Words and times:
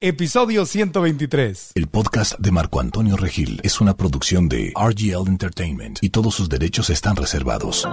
Episodio 0.00 0.64
123. 0.64 1.72
El 1.74 1.88
podcast 1.88 2.38
de 2.38 2.52
Marco 2.52 2.78
Antonio 2.78 3.16
Regil 3.16 3.60
es 3.64 3.80
una 3.80 3.96
producción 3.96 4.48
de 4.48 4.72
RGL 4.76 5.26
Entertainment 5.26 5.98
y 6.02 6.10
todos 6.10 6.36
sus 6.36 6.48
derechos 6.48 6.88
están 6.90 7.16
reservados. 7.16 7.84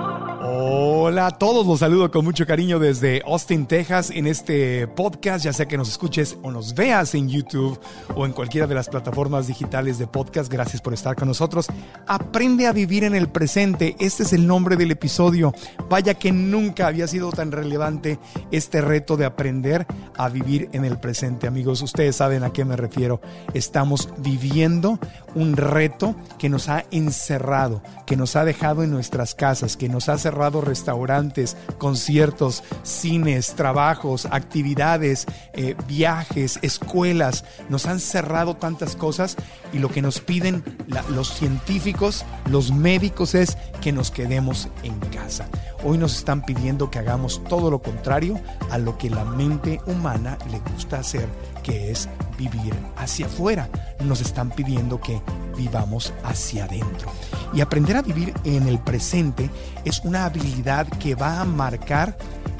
Hola 0.47 1.25
a 1.25 1.31
todos, 1.31 1.65
los 1.65 1.79
saludo 1.79 2.11
con 2.11 2.23
mucho 2.23 2.45
cariño 2.45 2.77
desde 2.77 3.23
Austin, 3.25 3.65
Texas, 3.65 4.11
en 4.11 4.27
este 4.27 4.87
podcast, 4.87 5.43
ya 5.43 5.53
sea 5.53 5.67
que 5.67 5.77
nos 5.77 5.89
escuches 5.89 6.37
o 6.43 6.51
nos 6.51 6.75
veas 6.75 7.15
en 7.15 7.27
YouTube 7.27 7.79
o 8.15 8.27
en 8.27 8.33
cualquiera 8.33 8.67
de 8.67 8.75
las 8.75 8.87
plataformas 8.87 9.47
digitales 9.47 9.97
de 9.97 10.05
podcast. 10.05 10.51
Gracias 10.51 10.83
por 10.83 10.93
estar 10.93 11.15
con 11.15 11.27
nosotros. 11.27 11.65
Aprende 12.05 12.67
a 12.67 12.71
vivir 12.71 13.03
en 13.03 13.15
el 13.15 13.29
presente. 13.29 13.95
Este 13.99 14.21
es 14.21 14.33
el 14.33 14.45
nombre 14.45 14.75
del 14.75 14.91
episodio. 14.91 15.53
Vaya 15.89 16.13
que 16.13 16.31
nunca 16.31 16.85
había 16.85 17.07
sido 17.07 17.31
tan 17.31 17.51
relevante 17.51 18.19
este 18.51 18.81
reto 18.81 19.17
de 19.17 19.25
aprender 19.25 19.87
a 20.15 20.29
vivir 20.29 20.69
en 20.73 20.85
el 20.85 20.99
presente, 20.99 21.47
amigos 21.47 21.81
ustedes 21.95 22.17
saben 22.17 22.43
a 22.43 22.51
qué 22.51 22.65
me 22.65 22.75
refiero. 22.75 23.21
Estamos 23.53 24.09
viviendo 24.17 24.99
un 25.33 25.55
reto 25.55 26.13
que 26.37 26.49
nos 26.49 26.67
ha 26.67 26.83
encerrado, 26.91 27.81
que 28.05 28.17
nos 28.17 28.35
ha 28.35 28.43
dejado 28.43 28.83
en 28.83 28.91
nuestras 28.91 29.33
casas, 29.33 29.77
que 29.77 29.87
nos 29.87 30.09
ha 30.09 30.17
cerrado 30.17 30.59
restaurantes, 30.59 31.55
conciertos, 31.77 32.65
cines, 32.83 33.55
trabajos, 33.55 34.27
actividades, 34.29 35.25
eh, 35.53 35.75
viajes, 35.87 36.59
escuelas. 36.61 37.45
Nos 37.69 37.85
han 37.85 38.01
cerrado 38.01 38.57
tantas 38.57 38.97
cosas 38.97 39.37
y 39.71 39.79
lo 39.79 39.87
que 39.87 40.01
nos 40.01 40.19
piden 40.19 40.65
los 41.09 41.33
científicos, 41.33 42.25
los 42.49 42.73
médicos 42.73 43.35
es 43.35 43.57
que 43.79 43.93
nos 43.93 44.11
quedemos 44.11 44.67
en 44.83 44.99
casa. 45.11 45.47
Hoy 45.83 45.97
nos 45.97 46.15
están 46.15 46.43
pidiendo 46.43 46.89
que 46.89 46.99
hagamos 46.99 47.43
todo 47.43 47.69
lo 47.69 47.79
contrario 47.79 48.39
a 48.71 48.77
lo 48.77 48.97
que 48.97 49.09
la 49.09 49.25
mente 49.25 49.79
humana 49.85 50.37
le 50.51 50.59
gusta 50.59 50.99
hacer, 50.99 51.27
que 51.63 51.91
es 51.91 52.09
vivir 52.37 52.73
hacia 52.95 53.27
afuera. 53.27 53.69
Nos 54.03 54.21
están 54.21 54.49
pidiendo 54.49 54.99
que 54.99 55.21
vivamos 55.57 56.13
hacia 56.23 56.65
adentro. 56.65 57.11
Y 57.53 57.61
aprender 57.61 57.97
a 57.97 58.01
vivir 58.01 58.33
en 58.43 58.67
el 58.67 58.79
presente 58.79 59.49
es 59.83 59.99
una 60.03 60.25
habilidad 60.25 60.87
que 60.87 61.15
va 61.15 61.41
a 61.41 61.45
marcar 61.45 62.17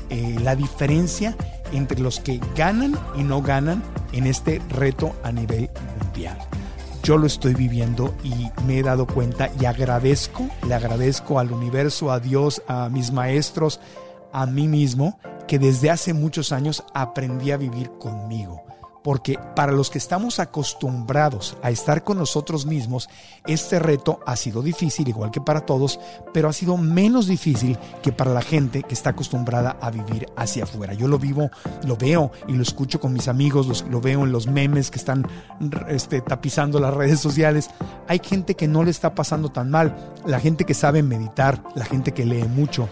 eh, 0.10 0.38
la 0.42 0.56
diferencia 0.56 1.36
entre 1.72 2.00
los 2.00 2.20
que 2.20 2.40
ganan 2.56 2.98
y 3.16 3.24
no 3.24 3.42
ganan 3.42 3.84
en 4.12 4.28
este 4.28 4.62
reto 4.70 5.16
a 5.24 5.32
nivel 5.32 5.70
mundial 6.00 6.38
yo 7.06 7.20
lo 7.20 7.28
estoy 7.28 7.54
viviendo 7.54 8.16
y 8.24 8.50
me 8.66 8.80
he 8.80 8.84
dado 8.84 9.06
cuenta 9.06 9.52
y 9.60 9.66
agradezco, 9.66 10.50
le 10.68 10.74
agradezco 10.74 11.38
al 11.38 11.52
universo, 11.52 12.12
a 12.12 12.20
Dios, 12.20 12.64
a 12.68 12.90
mis 12.90 13.12
maestros, 13.12 13.80
a 14.34 14.48
mí 14.48 14.68
mismo, 14.68 15.20
que 15.48 15.60
desde 15.60 15.92
hace 15.92 16.16
muchos 16.16 16.52
años 16.52 16.84
aprendí 16.96 17.52
a 17.52 17.58
vivir 17.58 17.92
conmigo 18.00 18.65
porque 19.06 19.38
para 19.56 19.72
los 19.72 19.92
que 19.92 20.00
estamos 20.00 20.40
acostumbrados 20.40 21.56
a 21.62 21.70
estar 21.70 22.04
con 22.04 22.18
nosotros 22.18 22.66
mismos, 22.66 23.08
este 23.46 23.78
reto 23.78 24.20
ha 24.26 24.36
sido 24.36 24.64
difícil, 24.64 25.08
igual 25.08 25.30
que 25.30 25.40
para 25.40 25.62
todos, 25.62 26.00
pero 26.34 26.50
ha 26.50 26.54
sido 26.54 26.76
menos 26.76 27.28
difícil 27.28 27.78
que 28.02 28.12
para 28.12 28.34
la 28.34 28.42
gente 28.42 28.82
que 28.82 28.96
está 28.96 29.12
acostumbrada 29.12 29.78
a 29.80 29.92
vivir 29.92 30.26
hacia 30.36 30.64
afuera. 30.64 30.96
Yo 30.96 31.08
lo 31.08 31.20
vivo, 31.20 31.52
lo 31.86 31.98
veo 31.98 32.32
y 32.48 32.54
lo 32.54 32.64
escucho 32.64 33.00
con 33.00 33.14
mis 33.14 33.28
amigos, 33.28 33.86
lo 33.88 34.02
veo 34.02 34.24
en 34.24 34.32
los 34.32 34.48
memes 34.48 34.90
que 34.90 34.98
están 34.98 35.28
este, 35.88 36.22
tapizando 36.22 36.80
las 36.80 36.96
redes 36.96 37.20
sociales. 37.20 37.70
Hay 38.08 38.20
gente 38.24 38.56
que 38.56 38.68
no 38.68 38.84
le 38.84 38.90
está 38.90 39.14
pasando 39.14 39.50
tan 39.50 39.70
mal, 39.70 40.14
la 40.26 40.40
gente 40.40 40.66
que 40.66 40.74
sabe 40.74 41.04
meditar, 41.04 41.62
la 41.76 41.86
gente 41.86 42.12
que 42.12 42.26
lee 42.26 42.46
mucho, 42.46 42.90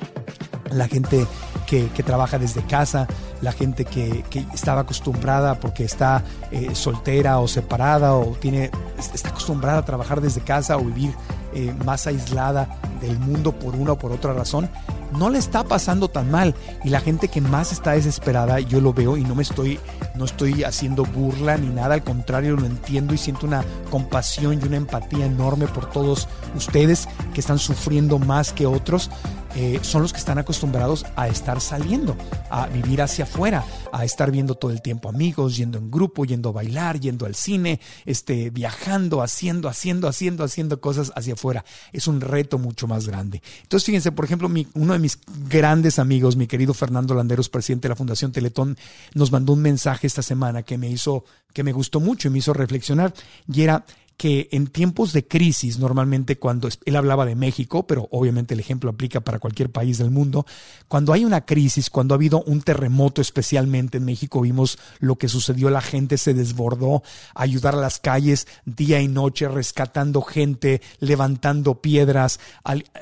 la 0.74 0.88
gente 0.88 1.26
que, 1.68 1.88
trabaja 2.04 2.38
desde 2.38 2.62
casa, 2.64 3.08
la 3.42 3.52
gente 3.52 3.86
que, 3.86 4.24
estaba 4.54 4.82
acostumbrada 4.82 5.60
porque 5.60 5.84
está 5.84 6.24
eh, 6.52 6.74
soltera 6.74 7.40
o 7.40 7.48
separada 7.48 8.16
o 8.16 8.36
tiene, 8.36 8.72
está 8.98 9.30
acostumbrada 9.30 9.80
a 9.80 9.86
trabajar 9.86 10.22
desde 10.22 10.42
casa 10.42 10.78
o 10.78 10.84
vivir 10.86 11.14
eh, 11.56 11.74
más 11.86 12.08
aislada 12.08 12.80
del 13.02 13.20
mundo 13.20 13.52
por 13.52 13.76
una 13.76 13.94
o 13.94 13.98
por 13.98 14.12
otra 14.12 14.34
razón, 14.34 14.70
no 15.18 15.30
le 15.30 15.38
está 15.38 15.64
pasando 15.64 16.10
tan 16.10 16.32
mal. 16.32 16.56
Y 16.84 16.90
la 16.90 17.00
gente 17.00 17.28
que 17.28 17.42
más 17.42 17.72
está 17.72 17.92
desesperada, 17.92 18.60
yo 18.60 18.82
lo 18.82 18.94
veo 18.94 19.18
y 19.18 19.24
no 19.24 19.36
me 19.36 19.44
estoy, 19.44 19.80
no 20.16 20.26
estoy 20.26 20.64
haciendo 20.64 21.04
burla 21.04 21.58
ni 21.58 21.68
nada, 21.68 21.96
al 21.96 22.04
contrario, 22.04 22.56
lo 22.56 22.66
entiendo 22.66 23.14
y 23.14 23.18
siento 23.18 23.46
una 23.46 23.64
compasión 23.90 24.60
y 24.62 24.66
una 24.66 24.78
empatía 24.78 25.26
enorme 25.26 25.68
por 25.68 25.90
todos 25.90 26.28
ustedes 26.56 27.08
que 27.34 27.42
están 27.42 27.60
sufriendo 27.60 28.20
más 28.20 28.54
que 28.54 28.66
otros. 28.66 29.10
Eh, 29.56 29.80
son 29.84 30.02
los 30.02 30.12
que 30.12 30.18
están 30.18 30.40
acostumbrados 30.40 31.06
a 31.16 31.28
estar 31.28 31.62
saliendo, 31.62 32.18
a 32.50 32.66
vivir 32.66 33.04
hacia 33.04 33.26
afuera, 33.26 33.64
a 33.92 34.04
estar 34.04 34.32
viendo 34.32 34.56
todo 34.56 34.72
el 34.72 34.82
tiempo 34.82 35.10
amigos, 35.10 35.56
yendo 35.58 35.78
en 35.78 35.92
grupo, 35.92 36.26
yendo 36.26 36.50
a 36.50 36.54
bailar, 36.54 37.00
yendo 37.00 37.28
al 37.28 37.36
cine, 37.36 37.80
este, 38.06 38.50
viajando, 38.50 39.22
haciendo, 39.22 39.70
haciendo, 39.70 40.08
haciendo, 40.08 40.44
haciendo 40.44 40.82
cosas 40.82 41.12
hacia 41.16 41.36
afuera. 41.36 41.43
Es 41.92 42.08
un 42.08 42.22
reto 42.22 42.58
mucho 42.58 42.88
más 42.88 43.08
grande. 43.08 43.42
Entonces, 43.64 43.86
fíjense, 43.86 44.12
por 44.12 44.26
ejemplo, 44.26 44.50
uno 44.74 44.94
de 44.94 45.00
mis 45.00 45.20
grandes 45.50 46.00
amigos, 46.00 46.36
mi 46.36 46.48
querido 46.48 46.74
Fernando 46.74 47.14
Landeros, 47.14 47.50
presidente 47.50 47.88
de 47.88 47.90
la 47.90 47.96
Fundación 47.96 48.32
Teletón, 48.32 48.78
nos 49.14 49.32
mandó 49.32 49.54
un 49.54 49.62
mensaje 49.62 50.08
esta 50.08 50.22
semana 50.22 50.64
que 50.64 50.78
me 50.78 50.90
hizo, 50.90 51.26
que 51.54 51.64
me 51.64 51.74
gustó 51.74 52.00
mucho 52.00 52.28
y 52.28 52.32
me 52.32 52.40
hizo 52.40 52.54
reflexionar. 52.54 53.14
Y 53.52 53.62
era, 53.62 53.86
que 54.18 54.50
en 54.52 54.68
tiempos 54.68 55.14
de 55.14 55.28
crisis, 55.28 55.80
normalmente 55.80 56.38
cuando 56.38 56.70
él 56.86 56.96
hablaba 56.96 57.26
de 57.26 57.36
México, 57.36 57.88
pero 57.88 58.08
obviamente 58.12 58.54
el 58.54 58.60
ejemplo 58.60 58.90
aplica 58.90 59.22
para 59.22 59.40
cualquier 59.40 59.72
país 59.72 59.98
del 59.98 60.12
mundo, 60.12 60.46
cuando 60.88 61.14
hay 61.14 61.26
una 61.26 61.46
crisis, 61.46 61.90
cuando 61.90 62.14
ha 62.14 62.18
habido 62.18 62.44
un 62.44 62.62
terremoto 62.62 63.22
especialmente 63.22 63.98
en 63.98 64.06
México, 64.06 64.42
vimos 64.42 64.78
lo 65.00 65.18
que 65.18 65.28
sucedió, 65.28 65.70
la 65.70 65.82
gente 65.82 66.18
se 66.18 66.34
desbordó 66.34 67.04
ayudar 67.36 67.76
a 67.76 67.82
las 67.82 68.00
calles 68.00 68.48
día 68.66 69.02
y 69.02 69.08
noche, 69.08 69.48
rescatando 69.48 70.22
gente, 70.22 70.82
levantando 71.00 71.82
piedras, 71.82 72.40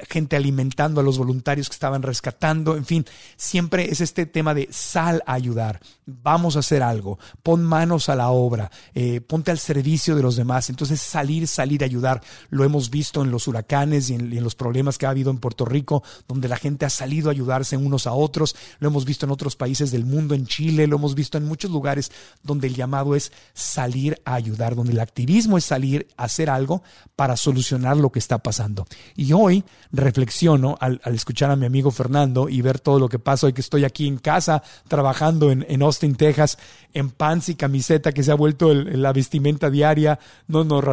gente 0.09 0.35
alimentando 0.35 1.01
a 1.01 1.03
los 1.03 1.17
voluntarios 1.17 1.69
que 1.69 1.73
estaban 1.73 2.01
rescatando, 2.01 2.75
en 2.75 2.85
fin, 2.85 3.05
siempre 3.35 3.91
es 3.91 4.01
este 4.01 4.25
tema 4.25 4.53
de 4.53 4.69
sal 4.71 5.23
a 5.25 5.33
ayudar, 5.33 5.81
vamos 6.05 6.55
a 6.55 6.59
hacer 6.59 6.83
algo, 6.83 7.19
pon 7.43 7.63
manos 7.63 8.09
a 8.09 8.15
la 8.15 8.29
obra, 8.29 8.71
eh, 8.93 9.21
ponte 9.21 9.51
al 9.51 9.59
servicio 9.59 10.15
de 10.15 10.21
los 10.21 10.35
demás. 10.35 10.69
Entonces, 10.69 11.00
salir, 11.01 11.47
salir 11.47 11.83
a 11.83 11.85
ayudar. 11.85 12.21
Lo 12.49 12.63
hemos 12.63 12.89
visto 12.89 13.21
en 13.21 13.31
los 13.31 13.47
huracanes 13.47 14.09
y 14.09 14.15
en, 14.15 14.43
los 14.43 14.55
problemas 14.55 14.97
que 14.97 15.05
ha 15.05 15.09
habido 15.09 15.31
en 15.31 15.37
Puerto 15.37 15.65
Rico, 15.65 16.03
donde 16.27 16.47
la 16.47 16.57
gente 16.57 16.85
ha 16.85 16.89
salido 16.89 17.29
a 17.29 17.31
ayudarse 17.31 17.77
unos 17.77 18.07
a 18.07 18.13
otros. 18.13 18.55
Lo 18.79 18.87
hemos 18.87 19.05
visto 19.05 19.25
en 19.25 19.31
otros 19.31 19.55
países 19.55 19.91
del 19.91 20.05
mundo, 20.05 20.35
en 20.35 20.45
Chile, 20.45 20.87
lo 20.87 20.97
hemos 20.97 21.15
visto 21.15 21.37
en 21.37 21.45
muchos 21.45 21.71
lugares 21.71 22.11
donde 22.43 22.67
el 22.67 22.75
llamado 22.75 23.15
es 23.15 23.31
salir 23.53 24.21
a 24.25 24.35
ayudar, 24.35 24.75
donde 24.75 24.93
el 24.93 24.99
activismo 24.99 25.57
es 25.57 25.65
salir 25.65 26.07
a 26.17 26.25
hacer 26.25 26.49
algo 26.49 26.83
para 27.15 27.37
solucionar 27.37 27.97
lo 27.97 28.11
que 28.11 28.19
está 28.19 28.39
pasando. 28.39 28.85
Y 29.15 29.33
hoy 29.33 29.63
reflexiono 29.91 30.77
al, 30.79 31.01
escuchar 31.05 31.51
a 31.51 31.55
mi 31.55 31.65
amigo 31.65 31.91
Fernando 31.91 32.49
y 32.49 32.61
ver 32.61 32.79
todo 32.79 32.99
lo 32.99 33.09
que 33.09 33.19
pasa 33.19 33.47
hoy 33.47 33.53
que 33.53 33.61
estoy 33.61 33.83
aquí 33.83 34.07
en 34.07 34.17
casa 34.17 34.63
trabajando 34.87 35.51
en, 35.51 35.65
en 35.67 35.81
Austin, 35.81 36.15
Texas, 36.15 36.57
en 36.93 37.09
pants 37.09 37.49
y 37.49 37.55
camiseta 37.55 38.11
que 38.11 38.23
se 38.23 38.31
ha 38.31 38.35
vuelto 38.35 38.73
la 38.73 39.13
vestimenta 39.13 39.69
diaria, 39.69 40.19
no 40.47 40.63
nos 40.63 40.83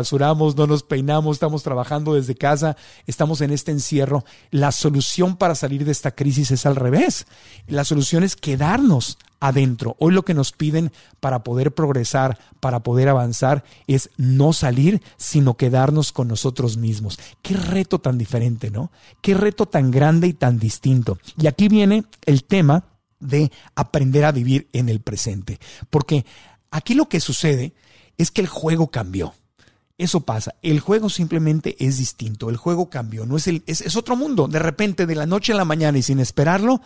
no 0.56 0.66
nos 0.66 0.82
peinamos, 0.82 1.36
estamos 1.36 1.62
trabajando 1.62 2.14
desde 2.14 2.34
casa, 2.34 2.76
estamos 3.06 3.40
en 3.40 3.50
este 3.50 3.72
encierro. 3.72 4.24
La 4.50 4.72
solución 4.72 5.36
para 5.36 5.54
salir 5.54 5.84
de 5.84 5.92
esta 5.92 6.12
crisis 6.12 6.50
es 6.50 6.66
al 6.66 6.76
revés. 6.76 7.26
La 7.66 7.84
solución 7.84 8.22
es 8.22 8.36
quedarnos 8.36 9.18
adentro. 9.40 9.96
Hoy 9.98 10.12
lo 10.12 10.24
que 10.24 10.34
nos 10.34 10.52
piden 10.52 10.92
para 11.20 11.44
poder 11.44 11.72
progresar, 11.72 12.38
para 12.60 12.80
poder 12.80 13.08
avanzar, 13.08 13.64
es 13.86 14.10
no 14.16 14.52
salir, 14.52 15.02
sino 15.16 15.56
quedarnos 15.56 16.12
con 16.12 16.28
nosotros 16.28 16.76
mismos. 16.76 17.18
Qué 17.42 17.54
reto 17.54 18.00
tan 18.00 18.18
diferente, 18.18 18.70
¿no? 18.70 18.90
Qué 19.22 19.34
reto 19.34 19.66
tan 19.66 19.90
grande 19.90 20.26
y 20.28 20.32
tan 20.32 20.58
distinto. 20.58 21.18
Y 21.36 21.46
aquí 21.46 21.68
viene 21.68 22.04
el 22.26 22.44
tema 22.44 22.84
de 23.20 23.50
aprender 23.74 24.24
a 24.24 24.32
vivir 24.32 24.68
en 24.72 24.88
el 24.88 25.00
presente. 25.00 25.58
Porque 25.90 26.24
aquí 26.70 26.94
lo 26.94 27.08
que 27.08 27.20
sucede 27.20 27.74
es 28.16 28.30
que 28.30 28.40
el 28.40 28.48
juego 28.48 28.90
cambió. 28.90 29.34
Eso 29.98 30.20
pasa. 30.20 30.54
El 30.62 30.78
juego 30.78 31.10
simplemente 31.10 31.76
es 31.80 31.98
distinto. 31.98 32.50
El 32.50 32.56
juego 32.56 32.88
cambió. 32.88 33.26
No 33.26 33.36
es, 33.36 33.48
el, 33.48 33.64
es, 33.66 33.96
otro 33.96 34.14
mundo. 34.16 34.46
De 34.46 34.60
repente, 34.60 35.06
de 35.06 35.16
la 35.16 35.26
noche 35.26 35.52
a 35.52 35.56
la 35.56 35.64
mañana 35.64 35.98
y 35.98 36.02
sin 36.02 36.20
esperarlo, 36.20 36.80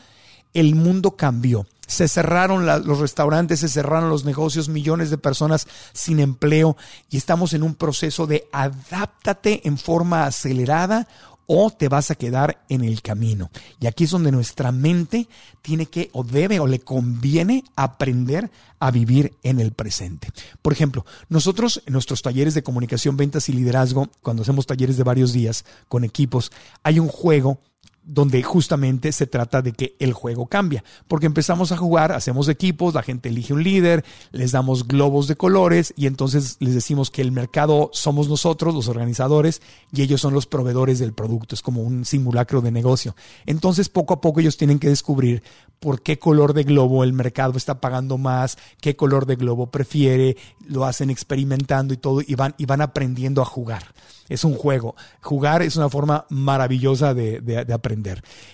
el 0.54 0.74
mundo 0.74 1.14
cambió. 1.14 1.66
Se 1.86 2.08
cerraron 2.08 2.64
los 2.64 3.00
restaurantes, 3.00 3.60
se 3.60 3.68
cerraron 3.68 4.08
los 4.08 4.24
negocios, 4.24 4.70
millones 4.70 5.10
de 5.10 5.18
personas 5.18 5.68
sin 5.92 6.20
empleo 6.20 6.74
y 7.10 7.18
estamos 7.18 7.52
en 7.52 7.62
un 7.62 7.74
proceso 7.74 8.26
de 8.26 8.48
adáptate 8.50 9.66
en 9.68 9.76
forma 9.76 10.24
acelerada 10.24 11.06
o 11.46 11.70
te 11.70 11.88
vas 11.88 12.10
a 12.10 12.14
quedar 12.14 12.64
en 12.68 12.84
el 12.84 13.02
camino. 13.02 13.50
Y 13.80 13.86
aquí 13.86 14.04
es 14.04 14.10
donde 14.10 14.32
nuestra 14.32 14.72
mente 14.72 15.28
tiene 15.60 15.86
que 15.86 16.10
o 16.12 16.24
debe 16.24 16.60
o 16.60 16.66
le 16.66 16.80
conviene 16.80 17.64
aprender 17.76 18.50
a 18.78 18.90
vivir 18.90 19.34
en 19.42 19.60
el 19.60 19.72
presente. 19.72 20.28
Por 20.60 20.72
ejemplo, 20.72 21.04
nosotros 21.28 21.82
en 21.86 21.92
nuestros 21.92 22.22
talleres 22.22 22.54
de 22.54 22.62
comunicación, 22.62 23.16
ventas 23.16 23.48
y 23.48 23.52
liderazgo, 23.52 24.08
cuando 24.22 24.42
hacemos 24.42 24.66
talleres 24.66 24.96
de 24.96 25.04
varios 25.04 25.32
días 25.32 25.64
con 25.88 26.04
equipos, 26.04 26.52
hay 26.82 26.98
un 26.98 27.08
juego 27.08 27.60
donde 28.04 28.42
justamente 28.42 29.12
se 29.12 29.26
trata 29.26 29.62
de 29.62 29.72
que 29.72 29.94
el 30.00 30.12
juego 30.12 30.46
cambia, 30.46 30.82
porque 31.06 31.26
empezamos 31.26 31.70
a 31.70 31.76
jugar, 31.76 32.12
hacemos 32.12 32.48
equipos, 32.48 32.94
la 32.94 33.02
gente 33.02 33.28
elige 33.28 33.54
un 33.54 33.62
líder, 33.62 34.04
les 34.32 34.52
damos 34.52 34.88
globos 34.88 35.28
de 35.28 35.36
colores 35.36 35.94
y 35.96 36.06
entonces 36.06 36.56
les 36.58 36.74
decimos 36.74 37.10
que 37.10 37.22
el 37.22 37.30
mercado 37.30 37.90
somos 37.92 38.28
nosotros, 38.28 38.74
los 38.74 38.88
organizadores, 38.88 39.62
y 39.92 40.02
ellos 40.02 40.20
son 40.20 40.34
los 40.34 40.46
proveedores 40.46 40.98
del 40.98 41.12
producto, 41.12 41.54
es 41.54 41.62
como 41.62 41.82
un 41.82 42.04
simulacro 42.04 42.60
de 42.60 42.72
negocio. 42.72 43.14
Entonces 43.46 43.88
poco 43.88 44.14
a 44.14 44.20
poco 44.20 44.40
ellos 44.40 44.56
tienen 44.56 44.78
que 44.78 44.88
descubrir 44.88 45.42
por 45.78 46.02
qué 46.02 46.18
color 46.18 46.54
de 46.54 46.64
globo 46.64 47.04
el 47.04 47.12
mercado 47.12 47.56
está 47.56 47.80
pagando 47.80 48.18
más, 48.18 48.58
qué 48.80 48.96
color 48.96 49.26
de 49.26 49.36
globo 49.36 49.70
prefiere, 49.70 50.36
lo 50.66 50.84
hacen 50.84 51.10
experimentando 51.10 51.94
y 51.94 51.98
todo, 51.98 52.20
y 52.20 52.34
van, 52.34 52.54
y 52.58 52.66
van 52.66 52.80
aprendiendo 52.80 53.42
a 53.42 53.44
jugar 53.44 53.84
es 54.32 54.44
un 54.44 54.54
juego. 54.54 54.96
Jugar 55.20 55.62
es 55.62 55.76
una 55.76 55.88
forma 55.88 56.26
maravillosa 56.30 57.14
de, 57.14 57.66
aprender. 57.72 57.91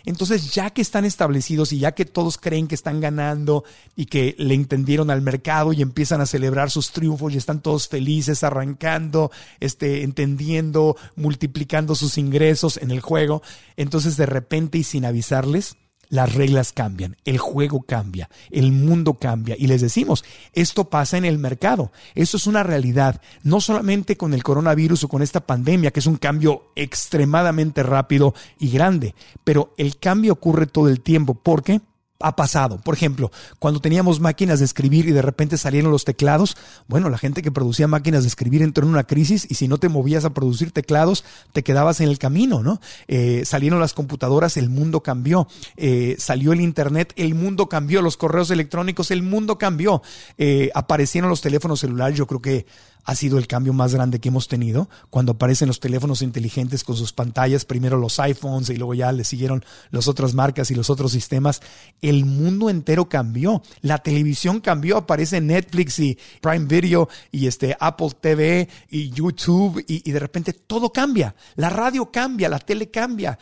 Entonces, 0.05 0.52
ya 0.52 0.70
que 0.70 0.82
están 0.82 1.05
establecidos 1.05 1.73
y 1.73 1.79
ya 1.79 1.93
que 1.93 2.05
todos 2.05 2.38
creen 2.38 2.67
que 2.67 2.75
están 2.75 3.00
ganando 3.00 3.64
y 3.94 4.06
que 4.06 4.35
le 4.38 4.55
entendieron 4.55 5.11
al 5.11 5.23
mercado 5.23 5.73
y 5.73 5.82
empiezan 5.82 6.20
a 6.20 6.26
celebrar 6.26 6.70
sus 6.70 6.90
triunfos 6.90 7.32
y 7.32 7.37
están 7.37 7.61
todos 7.61 7.88
felices, 7.88 8.43
arrancando, 8.43 9.31
este, 9.61 10.02
entendiendo, 10.02 10.96
multiplicando 11.17 11.94
sus 11.94 12.19
ingresos 12.19 12.76
en 12.76 12.90
el 12.90 13.00
juego, 13.00 13.43
entonces 13.76 14.17
de 14.17 14.26
repente 14.26 14.79
y 14.79 14.85
sin 14.85 15.05
avisarles, 15.05 15.76
las 16.08 16.34
reglas 16.34 16.72
cambian, 16.72 17.16
el 17.25 17.38
juego 17.38 17.82
cambia, 17.82 18.28
el 18.50 18.72
mundo 18.72 19.14
cambia. 19.14 19.56
Y 19.58 19.66
les 19.66 19.81
decimos, 19.81 20.25
esto 20.52 20.88
pasa 20.88 21.19
en 21.19 21.25
el 21.25 21.38
mercado, 21.38 21.93
esto 22.14 22.37
es 22.37 22.46
una 22.46 22.62
realidad, 22.62 23.20
no 23.43 23.60
solamente 23.60 24.16
con 24.16 24.34
el 24.34 24.43
coronavirus 24.43 25.05
o 25.05 25.08
con 25.08 25.22
esta 25.22 25.40
pandemia, 25.40 25.90
que 25.90 26.00
es 26.00 26.06
un 26.06 26.16
cambio 26.16 26.72
extremadamente 26.76 27.82
rápido 27.82 28.34
y 28.58 28.70
grande, 28.70 29.14
pero 29.44 29.75
el 29.76 29.99
cambio 29.99 30.32
ocurre 30.32 30.66
todo 30.66 30.88
el 30.88 31.00
tiempo. 31.00 31.34
¿Por 31.34 31.62
qué? 31.62 31.81
Ha 32.20 32.35
pasado. 32.35 32.79
Por 32.79 32.94
ejemplo, 32.94 33.31
cuando 33.59 33.81
teníamos 33.81 34.19
máquinas 34.19 34.59
de 34.59 34.65
escribir 34.65 35.06
y 35.09 35.12
de 35.12 35.23
repente 35.23 35.56
salieron 35.56 35.93
los 35.93 36.05
teclados, 36.05 36.56
bueno, 36.88 37.11
la 37.11 37.19
gente 37.19 37.43
que 37.43 37.53
producía 37.53 37.87
máquinas 37.87 38.23
de 38.23 38.29
escribir 38.29 38.62
entró 38.62 38.85
en 38.85 38.91
una 38.91 39.05
crisis 39.05 39.47
y 39.49 39.55
si 39.55 39.69
no 39.69 39.79
te 39.79 39.88
movías 39.88 40.25
a 40.25 40.35
producir 40.35 40.73
teclados, 40.73 41.25
te 41.53 41.62
quedabas 41.62 42.00
en 42.00 42.09
el 42.09 42.19
camino, 42.19 42.62
¿no? 42.62 42.81
Eh, 43.06 43.43
salieron 43.44 43.79
las 43.79 43.94
computadoras, 43.94 44.56
el 44.56 44.69
mundo 44.69 45.03
cambió. 45.03 45.47
Eh, 45.76 46.17
salió 46.19 46.53
el 46.53 46.61
Internet, 46.61 47.12
el 47.17 47.35
mundo 47.35 47.69
cambió. 47.69 48.03
Los 48.03 48.17
correos 48.17 48.50
electrónicos, 48.50 49.11
el 49.12 49.23
mundo 49.23 49.59
cambió. 49.59 50.03
Eh, 50.38 50.70
aparecieron 50.75 51.31
los 51.31 51.41
teléfonos 51.41 51.81
celulares, 51.81 52.19
yo 52.19 52.26
creo 52.26 52.43
que 52.43 52.67
ha 53.08 53.14
sido 53.14 53.38
el 53.38 53.46
cambio 53.46 53.72
más 53.72 53.94
grande 53.94 54.20
que 54.20 54.28
hemos 54.28 54.49
tenido. 54.49 54.90
Cuando 55.08 55.32
aparecen 55.32 55.66
los 55.66 55.81
teléfonos 55.81 56.20
inteligentes 56.20 56.84
con 56.84 56.94
sus 56.94 57.14
pantallas, 57.14 57.64
primero 57.64 57.96
los 57.96 58.20
iPhones 58.20 58.69
y 58.69 58.76
luego 58.76 58.93
ya 58.93 59.12
le 59.12 59.25
siguieron 59.25 59.64
las 59.90 60.08
otras 60.08 60.34
marcas 60.34 60.70
y 60.70 60.75
los 60.75 60.90
otros 60.90 61.12
sistemas, 61.12 61.62
el 62.02 62.26
mundo 62.26 62.69
entero 62.69 63.08
cambió. 63.08 63.62
La 63.81 63.96
televisión 63.96 64.60
cambió, 64.60 64.99
aparece 64.99 65.40
Netflix 65.40 65.99
y 66.00 66.19
Prime 66.43 66.66
Video 66.66 67.08
y 67.32 67.46
este 67.46 67.75
Apple 67.81 68.10
TV 68.20 68.69
y 68.90 69.08
YouTube 69.08 69.82
y, 69.88 70.06
y 70.06 70.12
de 70.12 70.19
repente 70.19 70.52
todo 70.52 70.93
cambia. 70.93 71.34
La 71.56 71.70
radio 71.70 72.10
cambia, 72.12 72.50
la 72.50 72.58
tele 72.58 72.90
cambia 72.90 73.38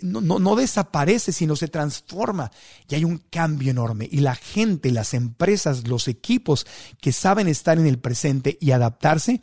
no, 0.00 0.20
no, 0.20 0.56
desaparece, 0.56 1.32
sino 1.32 1.56
se 1.56 1.68
transforma. 1.68 2.50
Y 2.88 2.94
hay 2.94 3.04
un 3.04 3.18
cambio 3.30 3.70
enorme. 3.70 4.08
Y 4.10 4.20
la 4.20 4.34
gente, 4.34 4.90
las 4.90 5.14
empresas, 5.14 5.88
los 5.88 6.08
equipos 6.08 6.66
que 7.00 7.12
saben 7.12 7.48
estar 7.48 7.78
en 7.78 7.86
el 7.86 7.98
presente 7.98 8.58
y 8.60 8.70
adaptarse, 8.70 9.40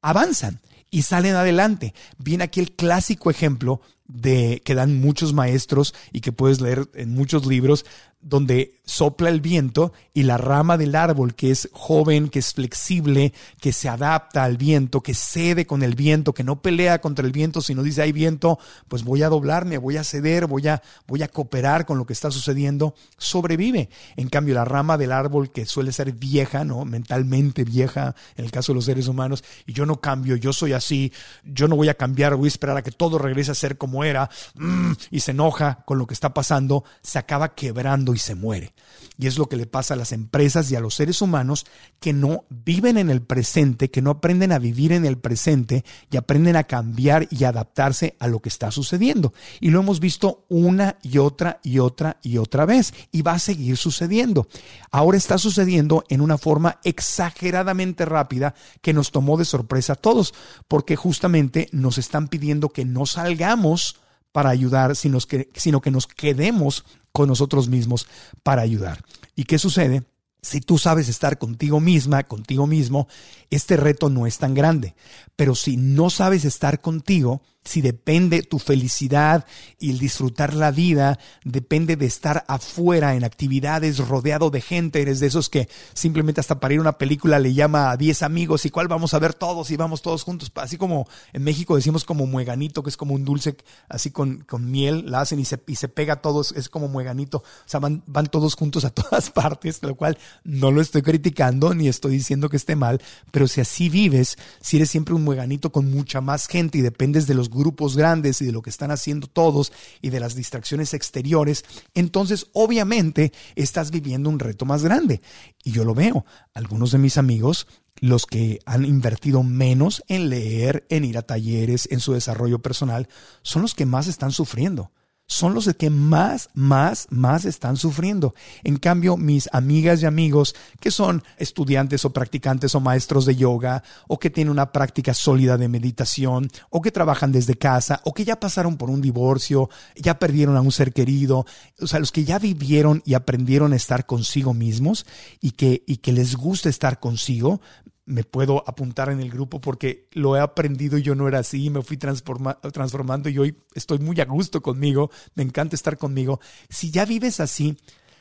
avanzan 0.00 0.60
y 0.90 1.02
salen 1.02 1.34
adelante. 1.34 1.94
Viene 2.18 2.44
aquí 2.44 2.60
el 2.60 2.72
clásico 2.72 3.30
ejemplo 3.30 3.80
de 4.08 4.62
que 4.64 4.74
dan 4.74 5.00
muchos 5.00 5.34
maestros 5.34 5.94
y 6.12 6.20
que 6.20 6.32
puedes 6.32 6.60
leer 6.60 6.88
en 6.94 7.14
muchos 7.14 7.46
libros 7.46 7.84
donde 8.20 8.74
sopla 8.84 9.28
el 9.28 9.40
viento 9.40 9.92
y 10.12 10.24
la 10.24 10.38
rama 10.38 10.76
del 10.76 10.96
árbol 10.96 11.34
que 11.34 11.50
es 11.52 11.68
joven, 11.72 12.28
que 12.28 12.40
es 12.40 12.52
flexible, 12.52 13.32
que 13.60 13.72
se 13.72 13.88
adapta 13.88 14.42
al 14.42 14.56
viento, 14.56 15.02
que 15.02 15.14
cede 15.14 15.66
con 15.66 15.82
el 15.82 15.94
viento, 15.94 16.34
que 16.34 16.42
no 16.42 16.60
pelea 16.60 17.00
contra 17.00 17.24
el 17.24 17.30
viento, 17.30 17.60
sino 17.60 17.82
dice 17.82 18.02
hay 18.02 18.10
viento, 18.10 18.58
pues 18.88 19.04
voy 19.04 19.22
a 19.22 19.28
doblarme, 19.28 19.78
voy 19.78 19.98
a 19.98 20.04
ceder, 20.04 20.46
voy 20.46 20.66
a, 20.66 20.82
voy 21.06 21.22
a 21.22 21.28
cooperar 21.28 21.86
con 21.86 21.96
lo 21.96 22.06
que 22.06 22.12
está 22.12 22.30
sucediendo, 22.30 22.94
sobrevive. 23.18 23.88
En 24.16 24.28
cambio, 24.28 24.54
la 24.54 24.64
rama 24.64 24.98
del 24.98 25.12
árbol 25.12 25.52
que 25.52 25.64
suele 25.64 25.92
ser 25.92 26.12
vieja, 26.12 26.64
¿no? 26.64 26.84
Mentalmente 26.84 27.62
vieja, 27.62 28.16
en 28.36 28.44
el 28.44 28.50
caso 28.50 28.72
de 28.72 28.76
los 28.76 28.86
seres 28.86 29.06
humanos, 29.06 29.44
y 29.64 29.74
yo 29.74 29.86
no 29.86 30.00
cambio, 30.00 30.34
yo 30.34 30.52
soy 30.52 30.72
así, 30.72 31.12
yo 31.44 31.68
no 31.68 31.76
voy 31.76 31.88
a 31.88 31.94
cambiar, 31.94 32.34
voy 32.34 32.46
a 32.46 32.48
esperar 32.48 32.76
a 32.76 32.82
que 32.82 32.90
todo 32.90 33.18
regrese 33.18 33.52
a 33.52 33.54
ser 33.54 33.78
como 33.78 33.97
era, 34.04 34.30
mm, 34.54 34.92
y 35.10 35.20
se 35.20 35.32
enoja 35.32 35.82
con 35.84 35.98
lo 35.98 36.06
que 36.06 36.14
está 36.14 36.34
pasando, 36.34 36.84
se 37.02 37.18
acaba 37.18 37.54
quebrando 37.54 38.14
y 38.14 38.18
se 38.18 38.34
muere. 38.34 38.72
Y 39.20 39.26
es 39.26 39.36
lo 39.36 39.46
que 39.46 39.56
le 39.56 39.66
pasa 39.66 39.94
a 39.94 39.96
las 39.96 40.12
empresas 40.12 40.70
y 40.70 40.76
a 40.76 40.80
los 40.80 40.94
seres 40.94 41.20
humanos 41.20 41.66
que 41.98 42.12
no 42.12 42.44
viven 42.50 42.96
en 42.98 43.10
el 43.10 43.20
presente, 43.20 43.90
que 43.90 44.00
no 44.00 44.10
aprenden 44.10 44.52
a 44.52 44.60
vivir 44.60 44.92
en 44.92 45.04
el 45.04 45.18
presente 45.18 45.84
y 46.10 46.16
aprenden 46.16 46.54
a 46.54 46.64
cambiar 46.64 47.26
y 47.30 47.42
adaptarse 47.42 48.16
a 48.20 48.28
lo 48.28 48.40
que 48.40 48.48
está 48.48 48.70
sucediendo. 48.70 49.32
Y 49.60 49.70
lo 49.70 49.80
hemos 49.80 49.98
visto 49.98 50.44
una 50.48 50.98
y 51.02 51.18
otra 51.18 51.58
y 51.64 51.80
otra 51.80 52.18
y 52.22 52.38
otra 52.38 52.64
vez. 52.64 52.94
Y 53.10 53.22
va 53.22 53.32
a 53.32 53.38
seguir 53.40 53.76
sucediendo. 53.76 54.46
Ahora 54.92 55.18
está 55.18 55.36
sucediendo 55.36 56.04
en 56.08 56.20
una 56.20 56.38
forma 56.38 56.78
exageradamente 56.84 58.04
rápida 58.04 58.54
que 58.82 58.92
nos 58.92 59.10
tomó 59.10 59.36
de 59.36 59.44
sorpresa 59.44 59.94
a 59.94 59.96
todos, 59.96 60.32
porque 60.68 60.94
justamente 60.94 61.68
nos 61.72 61.98
están 61.98 62.28
pidiendo 62.28 62.68
que 62.68 62.84
no 62.84 63.04
salgamos 63.06 63.87
para 64.32 64.50
ayudar, 64.50 64.96
sino 64.96 65.18
que, 65.20 65.50
sino 65.54 65.80
que 65.80 65.90
nos 65.90 66.06
quedemos 66.06 66.84
con 67.12 67.28
nosotros 67.28 67.68
mismos 67.68 68.06
para 68.42 68.62
ayudar. 68.62 69.02
¿Y 69.34 69.44
qué 69.44 69.58
sucede? 69.58 70.04
Si 70.40 70.60
tú 70.60 70.78
sabes 70.78 71.08
estar 71.08 71.38
contigo 71.38 71.80
misma, 71.80 72.22
contigo 72.22 72.66
mismo, 72.66 73.08
este 73.50 73.76
reto 73.76 74.08
no 74.08 74.26
es 74.26 74.38
tan 74.38 74.54
grande. 74.54 74.94
Pero 75.34 75.54
si 75.54 75.76
no 75.76 76.10
sabes 76.10 76.44
estar 76.44 76.80
contigo, 76.80 77.42
si 77.64 77.82
depende 77.82 78.42
tu 78.42 78.58
felicidad 78.58 79.46
y 79.78 79.90
el 79.90 79.98
disfrutar 79.98 80.54
la 80.54 80.70
vida, 80.70 81.18
depende 81.44 81.96
de 81.96 82.06
estar 82.06 82.44
afuera 82.48 83.14
en 83.14 83.24
actividades 83.24 83.98
rodeado 83.98 84.50
de 84.50 84.60
gente, 84.60 85.02
eres 85.02 85.20
de 85.20 85.26
esos 85.26 85.48
que 85.48 85.68
simplemente 85.92 86.40
hasta 86.40 86.60
para 86.60 86.74
ir 86.74 86.78
a 86.78 86.82
una 86.82 86.98
película 86.98 87.38
le 87.38 87.52
llama 87.52 87.90
a 87.90 87.96
10 87.96 88.22
amigos 88.22 88.64
y 88.64 88.70
cuál 88.70 88.88
vamos 88.88 89.12
a 89.12 89.18
ver 89.18 89.34
todos 89.34 89.70
y 89.70 89.76
vamos 89.76 90.02
todos 90.02 90.22
juntos, 90.22 90.50
así 90.54 90.78
como 90.78 91.06
en 91.32 91.42
México 91.42 91.76
decimos 91.76 92.04
como 92.04 92.26
mueganito, 92.26 92.82
que 92.82 92.90
es 92.90 92.96
como 92.96 93.14
un 93.14 93.24
dulce 93.24 93.56
así 93.88 94.10
con, 94.10 94.44
con 94.44 94.70
miel, 94.70 95.04
la 95.10 95.20
hacen 95.20 95.38
y 95.38 95.44
se, 95.44 95.62
y 95.66 95.76
se 95.76 95.88
pega 95.88 96.14
a 96.14 96.22
todos, 96.22 96.52
es 96.52 96.68
como 96.68 96.88
mueganito, 96.88 97.38
o 97.38 97.44
sea, 97.66 97.80
van, 97.80 98.02
van 98.06 98.26
todos 98.26 98.54
juntos 98.54 98.84
a 98.84 98.90
todas 98.94 99.30
partes, 99.30 99.82
lo 99.82 99.94
cual 99.94 100.16
no 100.42 100.70
lo 100.70 100.80
estoy 100.80 101.02
criticando 101.02 101.74
ni 101.74 101.88
estoy 101.88 102.12
diciendo 102.12 102.48
que 102.48 102.56
esté 102.56 102.76
mal, 102.76 103.02
pero 103.30 103.46
si 103.46 103.60
así 103.60 103.90
vives, 103.90 104.38
si 104.60 104.76
eres 104.76 104.90
siempre 104.90 105.14
un 105.14 105.22
mueganito 105.22 105.70
con 105.70 105.90
mucha 105.90 106.20
más 106.20 106.46
gente 106.46 106.78
y 106.78 106.80
dependes 106.80 107.26
de 107.26 107.34
los 107.34 107.47
grupos 107.48 107.96
grandes 107.96 108.40
y 108.40 108.46
de 108.46 108.52
lo 108.52 108.62
que 108.62 108.70
están 108.70 108.90
haciendo 108.90 109.26
todos 109.26 109.72
y 110.00 110.10
de 110.10 110.20
las 110.20 110.34
distracciones 110.34 110.94
exteriores, 110.94 111.64
entonces 111.94 112.46
obviamente 112.52 113.32
estás 113.56 113.90
viviendo 113.90 114.30
un 114.30 114.38
reto 114.38 114.64
más 114.64 114.82
grande. 114.82 115.20
Y 115.64 115.72
yo 115.72 115.84
lo 115.84 115.94
veo. 115.94 116.24
Algunos 116.54 116.92
de 116.92 116.98
mis 116.98 117.18
amigos, 117.18 117.66
los 118.00 118.26
que 118.26 118.60
han 118.66 118.84
invertido 118.84 119.42
menos 119.42 120.02
en 120.08 120.30
leer, 120.30 120.86
en 120.88 121.04
ir 121.04 121.18
a 121.18 121.22
talleres, 121.22 121.88
en 121.90 122.00
su 122.00 122.12
desarrollo 122.12 122.60
personal, 122.60 123.08
son 123.42 123.62
los 123.62 123.74
que 123.74 123.86
más 123.86 124.06
están 124.06 124.32
sufriendo 124.32 124.90
son 125.28 125.54
los 125.54 125.72
que 125.74 125.90
más, 125.90 126.48
más, 126.54 127.06
más 127.10 127.44
están 127.44 127.76
sufriendo. 127.76 128.34
En 128.64 128.78
cambio, 128.78 129.18
mis 129.18 129.48
amigas 129.52 130.02
y 130.02 130.06
amigos 130.06 130.56
que 130.80 130.90
son 130.90 131.22
estudiantes 131.36 132.06
o 132.06 132.12
practicantes 132.14 132.74
o 132.74 132.80
maestros 132.80 133.26
de 133.26 133.36
yoga 133.36 133.84
o 134.08 134.18
que 134.18 134.30
tienen 134.30 134.50
una 134.50 134.72
práctica 134.72 135.12
sólida 135.12 135.58
de 135.58 135.68
meditación 135.68 136.50
o 136.70 136.80
que 136.80 136.90
trabajan 136.90 137.30
desde 137.30 137.56
casa 137.56 138.00
o 138.04 138.14
que 138.14 138.24
ya 138.24 138.40
pasaron 138.40 138.78
por 138.78 138.88
un 138.88 139.02
divorcio, 139.02 139.68
ya 139.94 140.18
perdieron 140.18 140.56
a 140.56 140.62
un 140.62 140.72
ser 140.72 140.94
querido, 140.94 141.44
o 141.78 141.86
sea, 141.86 142.00
los 142.00 142.10
que 142.10 142.24
ya 142.24 142.38
vivieron 142.38 143.02
y 143.04 143.12
aprendieron 143.12 143.74
a 143.74 143.76
estar 143.76 144.06
consigo 144.06 144.54
mismos 144.54 145.04
y 145.42 145.50
que, 145.50 145.84
y 145.86 145.98
que 145.98 146.12
les 146.12 146.36
gusta 146.36 146.70
estar 146.70 147.00
consigo, 147.00 147.60
me 148.08 148.24
puedo 148.24 148.64
apuntar 148.66 149.10
en 149.10 149.20
el 149.20 149.30
grupo 149.30 149.60
porque 149.60 150.08
lo 150.12 150.36
he 150.36 150.40
aprendido 150.40 150.98
y 150.98 151.02
yo 151.02 151.14
no 151.14 151.28
era 151.28 151.40
así, 151.40 151.68
me 151.70 151.82
fui 151.82 151.98
transformando 151.98 153.28
y 153.28 153.38
hoy 153.38 153.56
estoy 153.74 153.98
muy 153.98 154.20
a 154.20 154.24
gusto 154.24 154.62
conmigo, 154.62 155.10
me 155.34 155.42
encanta 155.42 155.76
estar 155.76 155.98
conmigo. 155.98 156.40
Si 156.70 156.90
ya 156.90 157.04
vives 157.04 157.38
así, 157.38 157.76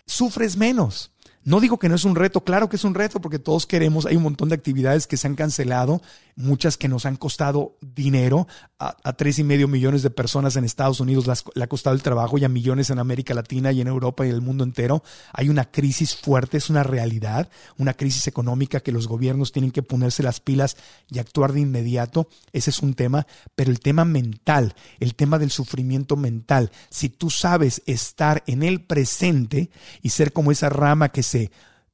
sufres 0.06 0.58
menos. 0.58 1.12
No 1.48 1.62
digo 1.62 1.80
que 1.80 1.88
no 1.88 1.96
es 1.96 2.04
un 2.04 2.18
reto, 2.18 2.44
claro 2.44 2.68
que 2.68 2.76
es 2.76 2.84
un 2.84 2.94
reto 2.94 3.22
porque 3.22 3.40
todos 3.40 3.66
queremos, 3.66 4.06
hay 4.06 4.18
un 4.18 4.24
montón 4.24 4.50
de 4.50 4.56
actividades 4.56 5.08
que 5.08 5.16
se 5.16 5.28
han 5.28 5.36
cancelado, 5.36 6.02
muchas 6.36 6.76
que 6.76 6.90
nos 6.90 7.06
han 7.06 7.16
costado 7.16 7.78
dinero, 7.80 8.50
a, 8.80 9.14
tres 9.14 9.40
y 9.40 9.46
medio 9.46 9.70
millones 9.70 10.04
de 10.04 10.10
personas 10.10 10.58
en 10.58 10.66
Estados 10.66 11.00
Unidos 11.00 11.26
le 11.56 11.64
ha 11.64 11.68
costado 11.68 11.96
el 11.96 12.04
trabajo 12.04 12.38
y 12.38 12.44
a 12.44 12.50
millones 12.50 12.90
en 12.90 13.00
América 13.00 13.34
Latina 13.34 13.72
y 13.72 13.80
en 13.80 13.88
Europa 13.88 14.26
y 14.26 14.30
en 14.30 14.36
el 14.36 14.42
mundo 14.42 14.66
entero. 14.66 15.04
Hay 15.32 15.48
una 15.48 15.64
crisis 15.72 16.18
fuerte, 16.18 16.58
es 16.58 16.70
una 16.70 16.84
realidad, 16.84 17.50
una 17.78 17.94
crisis 17.94 18.28
económica 18.28 18.82
que 18.82 18.92
los 18.92 19.08
gobiernos 19.08 19.54
tienen 19.54 19.72
que 19.72 19.84
ponerse 19.84 20.24
las 20.24 20.42
pilas 20.42 20.76
y 21.10 21.20
actuar 21.20 21.54
de 21.54 21.62
inmediato. 21.62 22.28
Ese 22.52 22.72
es 22.72 22.80
un 22.80 22.94
tema, 22.94 23.26
pero 23.56 23.72
el 23.72 23.80
tema 23.80 24.04
mental, 24.04 24.76
el 25.00 25.16
tema 25.16 25.40
del 25.40 25.50
sufrimiento 25.50 26.18
mental, 26.18 26.72
si 26.90 27.08
tú 27.08 27.30
sabes 27.30 27.82
estar 27.86 28.44
en 28.48 28.64
el 28.64 28.82
presente 28.82 29.72
y 30.02 30.10
ser 30.10 30.34
como 30.34 30.52
esa 30.52 30.70
rama 30.70 31.10
que 31.10 31.24
se 31.24 31.37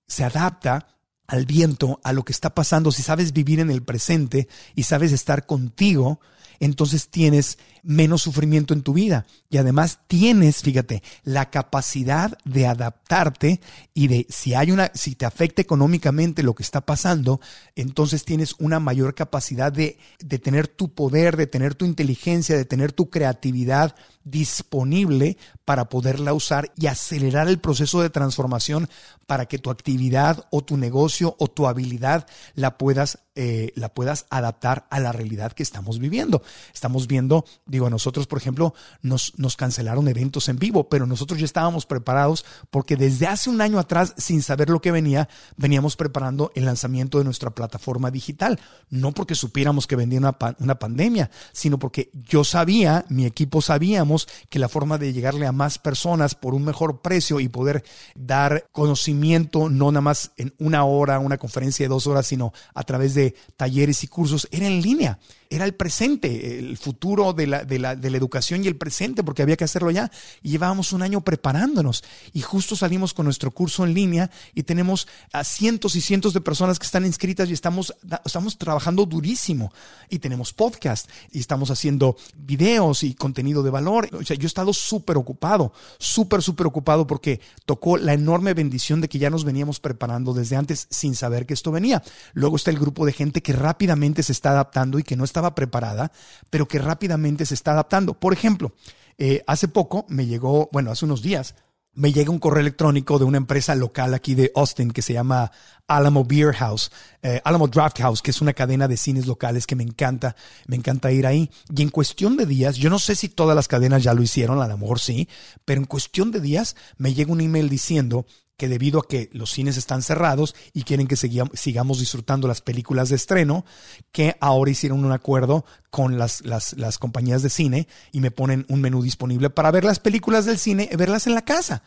se, 0.07 0.23
adapta 0.23 0.87
al 1.27 1.45
viento, 1.45 1.99
a 2.03 2.13
lo 2.13 2.23
que 2.23 2.33
está 2.33 2.53
pasando, 2.53 2.91
si 2.91 3.01
sabes 3.01 3.33
vivir 3.33 3.59
en 3.59 3.71
el 3.71 3.83
presente 3.83 4.47
y 4.75 4.83
sabes 4.83 5.11
estar 5.11 5.45
contigo, 5.45 6.19
entonces 6.59 7.09
tienes 7.09 7.57
menos 7.83 8.21
sufrimiento 8.21 8.73
en 8.73 8.81
tu 8.81 8.93
vida. 8.93 9.25
Y 9.49 9.57
además 9.57 9.99
tienes, 10.07 10.61
fíjate, 10.61 11.03
la 11.23 11.49
capacidad 11.49 12.37
de 12.45 12.65
adaptarte 12.65 13.61
y 13.93 14.07
de 14.07 14.25
si 14.29 14.53
hay 14.53 14.71
una, 14.71 14.91
si 14.95 15.15
te 15.15 15.25
afecta 15.25 15.61
económicamente 15.61 16.43
lo 16.43 16.55
que 16.55 16.63
está 16.63 16.81
pasando, 16.81 17.39
entonces 17.75 18.25
tienes 18.25 18.55
una 18.59 18.79
mayor 18.79 19.13
capacidad 19.13 19.71
de, 19.71 19.99
de 20.19 20.39
tener 20.39 20.67
tu 20.67 20.93
poder, 20.93 21.37
de 21.37 21.47
tener 21.47 21.75
tu 21.75 21.85
inteligencia, 21.85 22.57
de 22.57 22.65
tener 22.65 22.93
tu 22.93 23.09
creatividad 23.09 23.95
disponible 24.23 25.37
para 25.65 25.89
poderla 25.89 26.33
usar 26.33 26.71
y 26.77 26.87
acelerar 26.87 27.47
el 27.47 27.59
proceso 27.59 28.01
de 28.01 28.09
transformación 28.09 28.89
para 29.27 29.45
que 29.45 29.59
tu 29.59 29.69
actividad 29.69 30.45
o 30.49 30.63
tu 30.63 30.77
negocio 30.77 31.35
o 31.39 31.47
tu 31.47 31.67
habilidad 31.67 32.27
la 32.55 32.77
puedas, 32.77 33.19
eh, 33.35 33.71
la 33.75 33.89
puedas 33.89 34.25
adaptar 34.29 34.85
a 34.89 34.99
la 34.99 35.11
realidad 35.11 35.51
que 35.53 35.63
estamos 35.63 35.99
viviendo. 35.99 36.41
Estamos 36.73 37.07
viendo 37.07 37.45
Digo, 37.73 37.87
a 37.87 37.89
nosotros, 37.89 38.27
por 38.27 38.37
ejemplo, 38.37 38.75
nos, 39.01 39.33
nos 39.37 39.57
cancelaron 39.57 40.07
eventos 40.07 40.47
en 40.47 40.59
vivo, 40.59 40.89
pero 40.89 41.07
nosotros 41.07 41.39
ya 41.39 41.45
estábamos 41.45 41.87
preparados 41.87 42.45
porque 42.69 42.95
desde 42.95 43.25
hace 43.25 43.49
un 43.49 43.61
año 43.61 43.79
atrás, 43.79 44.13
sin 44.15 44.43
saber 44.43 44.69
lo 44.69 44.79
que 44.79 44.91
venía, 44.91 45.27
veníamos 45.57 45.95
preparando 45.95 46.51
el 46.53 46.65
lanzamiento 46.65 47.17
de 47.17 47.23
nuestra 47.23 47.49
plataforma 47.49 48.11
digital. 48.11 48.59
No 48.91 49.11
porque 49.11 49.33
supiéramos 49.33 49.87
que 49.87 49.95
vendía 49.95 50.19
una, 50.19 50.37
una 50.59 50.75
pandemia, 50.75 51.31
sino 51.51 51.79
porque 51.79 52.11
yo 52.13 52.43
sabía, 52.43 53.05
mi 53.09 53.25
equipo 53.25 53.59
sabíamos 53.59 54.27
que 54.51 54.59
la 54.59 54.69
forma 54.69 54.99
de 54.99 55.11
llegarle 55.11 55.47
a 55.47 55.51
más 55.51 55.79
personas 55.79 56.35
por 56.35 56.53
un 56.53 56.65
mejor 56.65 57.01
precio 57.01 57.39
y 57.39 57.49
poder 57.49 57.83
dar 58.13 58.67
conocimiento, 58.71 59.67
no 59.67 59.91
nada 59.91 60.01
más 60.01 60.29
en 60.37 60.53
una 60.59 60.85
hora, 60.85 61.17
una 61.17 61.39
conferencia 61.39 61.85
de 61.85 61.89
dos 61.89 62.05
horas, 62.05 62.27
sino 62.27 62.53
a 62.75 62.83
través 62.83 63.15
de 63.15 63.33
talleres 63.57 64.03
y 64.03 64.07
cursos, 64.07 64.47
era 64.51 64.67
en 64.67 64.79
línea 64.79 65.17
era 65.55 65.65
el 65.65 65.75
presente, 65.75 66.57
el 66.57 66.77
futuro 66.77 67.33
de 67.33 67.45
la, 67.45 67.63
de, 67.63 67.77
la, 67.77 67.95
de 67.95 68.09
la, 68.09 68.17
educación 68.17 68.63
y 68.63 68.67
el 68.67 68.75
presente, 68.75 69.23
porque 69.23 69.43
había 69.43 69.55
que 69.55 69.63
hacerlo 69.63 69.91
ya. 69.91 70.11
Y 70.41 70.49
llevábamos 70.49 70.93
un 70.93 71.03
año 71.03 71.21
preparándonos 71.21 72.03
y 72.33 72.41
justo 72.41 72.75
salimos 72.75 73.13
con 73.13 73.25
nuestro 73.25 73.51
curso 73.51 73.85
en 73.85 73.93
línea 73.93 74.31
y 74.55 74.63
tenemos 74.63 75.07
a 75.31 75.43
cientos 75.43 75.95
y 75.95 76.01
cientos 76.01 76.33
de 76.33 76.41
personas 76.41 76.79
que 76.79 76.85
están 76.85 77.05
inscritas 77.05 77.49
y 77.49 77.53
estamos, 77.53 77.93
estamos 78.25 78.57
trabajando 78.57 79.05
durísimo. 79.05 79.71
Y 80.09 80.19
tenemos 80.19 80.53
podcast 80.53 81.09
y 81.31 81.39
estamos 81.39 81.69
haciendo 81.69 82.17
videos 82.35 83.03
y 83.03 83.13
contenido 83.13 83.61
de 83.61 83.69
valor. 83.69 84.09
O 84.13 84.23
sea, 84.23 84.35
yo 84.35 84.45
he 84.45 84.47
estado 84.47 84.73
súper 84.73 85.17
ocupado, 85.17 85.71
súper, 85.99 86.41
súper 86.41 86.65
ocupado 86.65 87.05
porque 87.05 87.39
tocó 87.65 87.97
la 87.97 88.13
enorme 88.13 88.53
bendición 88.53 89.01
de 89.01 89.09
que 89.09 89.19
ya 89.19 89.29
nos 89.29 89.43
veníamos 89.43 89.79
preparando 89.79 90.33
desde 90.33 90.55
antes 90.55 90.87
sin 90.89 91.13
saber 91.15 91.45
que 91.45 91.53
esto 91.53 91.71
venía. 91.71 92.01
Luego 92.33 92.55
está 92.55 92.71
el 92.71 92.79
grupo 92.79 93.05
de 93.05 93.13
gente 93.13 93.43
que 93.43 93.53
rápidamente 93.53 94.23
se 94.23 94.31
está 94.31 94.51
adaptando 94.51 94.97
y 94.97 95.03
que 95.03 95.15
no 95.15 95.23
está 95.23 95.42
preparada, 95.51 96.11
pero 96.49 96.67
que 96.67 96.79
rápidamente 96.79 97.45
se 97.45 97.53
está 97.53 97.71
adaptando. 97.71 98.13
Por 98.13 98.33
ejemplo, 98.33 98.73
eh, 99.17 99.43
hace 99.47 99.67
poco 99.67 100.05
me 100.09 100.25
llegó, 100.25 100.69
bueno, 100.71 100.91
hace 100.91 101.05
unos 101.05 101.21
días, 101.21 101.55
me 101.95 102.11
llega 102.11 102.31
un 102.31 102.39
correo 102.39 102.61
electrónico 102.61 103.19
de 103.19 103.25
una 103.25 103.37
empresa 103.37 103.75
local 103.75 104.13
aquí 104.13 104.33
de 104.33 104.51
Austin 104.55 104.91
que 104.91 105.03
se 105.03 105.13
llama 105.13 105.51
Alamo 105.87 106.25
Beer 106.25 106.53
House, 106.53 106.91
eh, 107.21 107.39
Alamo 107.43 107.67
Draft 107.67 107.99
House, 107.99 108.21
que 108.21 108.31
es 108.31 108.41
una 108.41 108.53
cadena 108.53 108.87
de 108.87 108.97
cines 108.97 109.27
locales 109.27 109.67
que 109.67 109.75
me 109.75 109.83
encanta, 109.83 110.35
me 110.65 110.75
encanta 110.75 111.11
ir 111.11 111.27
ahí. 111.27 111.51
Y 111.75 111.83
en 111.83 111.89
cuestión 111.89 112.35
de 112.35 112.45
días, 112.45 112.77
yo 112.77 112.89
no 112.89 112.97
sé 112.97 113.15
si 113.15 113.29
todas 113.29 113.55
las 113.55 113.67
cadenas 113.67 114.01
ya 114.01 114.13
lo 114.13 114.23
hicieron, 114.23 114.61
a 114.61 114.67
lo 114.67 114.77
mejor 114.77 114.99
sí, 114.99 115.29
pero 115.65 115.81
en 115.81 115.85
cuestión 115.85 116.31
de 116.31 116.39
días 116.39 116.75
me 116.97 117.13
llega 117.13 117.31
un 117.31 117.41
email 117.41 117.69
diciendo 117.69 118.25
que 118.63 118.69
debido 118.69 119.01
a 119.01 119.07
que 119.09 119.29
los 119.33 119.51
cines 119.51 119.75
están 119.75 120.01
cerrados 120.01 120.55
y 120.71 120.83
quieren 120.83 121.05
que 121.05 121.17
sigamos 121.17 121.99
disfrutando 121.99 122.47
las 122.47 122.61
películas 122.61 123.09
de 123.09 123.17
estreno, 123.17 123.65
que 124.13 124.37
ahora 124.39 124.71
hicieron 124.71 125.03
un 125.03 125.11
acuerdo 125.11 125.65
con 125.89 126.17
las, 126.17 126.45
las, 126.45 126.97
compañías 126.97 127.43
de 127.43 127.49
cine 127.49 127.89
y 128.13 128.21
me 128.21 128.31
ponen 128.31 128.65
un 128.69 128.79
menú 128.79 129.03
disponible 129.03 129.49
para 129.49 129.69
ver 129.69 129.83
las 129.83 129.99
películas 129.99 130.45
del 130.45 130.57
cine, 130.57 130.89
verlas 130.97 131.27
en 131.27 131.35
la 131.35 131.41
casa. 131.41 131.83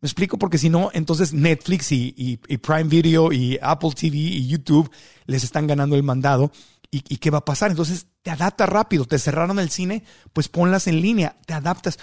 Me 0.00 0.06
explico 0.06 0.38
porque 0.38 0.56
si 0.56 0.70
no, 0.70 0.90
entonces 0.92 1.32
Netflix 1.32 1.90
y, 1.90 2.14
y, 2.16 2.36
Prime 2.58 2.84
Video 2.84 3.32
y 3.32 3.58
Apple 3.60 3.90
TV 3.90 4.16
y 4.16 4.46
YouTube 4.46 4.88
les 5.26 5.42
están 5.42 5.66
ganando 5.66 5.96
el 5.96 6.04
mandado. 6.04 6.52
¿Y, 6.92 6.98
¿Y, 7.12 7.16
qué 7.16 7.30
va 7.30 7.38
a 7.38 7.44
pasar? 7.44 7.72
Entonces 7.72 8.06
te 8.22 8.30
adaptas 8.30 8.68
rápido. 8.68 9.04
Te 9.04 9.18
cerraron 9.18 9.58
el 9.58 9.70
cine, 9.70 10.04
pues 10.32 10.48
ponlas 10.48 10.86
en 10.86 11.00
línea, 11.00 11.36
te 11.44 11.54
adaptas 11.54 11.98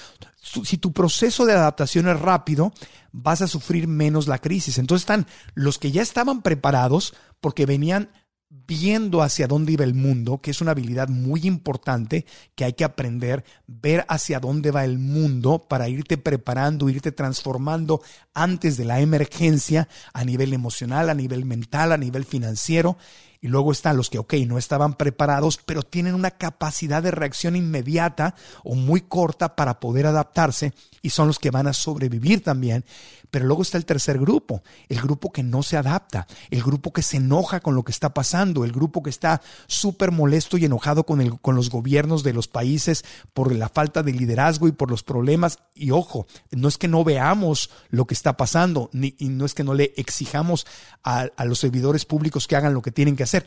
si 0.63 0.77
tu 0.77 0.93
proceso 0.93 1.46
de 1.46 1.53
adaptación 1.53 2.07
es 2.07 2.19
rápido, 2.19 2.74
vas 3.12 3.42
a 3.42 3.48
sufrir 3.48 3.88
menos 3.88 4.28
la 4.28 4.40
crisis. 4.40 4.78
Entonces 4.78 5.04
están 5.04 5.28
los 5.54 5.80
que 5.80 5.92
ya 5.92 6.02
estaban 6.02 6.42
preparados 6.42 7.14
porque 7.40 7.66
venían 7.66 8.10
viendo 8.50 9.22
hacia 9.22 9.48
dónde 9.48 9.74
iba 9.74 9.84
el 9.84 9.94
mundo, 9.94 10.40
que 10.42 10.52
es 10.52 10.62
una 10.62 10.72
habilidad 10.72 11.10
muy 11.10 11.42
importante 11.46 12.26
que 12.56 12.64
hay 12.64 12.74
que 12.74 12.86
aprender, 12.86 13.44
ver 13.68 14.06
hacia 14.08 14.40
dónde 14.40 14.72
va 14.72 14.86
el 14.86 15.00
mundo 15.00 15.66
para 15.68 15.90
irte 15.90 16.18
preparando, 16.18 16.90
irte 16.90 17.12
transformando 17.12 18.02
antes 18.34 18.78
de 18.78 18.86
la 18.86 19.02
emergencia 19.02 19.90
a 20.14 20.24
nivel 20.24 20.54
emocional, 20.54 21.10
a 21.10 21.14
nivel 21.14 21.46
mental, 21.46 21.92
a 21.92 21.98
nivel 21.98 22.24
financiero 22.24 22.98
y 23.41 23.48
luego 23.48 23.72
están 23.72 23.98
los 23.98 24.10
que, 24.10 24.20
ok, 24.20 24.34
no 24.48 24.58
estaban 24.58 24.96
preparados, 24.96 25.60
pero 25.65 25.84
tienen 25.84 26.15
una 26.15 26.32
capacidad 26.32 27.03
de 27.03 27.12
reacción 27.12 27.56
inmediata 27.56 28.36
o 28.63 28.75
muy 28.75 29.01
corta 29.01 29.56
para 29.56 29.79
poder 29.79 30.08
adaptarse 30.08 30.74
y 31.01 31.10
son 31.10 31.27
los 31.27 31.39
que 31.39 31.51
van 31.51 31.67
a 31.67 31.74
sobrevivir 31.74 32.44
también. 32.44 32.84
Pero 33.29 33.46
luego 33.46 33.62
está 33.62 33.77
el 33.77 33.86
tercer 33.86 34.20
grupo, 34.20 34.63
el 34.88 35.01
grupo 35.01 35.32
que 35.32 35.44
no 35.44 35.62
se 35.62 35.75
adapta, 35.75 36.27
el 36.50 36.63
grupo 36.63 36.94
que 36.94 37.01
se 37.01 37.17
enoja 37.17 37.60
con 37.60 37.75
lo 37.75 37.84
que 37.84 37.91
está 37.91 38.13
pasando, 38.13 38.63
el 38.63 38.72
grupo 38.72 39.03
que 39.03 39.10
está 39.10 39.41
súper 39.67 40.12
molesto 40.12 40.58
y 40.58 40.65
enojado 40.65 41.06
con, 41.06 41.20
el, 41.20 41.39
con 41.41 41.56
los 41.56 41.70
gobiernos 41.70 42.24
de 42.24 42.34
los 42.34 42.48
países 42.48 43.03
por 43.34 43.53
la 43.53 43.67
falta 43.67 44.01
de 44.01 44.13
liderazgo 44.13 44.67
y 44.67 44.72
por 44.72 44.89
los 44.89 45.03
problemas. 45.03 45.60
Y 45.75 45.91
ojo, 45.91 46.25
no 46.51 46.70
es 46.70 46.77
que 46.77 46.88
no 46.88 47.03
veamos 47.03 47.70
lo 47.89 48.06
que 48.06 48.13
está 48.13 48.38
pasando, 48.38 48.89
ni, 48.94 49.15
y 49.17 49.27
no 49.27 49.46
es 49.46 49.53
que 49.53 49.65
no 49.65 49.74
le 49.74 49.94
exijamos 49.98 50.65
a, 51.03 51.27
a 51.36 51.46
los 51.46 51.60
servidores 51.60 52.06
públicos 52.06 52.48
que 52.48 52.56
hagan 52.56 52.74
lo 52.74 52.82
que 52.82 52.91
tienen 52.91 53.17
que 53.17 53.24
hacer 53.27 53.46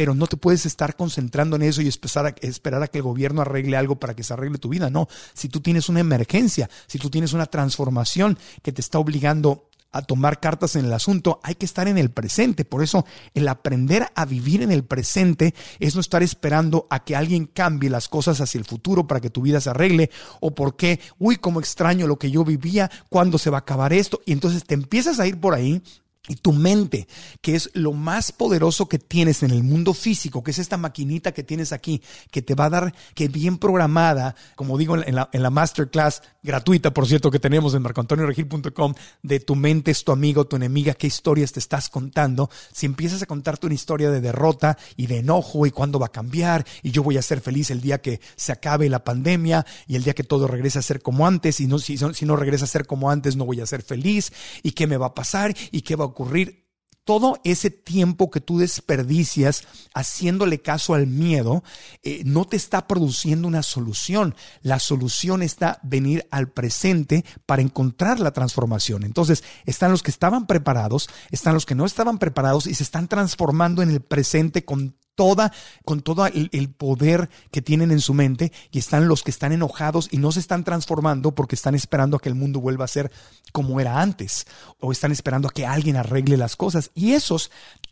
pero 0.00 0.14
no 0.14 0.26
te 0.26 0.38
puedes 0.38 0.64
estar 0.64 0.96
concentrando 0.96 1.56
en 1.56 1.62
eso 1.62 1.82
y 1.82 1.88
esperar 1.88 2.82
a, 2.82 2.88
que 2.88 2.98
el 2.98 3.02
gobierno 3.02 3.42
arregle 3.42 3.76
algo 3.76 3.98
para 3.98 4.14
que 4.16 4.22
se 4.22 4.32
arregle 4.32 4.56
tu 4.56 4.70
vida. 4.70 4.88
No, 4.88 5.08
si 5.34 5.50
tú 5.50 5.60
tienes 5.60 5.90
una 5.90 6.00
emergencia, 6.00 6.70
si 6.86 6.98
tú 6.98 7.10
tienes 7.10 7.34
una 7.34 7.44
transformación 7.44 8.38
que 8.62 8.72
te 8.72 8.80
está 8.80 8.98
obligando 8.98 9.68
a 9.92 10.00
tomar 10.00 10.40
cartas 10.40 10.76
en 10.76 10.84
el 10.86 10.92
asunto, 10.94 11.38
hay 11.42 11.54
que 11.54 11.66
estar 11.66 11.86
en 11.86 11.98
el 11.98 12.10
presente. 12.10 12.64
Por 12.64 12.82
eso 12.82 13.04
el 13.34 13.46
aprender 13.48 14.06
a 14.14 14.24
vivir 14.24 14.62
en 14.62 14.70
el 14.72 14.84
presente 14.84 15.54
es 15.80 15.94
no 15.94 16.00
estar 16.00 16.22
esperando 16.22 16.86
a 16.88 17.04
que 17.04 17.16
alguien 17.16 17.44
cambie 17.44 17.90
las 17.90 18.08
cosas 18.08 18.40
hacia 18.40 18.58
el 18.58 18.64
futuro 18.64 19.06
para 19.06 19.20
que 19.20 19.28
tu 19.28 19.42
vida 19.42 19.60
se 19.60 19.68
arregle 19.68 20.10
o 20.40 20.54
porque, 20.54 21.00
uy, 21.18 21.36
cómo 21.36 21.60
extraño 21.60 22.06
lo 22.06 22.18
que 22.18 22.30
yo 22.30 22.44
vivía, 22.44 22.90
cuándo 23.08 23.36
se 23.36 23.50
va 23.50 23.58
a 23.58 23.60
acabar 23.60 23.92
esto. 23.92 24.22
Y 24.24 24.32
entonces 24.32 24.64
te 24.64 24.74
empiezas 24.74 25.20
a 25.20 25.26
ir 25.26 25.38
por 25.38 25.54
ahí 25.54 25.82
y 26.28 26.36
tu 26.36 26.52
mente, 26.52 27.08
que 27.40 27.54
es 27.56 27.70
lo 27.72 27.92
más 27.92 28.30
poderoso 28.30 28.88
que 28.88 28.98
tienes 28.98 29.42
en 29.42 29.50
el 29.50 29.62
mundo 29.62 29.94
físico, 29.94 30.44
que 30.44 30.50
es 30.50 30.58
esta 30.58 30.76
maquinita 30.76 31.32
que 31.32 31.42
tienes 31.42 31.72
aquí, 31.72 32.02
que 32.30 32.42
te 32.42 32.54
va 32.54 32.66
a 32.66 32.70
dar, 32.70 32.94
que 33.14 33.28
bien 33.28 33.58
programada, 33.58 34.36
como 34.54 34.76
digo 34.76 34.96
en 34.96 35.14
la, 35.14 35.30
en 35.32 35.42
la 35.42 35.50
masterclass 35.50 36.22
gratuita, 36.42 36.92
por 36.92 37.06
cierto, 37.06 37.30
que 37.30 37.38
tenemos 37.38 37.74
en 37.74 37.82
marcoantonioregil.com, 37.82 38.94
de 39.22 39.40
tu 39.40 39.56
mente 39.56 39.90
es 39.90 40.04
tu 40.04 40.12
amigo, 40.12 40.46
tu 40.46 40.56
enemiga, 40.56 40.94
qué 40.94 41.06
historias 41.06 41.52
te 41.52 41.58
estás 41.58 41.88
contando. 41.88 42.50
Si 42.72 42.86
empiezas 42.86 43.22
a 43.22 43.26
contarte 43.26 43.66
una 43.66 43.74
historia 43.74 44.10
de 44.10 44.20
derrota 44.20 44.76
y 44.96 45.06
de 45.06 45.18
enojo 45.18 45.66
y 45.66 45.70
cuándo 45.70 45.98
va 45.98 46.06
a 46.06 46.12
cambiar 46.12 46.66
y 46.82 46.90
yo 46.90 47.02
voy 47.02 47.16
a 47.16 47.22
ser 47.22 47.40
feliz 47.40 47.70
el 47.70 47.80
día 47.80 48.00
que 48.00 48.20
se 48.36 48.52
acabe 48.52 48.88
la 48.88 49.04
pandemia 49.04 49.64
y 49.86 49.96
el 49.96 50.04
día 50.04 50.14
que 50.14 50.24
todo 50.24 50.46
regrese 50.46 50.78
a 50.78 50.82
ser 50.82 51.02
como 51.02 51.26
antes. 51.26 51.60
Y 51.60 51.66
no, 51.66 51.78
si, 51.78 51.96
si 51.96 52.26
no 52.26 52.36
regresa 52.36 52.64
a 52.64 52.68
ser 52.68 52.86
como 52.86 53.10
antes 53.10 53.36
no 53.36 53.44
voy 53.46 53.60
a 53.60 53.66
ser 53.66 53.82
feliz. 53.82 54.32
Y 54.62 54.72
qué 54.72 54.86
me 54.86 54.96
va 54.96 55.06
a 55.06 55.14
pasar 55.14 55.54
y 55.70 55.82
qué 55.82 55.96
va 55.96 56.06
a 56.06 56.09
ocurrir 56.10 56.60
todo 57.04 57.40
ese 57.42 57.70
tiempo 57.70 58.30
que 58.30 58.40
tú 58.40 58.58
desperdicias 58.58 59.64
haciéndole 59.94 60.60
caso 60.60 60.94
al 60.94 61.08
miedo, 61.08 61.64
eh, 62.04 62.22
no 62.24 62.44
te 62.44 62.56
está 62.56 62.86
produciendo 62.86 63.48
una 63.48 63.64
solución. 63.64 64.36
La 64.62 64.78
solución 64.78 65.42
está 65.42 65.80
venir 65.82 66.28
al 66.30 66.52
presente 66.52 67.24
para 67.46 67.62
encontrar 67.62 68.20
la 68.20 68.32
transformación. 68.32 69.02
Entonces, 69.02 69.42
están 69.66 69.90
los 69.90 70.04
que 70.04 70.12
estaban 70.12 70.46
preparados, 70.46 71.08
están 71.32 71.54
los 71.54 71.66
que 71.66 71.74
no 71.74 71.84
estaban 71.84 72.18
preparados 72.18 72.68
y 72.68 72.74
se 72.74 72.84
están 72.84 73.08
transformando 73.08 73.82
en 73.82 73.90
el 73.90 74.00
presente 74.00 74.64
con 74.64 74.96
toda, 75.20 75.52
con 75.84 76.00
todo 76.00 76.24
el, 76.24 76.70
poder 76.70 77.28
que 77.50 77.60
tienen 77.60 77.90
en 77.90 78.00
su 78.00 78.14
mente 78.14 78.52
y 78.72 78.78
están 78.78 79.06
los 79.06 79.22
que 79.22 79.30
están 79.30 79.52
enojados 79.52 80.08
y 80.10 80.16
no 80.16 80.32
se 80.32 80.40
están 80.40 80.64
transformando 80.64 81.34
porque 81.34 81.56
están 81.56 81.74
esperando 81.74 82.16
a 82.16 82.20
que 82.20 82.30
el 82.30 82.34
mundo 82.34 82.58
vuelva 82.58 82.86
a 82.86 82.88
ser 82.88 83.12
como 83.52 83.80
era 83.82 84.00
antes 84.00 84.46
o 84.78 84.92
están 84.92 85.12
esperando 85.12 85.48
a 85.48 85.50
que 85.50 85.66
alguien 85.66 85.96
arregle 85.96 86.38
las 86.38 86.56
cosas. 86.56 86.90
Y 86.94 87.12
esos, 87.12 87.50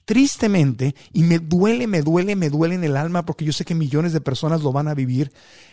tristemente, 0.09 0.95
y 1.13 1.23
me 1.23 1.39
duele, 1.39 1.87
me 1.87 2.01
duele, 2.01 2.35
me 2.35 2.49
duele 2.49 2.77
en 2.77 2.83
el 2.83 2.97
alma 2.97 3.27
porque 3.27 3.45
yo 3.45 3.53
sé 3.53 3.67
que 3.67 3.75
millones 3.75 4.15
de 4.15 4.23
personas 4.23 4.63
lo 4.63 4.73
van 4.73 4.89
a 4.89 4.95
vivir, 4.95 5.31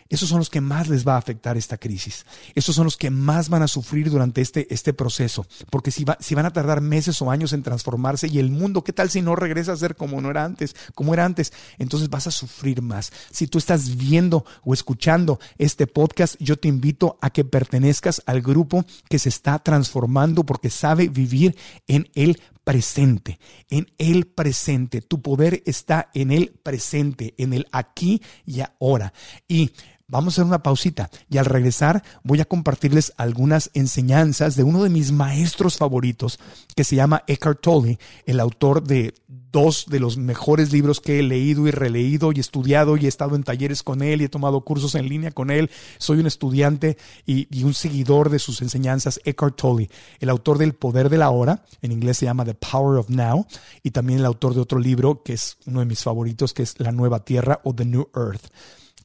esos 0.09 0.27
son 0.27 0.39
los 0.39 0.49
que 0.49 0.59
más 0.59 0.89
les 0.89 1.07
va 1.07 1.15
a 1.15 1.17
afectar 1.17 1.55
esta 1.55 1.77
crisis. 1.77 2.25
Esos 2.53 2.75
son 2.75 2.83
los 2.83 2.97
que 2.97 3.09
más 3.09 3.47
van 3.47 3.63
a 3.63 3.69
sufrir 3.69 4.11
durante 4.11 4.41
este, 4.41 4.71
este 4.73 4.93
proceso. 4.93 5.47
Porque 5.71 5.89
si, 5.89 6.03
va, 6.03 6.17
si 6.19 6.35
van 6.35 6.45
a 6.45 6.51
tardar 6.51 6.81
meses 6.81 7.21
o 7.21 7.31
años 7.31 7.53
en 7.53 7.63
transformarse 7.63 8.27
y 8.27 8.37
el 8.37 8.51
mundo, 8.51 8.83
¿qué 8.83 8.91
tal 8.91 9.09
si 9.09 9.21
no 9.21 9.37
regresa 9.37 9.71
a 9.71 9.77
ser 9.77 9.95
como 9.95 10.19
no 10.19 10.29
era 10.29 10.43
antes, 10.43 10.75
como 10.93 11.13
era 11.13 11.23
antes? 11.23 11.53
Entonces 11.79 12.09
vas 12.09 12.27
a 12.27 12.31
sufrir 12.31 12.81
más. 12.81 13.13
Si 13.31 13.47
tú 13.47 13.57
estás 13.57 13.95
viendo 13.95 14.45
o 14.65 14.73
escuchando 14.73 15.39
este 15.57 15.87
podcast, 15.87 16.35
yo 16.39 16.57
te 16.57 16.67
invito 16.67 17.17
a 17.21 17.29
que 17.29 17.45
pertenezcas 17.45 18.21
al 18.25 18.41
grupo 18.41 18.85
que 19.07 19.17
se 19.17 19.29
está 19.29 19.59
transformando 19.59 20.45
porque 20.45 20.69
sabe 20.69 21.07
vivir 21.07 21.55
en 21.87 22.09
el 22.15 22.41
presente, 22.65 23.39
en 23.69 23.87
el 23.97 24.27
presente. 24.27 25.01
Tu 25.01 25.21
poder 25.21 25.63
está 25.65 26.09
en 26.13 26.31
el 26.31 26.49
presente, 26.49 27.33
en 27.37 27.53
el 27.53 27.67
aquí 27.71 28.21
y 28.45 28.59
ahora. 28.59 29.13
Y 29.47 29.71
Vamos 30.07 30.33
a 30.33 30.35
hacer 30.35 30.45
una 30.45 30.61
pausita 30.61 31.09
y 31.31 31.39
al 31.39 31.45
regresar 31.45 32.03
voy 32.23 32.39
a 32.39 32.45
compartirles 32.45 33.11
algunas 33.17 33.71
enseñanzas 33.73 34.55
de 34.55 34.61
uno 34.61 34.83
de 34.83 34.91
mis 34.91 35.11
maestros 35.11 35.77
favoritos 35.77 36.37
que 36.75 36.83
se 36.83 36.95
llama 36.95 37.23
Eckhart 37.25 37.59
Tolle, 37.59 37.97
el 38.27 38.39
autor 38.39 38.83
de 38.83 39.15
dos 39.27 39.87
de 39.87 39.99
los 39.99 40.17
mejores 40.17 40.71
libros 40.71 41.01
que 41.01 41.17
he 41.17 41.23
leído 41.23 41.67
y 41.67 41.71
releído 41.71 42.31
y 42.31 42.39
estudiado 42.39 42.97
y 42.97 43.05
he 43.05 43.07
estado 43.07 43.35
en 43.35 43.43
talleres 43.43 43.81
con 43.81 44.03
él 44.03 44.21
y 44.21 44.25
he 44.25 44.29
tomado 44.29 44.61
cursos 44.61 44.93
en 44.93 45.09
línea 45.09 45.31
con 45.31 45.49
él. 45.49 45.71
Soy 45.97 46.19
un 46.19 46.27
estudiante 46.27 46.97
y, 47.25 47.47
y 47.49 47.63
un 47.63 47.73
seguidor 47.73 48.29
de 48.29 48.37
sus 48.37 48.61
enseñanzas, 48.61 49.19
Eckhart 49.25 49.55
Tolle, 49.55 49.89
el 50.19 50.29
autor 50.29 50.59
del 50.59 50.75
Poder 50.75 51.09
de 51.09 51.17
la 51.17 51.31
Hora, 51.31 51.63
en 51.81 51.91
inglés 51.91 52.17
se 52.17 52.25
llama 52.25 52.45
The 52.45 52.53
Power 52.53 52.99
of 52.99 53.09
Now, 53.09 53.47
y 53.81 53.89
también 53.89 54.19
el 54.19 54.25
autor 54.27 54.53
de 54.53 54.61
otro 54.61 54.77
libro 54.77 55.23
que 55.23 55.33
es 55.33 55.57
uno 55.65 55.79
de 55.79 55.87
mis 55.87 56.03
favoritos, 56.03 56.53
que 56.53 56.61
es 56.61 56.79
La 56.79 56.91
Nueva 56.91 57.25
Tierra 57.25 57.59
o 57.63 57.73
The 57.73 57.85
New 57.85 58.09
Earth 58.15 58.51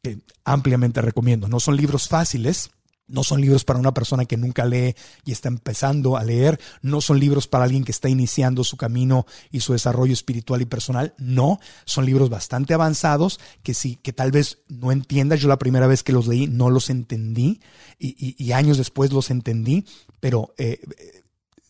que 0.03 0.19
ampliamente 0.45 1.03
recomiendo. 1.03 1.49
No 1.49 1.61
son 1.61 1.77
libros 1.77 2.09
fáciles, 2.09 2.71
no 3.11 3.25
son 3.25 3.41
libros 3.41 3.65
para 3.65 3.79
una 3.79 3.93
persona 3.93 4.25
que 4.25 4.37
nunca 4.37 4.65
lee 4.65 4.95
y 5.25 5.33
está 5.33 5.49
empezando 5.49 6.17
a 6.17 6.25
leer. 6.25 6.61
No 6.81 7.01
son 7.01 7.19
libros 7.19 7.49
para 7.49 7.65
alguien 7.65 7.85
que 7.85 7.91
está 7.91 8.09
iniciando 8.09 8.63
su 8.65 8.77
camino 8.77 9.27
y 9.51 9.61
su 9.61 9.73
desarrollo 9.73 10.13
espiritual 10.13 10.63
y 10.63 10.67
personal. 10.67 11.15
No, 11.19 11.59
son 11.85 12.07
libros 12.07 12.31
bastante 12.31 12.73
avanzados 12.73 13.41
que 13.63 13.75
sí, 13.75 13.99
que 14.03 14.13
tal 14.13 14.31
vez 14.31 14.59
no 14.69 14.93
entiendas. 14.93 15.41
Yo 15.41 15.49
la 15.49 15.59
primera 15.59 15.87
vez 15.87 16.03
que 16.03 16.13
los 16.13 16.29
leí 16.29 16.47
no 16.47 16.71
los 16.71 16.89
entendí 16.89 17.61
y, 17.99 18.53
años 18.53 18.79
después 18.79 19.13
los 19.13 19.31
entendí, 19.31 19.85
pero 20.21 20.55
eh, 20.57 20.81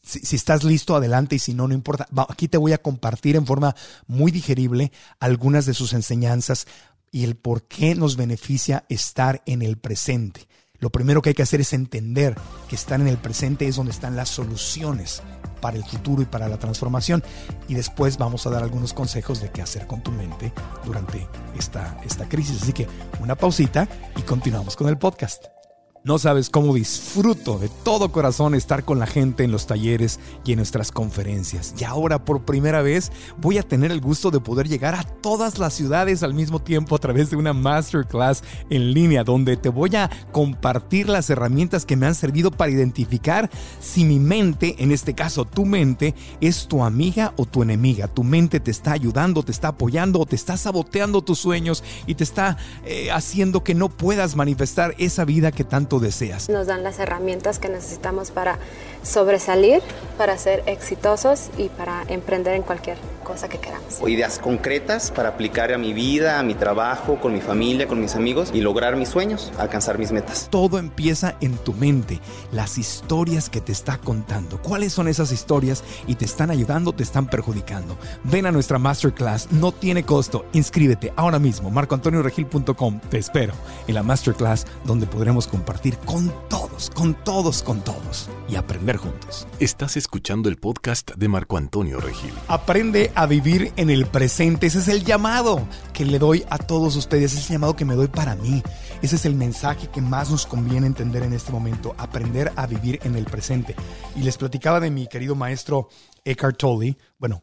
si, 0.03 0.37
estás 0.37 0.65
listo, 0.65 0.97
adelante 0.97 1.37
y 1.37 1.39
si 1.39 1.55
no, 1.55 1.69
no 1.69 1.75
importa. 1.75 2.07
Aquí 2.29 2.49
te 2.49 2.59
voy 2.59 2.73
a 2.73 2.79
compartir 2.79 3.37
en 3.37 3.47
forma 3.47 3.75
muy 4.07 4.31
digerible 4.31 4.93
algunas 5.19 5.67
de 5.67 5.75
sus 5.75 5.93
enseñanzas 5.93 6.67
y 7.11 7.25
el 7.25 7.37
por 7.37 7.65
qué 7.65 7.95
nos 7.95 8.17
beneficia 8.17 8.85
estar 8.89 9.43
en 9.47 9.63
el 9.63 9.77
presente. 9.79 10.49
Lo 10.79 10.91
primero 10.91 11.21
que 11.21 11.31
hay 11.31 11.35
que 11.35 11.43
hacer 11.43 11.61
es 11.61 11.75
entender 11.75 12.35
que 12.69 12.75
estar 12.75 13.01
en 13.01 13.09
el 13.09 13.19
presente 13.19 13.67
es 13.67 13.77
donde 13.77 13.93
están 13.93 14.17
las 14.17 14.31
soluciones 14.31 15.23
para 15.61 15.77
el 15.77 15.85
futuro 15.85 16.23
y 16.23 16.25
para 16.25 16.49
la 16.49 16.59
transformación. 16.59 17.23
Y 17.69 17.75
después 17.75 18.17
vamos 18.17 18.47
a 18.47 18.51
dar 18.51 18.63
algunos 18.63 18.95
consejos 18.95 19.43
de 19.43 19.51
qué 19.51 19.61
hacer 19.61 19.87
con 19.87 20.03
tu 20.03 20.11
mente 20.11 20.53
durante 20.85 21.29
esta, 21.59 22.01
esta 22.03 22.29
crisis. 22.29 22.63
Así 22.63 22.73
que 22.73 22.87
una 23.21 23.35
pausita 23.35 23.87
y 24.17 24.23
continuamos 24.23 24.75
con 24.75 24.89
el 24.89 24.97
podcast. 24.97 25.60
No 26.03 26.19
sabes 26.19 26.49
cómo 26.49 26.73
disfruto 26.73 27.59
de 27.59 27.69
todo 27.69 28.11
corazón 28.11 28.55
estar 28.55 28.85
con 28.85 28.99
la 28.99 29.07
gente 29.07 29.45
en 29.45 29.53
los 29.53 29.67
talleres 29.67 30.19
y 30.47 30.53
en 30.53 30.57
nuestras 30.57 30.93
conferencias. 30.93 31.75
Y 31.79 31.85
ahora 31.85 32.25
por 32.25 32.47
primera 32.47 32.81
vez 32.81 33.13
voy 33.37 33.59
a 33.59 33.63
tener 33.63 33.91
el 33.93 34.01
gusto 34.01 34.31
de 34.31 34.41
poder 34.41 34.67
llegar 34.67 34.95
a 34.95 35.03
todas 35.03 35.59
las 35.59 35.75
ciudades 35.75 36.23
al 36.23 36.33
mismo 36.33 36.59
tiempo 36.59 36.97
a 36.97 36.99
través 37.01 37.29
de 37.29 37.37
una 37.37 37.53
masterclass 37.53 38.43
en 38.71 38.95
línea 38.95 39.25
donde 39.25 39.59
te 39.59 39.69
voy 39.69 39.95
a 39.95 40.09
compartir 40.33 41.07
las 41.07 41.29
herramientas 41.29 41.85
que 41.85 41.97
me 41.97 42.07
han 42.07 42.15
servido 42.15 42.51
para 42.51 42.73
identificar 42.73 43.51
si 43.79 44.05
mi 44.05 44.19
mente, 44.19 44.77
en 44.79 44.93
este 44.93 45.15
caso 45.15 45.45
tu 45.45 45.67
mente, 45.67 46.15
es 46.41 46.67
tu 46.67 46.83
amiga 46.83 47.35
o 47.37 47.45
tu 47.45 47.63
enemiga. 47.63 48.09
Tu 48.09 48.25
mente 48.25 48.59
te 48.59 48.71
está 48.71 48.93
ayudando, 48.93 49.43
te 49.43 49.53
está 49.53 49.69
apoyando 49.69 50.25
te 50.25 50.37
está 50.37 50.57
saboteando 50.57 51.23
tus 51.23 51.39
sueños 51.39 51.85
y 52.07 52.15
te 52.15 52.25
está 52.25 52.57
eh, 52.85 53.11
haciendo 53.11 53.63
que 53.63 53.75
no 53.75 53.89
puedas 53.89 54.37
manifestar 54.37 54.95
esa 54.99 55.25
vida 55.25 55.53
que 55.53 55.65
tanto 55.65 55.90
deseas. 55.99 56.49
Nos 56.49 56.67
dan 56.67 56.83
las 56.83 56.99
herramientas 56.99 57.59
que 57.59 57.69
necesitamos 57.69 58.31
para 58.31 58.59
sobresalir, 59.03 59.83
para 60.17 60.39
ser 60.39 60.63
exitosos 60.67 61.51
y 61.57 61.69
para 61.69 62.05
emprender 62.09 62.55
en 62.55 62.63
cualquier 62.63 62.99
cosa 63.31 63.49
que 63.49 63.59
queramos. 63.59 64.01
Ideas 64.09 64.41
concretas 64.41 65.13
para 65.13 65.29
aplicar 65.29 65.73
a 65.73 65.79
mi 65.79 65.93
vida, 65.93 66.41
a 66.41 66.43
mi 66.43 66.55
trabajo, 66.55 67.21
con 67.21 67.33
mi 67.33 67.41
familia, 67.41 67.87
con 67.87 68.01
mis 68.01 68.17
amigos 68.17 68.51
y 68.53 68.61
lograr 68.61 68.97
mis 68.97 69.09
sueños, 69.09 69.53
alcanzar 69.57 69.99
mis 69.99 70.11
metas. 70.11 70.49
Todo 70.51 70.79
empieza 70.79 71.37
en 71.41 71.57
tu 71.57 71.73
mente, 71.73 72.21
las 72.51 72.77
historias 72.77 73.49
que 73.49 73.61
te 73.61 73.71
está 73.71 73.99
contando. 73.99 74.61
¿Cuáles 74.61 74.93
son 74.93 75.07
esas 75.07 75.31
historias 75.31 75.85
y 76.09 76.17
te 76.17 76.25
están 76.25 76.51
ayudando, 76.51 76.93
te 76.93 77.05
están 77.05 77.29
perjudicando? 77.29 77.97
Ven 78.25 78.47
a 78.47 78.51
nuestra 78.51 78.81
masterclass, 78.81 79.53
no 79.53 79.71
tiene 79.71 80.03
costo. 80.03 80.45
Inscríbete 80.53 81.13
ahora 81.15 81.39
mismo, 81.39 81.71
marcoantonioregil.com. 81.71 83.01
Te 83.11 83.19
espero 83.19 83.53
en 83.87 83.95
la 83.95 84.03
masterclass 84.03 84.67
donde 84.85 85.07
podremos 85.07 85.47
compartir 85.47 85.97
con 85.99 86.33
todos, 86.49 86.91
con 86.97 87.15
todos, 87.15 87.63
con 87.63 87.81
todos 87.83 88.29
y 88.49 88.57
aprender 88.57 88.97
juntos. 88.97 89.47
Estás 89.61 89.97
escuchando 89.97 90.49
el 90.49 90.57
podcast 90.57 91.13
de 91.13 91.29
Marco 91.29 91.57
Antonio 91.57 92.01
Regil. 92.01 92.33
Aprende 92.49 93.13
a 93.15 93.20
vivir 93.27 93.73
en 93.77 93.91
el 93.91 94.07
presente. 94.07 94.67
Ese 94.67 94.79
es 94.79 94.89
el 94.89 95.05
llamado 95.05 95.67
que 95.93 96.05
le 96.05 96.19
doy 96.19 96.45
a 96.51 96.59
todos 96.59 96.97
ustedes. 96.97 97.33
Ese 97.33 97.41
es 97.41 97.51
el 97.51 97.55
llamado 97.55 97.77
que 97.77 97.85
me 97.85 97.95
doy 97.95 98.09
para 98.09 98.37
mí. 98.37 98.63
Ese 99.03 99.17
es 99.17 99.25
el 99.25 99.35
mensaje 99.35 99.89
que 99.89 100.01
más 100.01 100.31
nos 100.31 100.47
conviene 100.47 100.87
entender 100.87 101.23
en 101.23 101.33
este 101.33 101.53
momento. 101.53 101.95
Aprender 101.99 102.53
a 102.57 102.67
vivir 102.67 103.01
en 103.03 103.17
el 103.17 103.25
presente. 103.25 103.75
Y 104.17 104.23
les 104.23 104.37
platicaba 104.37 104.81
de 104.81 104.91
mi 104.91 105.07
querido 105.07 105.35
maestro 105.35 105.89
Eckhart 106.25 106.59
Tolle. 106.59 106.97
Bueno, 107.19 107.43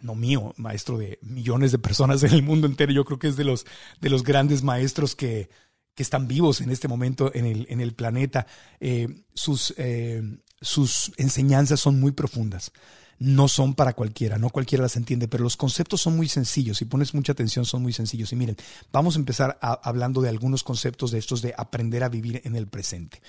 no 0.00 0.14
mío, 0.14 0.54
maestro 0.56 0.98
de 0.98 1.18
millones 1.22 1.72
de 1.72 1.78
personas 1.78 2.22
en 2.22 2.32
el 2.32 2.42
mundo 2.42 2.66
entero. 2.66 2.92
Yo 2.92 3.04
creo 3.04 3.18
que 3.18 3.28
es 3.28 3.36
de 3.36 3.44
los, 3.44 3.66
de 4.00 4.10
los 4.10 4.22
grandes 4.22 4.62
maestros 4.62 5.14
que, 5.14 5.48
que 5.94 6.02
están 6.02 6.26
vivos 6.26 6.60
en 6.60 6.70
este 6.70 6.88
momento 6.88 7.30
en 7.34 7.46
el, 7.46 7.66
en 7.68 7.80
el 7.80 7.94
planeta. 7.94 8.46
Eh, 8.80 9.08
sus, 9.34 9.74
eh, 9.76 10.22
sus 10.60 11.12
enseñanzas 11.16 11.80
son 11.80 12.00
muy 12.00 12.12
profundas. 12.12 12.72
No 13.18 13.48
son 13.48 13.74
para 13.74 13.92
cualquiera, 13.92 14.38
no 14.38 14.50
cualquiera 14.50 14.82
las 14.82 14.96
entiende, 14.96 15.28
pero 15.28 15.44
los 15.44 15.56
conceptos 15.56 16.00
son 16.00 16.16
muy 16.16 16.28
sencillos. 16.28 16.78
Si 16.78 16.84
pones 16.84 17.14
mucha 17.14 17.32
atención, 17.32 17.64
son 17.64 17.82
muy 17.82 17.92
sencillos. 17.92 18.32
Y 18.32 18.36
miren, 18.36 18.56
vamos 18.92 19.16
a 19.16 19.18
empezar 19.18 19.58
hablando 19.60 20.20
de 20.20 20.28
algunos 20.28 20.62
conceptos 20.62 21.10
de 21.10 21.18
estos 21.18 21.42
de 21.42 21.54
aprender 21.56 22.04
a 22.04 22.08
vivir 22.08 22.42
en 22.44 22.56
el 22.56 22.66
presente. 22.66 23.20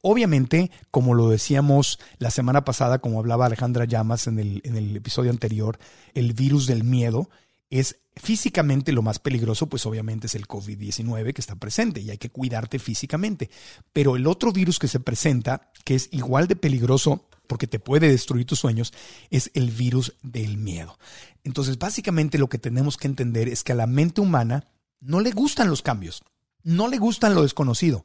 Obviamente, 0.00 0.70
como 0.90 1.14
lo 1.14 1.28
decíamos 1.28 1.98
la 2.18 2.30
semana 2.30 2.64
pasada, 2.64 3.00
como 3.00 3.18
hablaba 3.18 3.46
Alejandra 3.46 3.84
Llamas 3.84 4.28
en 4.28 4.38
el, 4.38 4.96
episodio 4.96 5.30
anterior, 5.30 5.78
el 6.14 6.34
virus 6.34 6.66
del 6.66 6.84
miedo 6.84 7.30
es 7.70 8.00
físicamente 8.16 8.92
lo 8.92 9.02
más 9.02 9.18
peligroso, 9.18 9.68
pues 9.68 9.86
obviamente 9.86 10.26
es 10.26 10.34
el 10.34 10.46
COVID-19 10.46 11.32
que 11.32 11.40
está 11.40 11.56
presente 11.56 12.00
y 12.00 12.10
hay 12.10 12.18
que 12.18 12.30
cuidarte 12.30 12.78
físicamente. 12.78 13.50
Pero 13.92 14.16
el 14.16 14.26
otro 14.26 14.52
virus 14.52 14.78
que 14.78 14.88
se 14.88 15.00
presenta, 15.00 15.70
que 15.84 15.94
es 15.94 16.08
igual 16.12 16.48
de 16.48 16.56
peligroso 16.56 17.28
porque 17.46 17.66
te 17.66 17.78
puede 17.78 18.08
destruir 18.08 18.46
tus 18.46 18.58
sueños, 18.58 18.92
es 19.30 19.50
el 19.54 19.70
virus 19.70 20.14
del 20.22 20.58
miedo. 20.58 20.98
Entonces, 21.44 21.78
básicamente 21.78 22.38
lo 22.38 22.48
que 22.48 22.58
tenemos 22.58 22.96
que 22.96 23.08
entender 23.08 23.48
es 23.48 23.64
que 23.64 23.72
a 23.72 23.76
la 23.76 23.86
mente 23.86 24.20
humana 24.20 24.66
no 25.00 25.20
le 25.20 25.30
gustan 25.30 25.70
los 25.70 25.82
cambios, 25.82 26.22
no 26.62 26.88
le 26.88 26.98
gustan 26.98 27.34
lo 27.34 27.42
desconocido. 27.42 28.04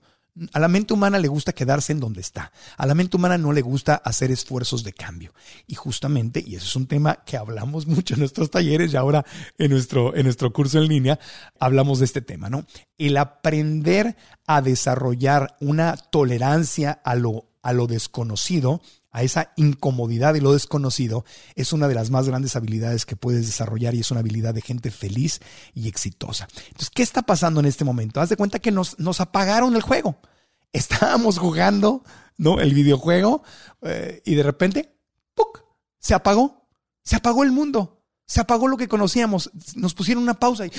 A 0.51 0.59
la 0.59 0.67
mente 0.67 0.93
humana 0.93 1.19
le 1.19 1.27
gusta 1.27 1.53
quedarse 1.53 1.91
en 1.91 1.99
donde 1.99 2.21
está. 2.21 2.51
A 2.77 2.87
la 2.87 2.95
mente 2.95 3.17
humana 3.17 3.37
no 3.37 3.53
le 3.53 3.61
gusta 3.61 3.95
hacer 3.95 4.31
esfuerzos 4.31 4.83
de 4.83 4.93
cambio. 4.93 5.33
Y 5.67 5.75
justamente, 5.75 6.43
y 6.45 6.55
eso 6.55 6.65
es 6.65 6.75
un 6.75 6.87
tema 6.87 7.23
que 7.25 7.37
hablamos 7.37 7.85
mucho 7.87 8.15
en 8.15 8.21
nuestros 8.21 8.49
talleres 8.49 8.93
y 8.93 8.97
ahora 8.97 9.25
en 9.57 9.71
nuestro, 9.71 10.15
en 10.15 10.23
nuestro 10.23 10.51
curso 10.51 10.79
en 10.79 10.87
línea, 10.87 11.19
hablamos 11.59 11.99
de 11.99 12.05
este 12.05 12.21
tema, 12.21 12.49
¿no? 12.49 12.65
El 12.97 13.17
aprender 13.17 14.15
a 14.47 14.61
desarrollar 14.61 15.55
una 15.59 15.97
tolerancia 15.97 16.91
a 17.03 17.15
lo, 17.15 17.45
a 17.61 17.73
lo 17.73 17.85
desconocido 17.87 18.81
a 19.13 19.21
esa 19.21 19.53
incomodidad 19.55 20.33
y 20.33 20.41
lo 20.41 20.51
desconocido, 20.51 21.23
es 21.55 21.71
una 21.71 21.87
de 21.87 21.95
las 21.95 22.09
más 22.09 22.27
grandes 22.27 22.55
habilidades 22.55 23.05
que 23.05 23.15
puedes 23.15 23.45
desarrollar 23.45 23.93
y 23.93 23.99
es 23.99 24.11
una 24.11 24.19
habilidad 24.19 24.55
de 24.55 24.61
gente 24.61 24.89
feliz 24.91 25.39
y 25.73 25.87
exitosa. 25.87 26.47
Entonces, 26.65 26.89
¿qué 26.89 27.03
está 27.03 27.21
pasando 27.21 27.59
en 27.59 27.67
este 27.67 27.85
momento? 27.85 28.19
Haz 28.19 28.29
de 28.29 28.37
cuenta 28.37 28.59
que 28.59 28.71
nos, 28.71 28.99
nos 28.99 29.21
apagaron 29.21 29.75
el 29.75 29.83
juego. 29.83 30.17
Estábamos 30.73 31.37
jugando, 31.37 32.03
¿no? 32.37 32.59
El 32.59 32.73
videojuego 32.73 33.43
eh, 33.83 34.23
y 34.25 34.33
de 34.33 34.43
repente, 34.43 34.97
¡puc! 35.35 35.63
Se 35.99 36.15
apagó. 36.15 36.67
Se 37.03 37.15
apagó 37.15 37.43
el 37.43 37.51
mundo. 37.51 38.03
Se 38.25 38.41
apagó 38.41 38.67
lo 38.67 38.77
que 38.77 38.87
conocíamos. 38.87 39.51
Nos 39.75 39.93
pusieron 39.93 40.23
una 40.23 40.39
pausa 40.39 40.65
y 40.65 40.71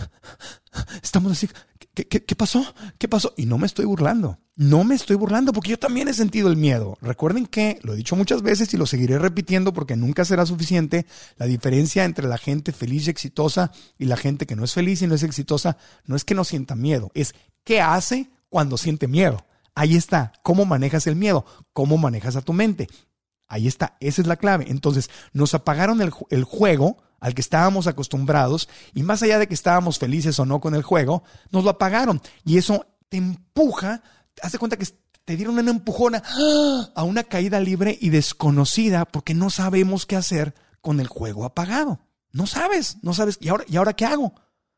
estamos 1.02 1.32
así, 1.32 1.48
¿qué, 1.94 2.36
pasó? 2.36 2.64
¿Qué 2.98 3.08
pasó? 3.08 3.34
Y 3.36 3.46
no 3.46 3.58
me 3.58 3.66
estoy 3.66 3.84
burlando. 3.84 4.38
No 4.56 4.84
me 4.84 4.94
estoy 4.94 5.16
burlando 5.16 5.52
porque 5.52 5.70
yo 5.70 5.78
también 5.78 6.08
he 6.08 6.14
sentido 6.14 6.48
el 6.48 6.56
miedo. 6.56 6.96
Recuerden 7.00 7.46
que, 7.46 7.78
lo 7.82 7.92
he 7.92 7.96
dicho 7.96 8.16
muchas 8.16 8.42
veces 8.42 8.72
y 8.72 8.76
lo 8.76 8.86
seguiré 8.86 9.18
repitiendo 9.18 9.72
porque 9.72 9.96
nunca 9.96 10.24
será 10.24 10.46
suficiente, 10.46 11.06
la 11.36 11.46
diferencia 11.46 12.04
entre 12.04 12.28
la 12.28 12.38
gente 12.38 12.72
feliz 12.72 13.06
y 13.06 13.10
exitosa 13.10 13.72
y 13.98 14.06
la 14.06 14.16
gente 14.16 14.46
que 14.46 14.56
no 14.56 14.64
es 14.64 14.72
feliz 14.72 15.02
y 15.02 15.06
no 15.06 15.14
es 15.14 15.22
exitosa 15.22 15.76
no 16.04 16.16
es 16.16 16.24
que 16.24 16.34
no 16.34 16.44
sienta 16.44 16.74
miedo, 16.74 17.10
es 17.14 17.34
qué 17.64 17.80
hace 17.80 18.30
cuando 18.48 18.76
siente 18.76 19.08
miedo. 19.08 19.44
Ahí 19.74 19.96
está, 19.96 20.32
cómo 20.42 20.66
manejas 20.66 21.06
el 21.06 21.16
miedo, 21.16 21.46
cómo 21.72 21.96
manejas 21.96 22.36
a 22.36 22.42
tu 22.42 22.52
mente. 22.52 22.88
Ahí 23.52 23.68
está, 23.68 23.98
esa 24.00 24.22
es 24.22 24.26
la 24.26 24.36
clave. 24.36 24.64
Entonces, 24.70 25.10
nos 25.34 25.52
apagaron 25.52 26.00
el, 26.00 26.44
juego 26.44 26.96
al 27.20 27.34
que 27.34 27.42
estábamos 27.42 27.86
acostumbrados 27.86 28.66
y 28.94 29.02
más 29.02 29.22
allá 29.22 29.38
de 29.38 29.46
que 29.46 29.52
estábamos 29.52 29.98
felices 29.98 30.40
o 30.40 30.46
no 30.46 30.58
con 30.58 30.74
el 30.74 30.82
juego, 30.82 31.22
nos 31.50 31.62
lo 31.62 31.68
apagaron 31.68 32.22
y 32.46 32.56
eso 32.56 32.86
te 33.10 33.18
empuja 33.18 34.02
haz 34.40 34.52
de 34.52 34.58
cuenta 34.58 34.78
que 34.78 34.86
te 35.26 35.36
dieron 35.36 35.58
una 35.58 35.70
empujona 35.70 36.22
a 36.94 37.02
una 37.02 37.24
caída 37.24 37.60
libre 37.60 37.98
y 38.00 38.08
desconocida 38.08 39.04
porque 39.04 39.34
no 39.34 39.50
sabemos 39.50 40.06
qué 40.06 40.16
hacer 40.16 40.54
con 40.80 40.98
el 40.98 41.08
juego 41.08 41.44
apagado. 41.44 42.00
No 42.32 42.46
sabes, 42.46 42.96
no 43.02 43.12
sabes. 43.12 43.36
¿Y 43.38 43.50
ahora, 43.50 43.64
¿y 43.68 43.76
ahora 43.76 43.92
qué 43.92 44.06
hago? 44.06 44.32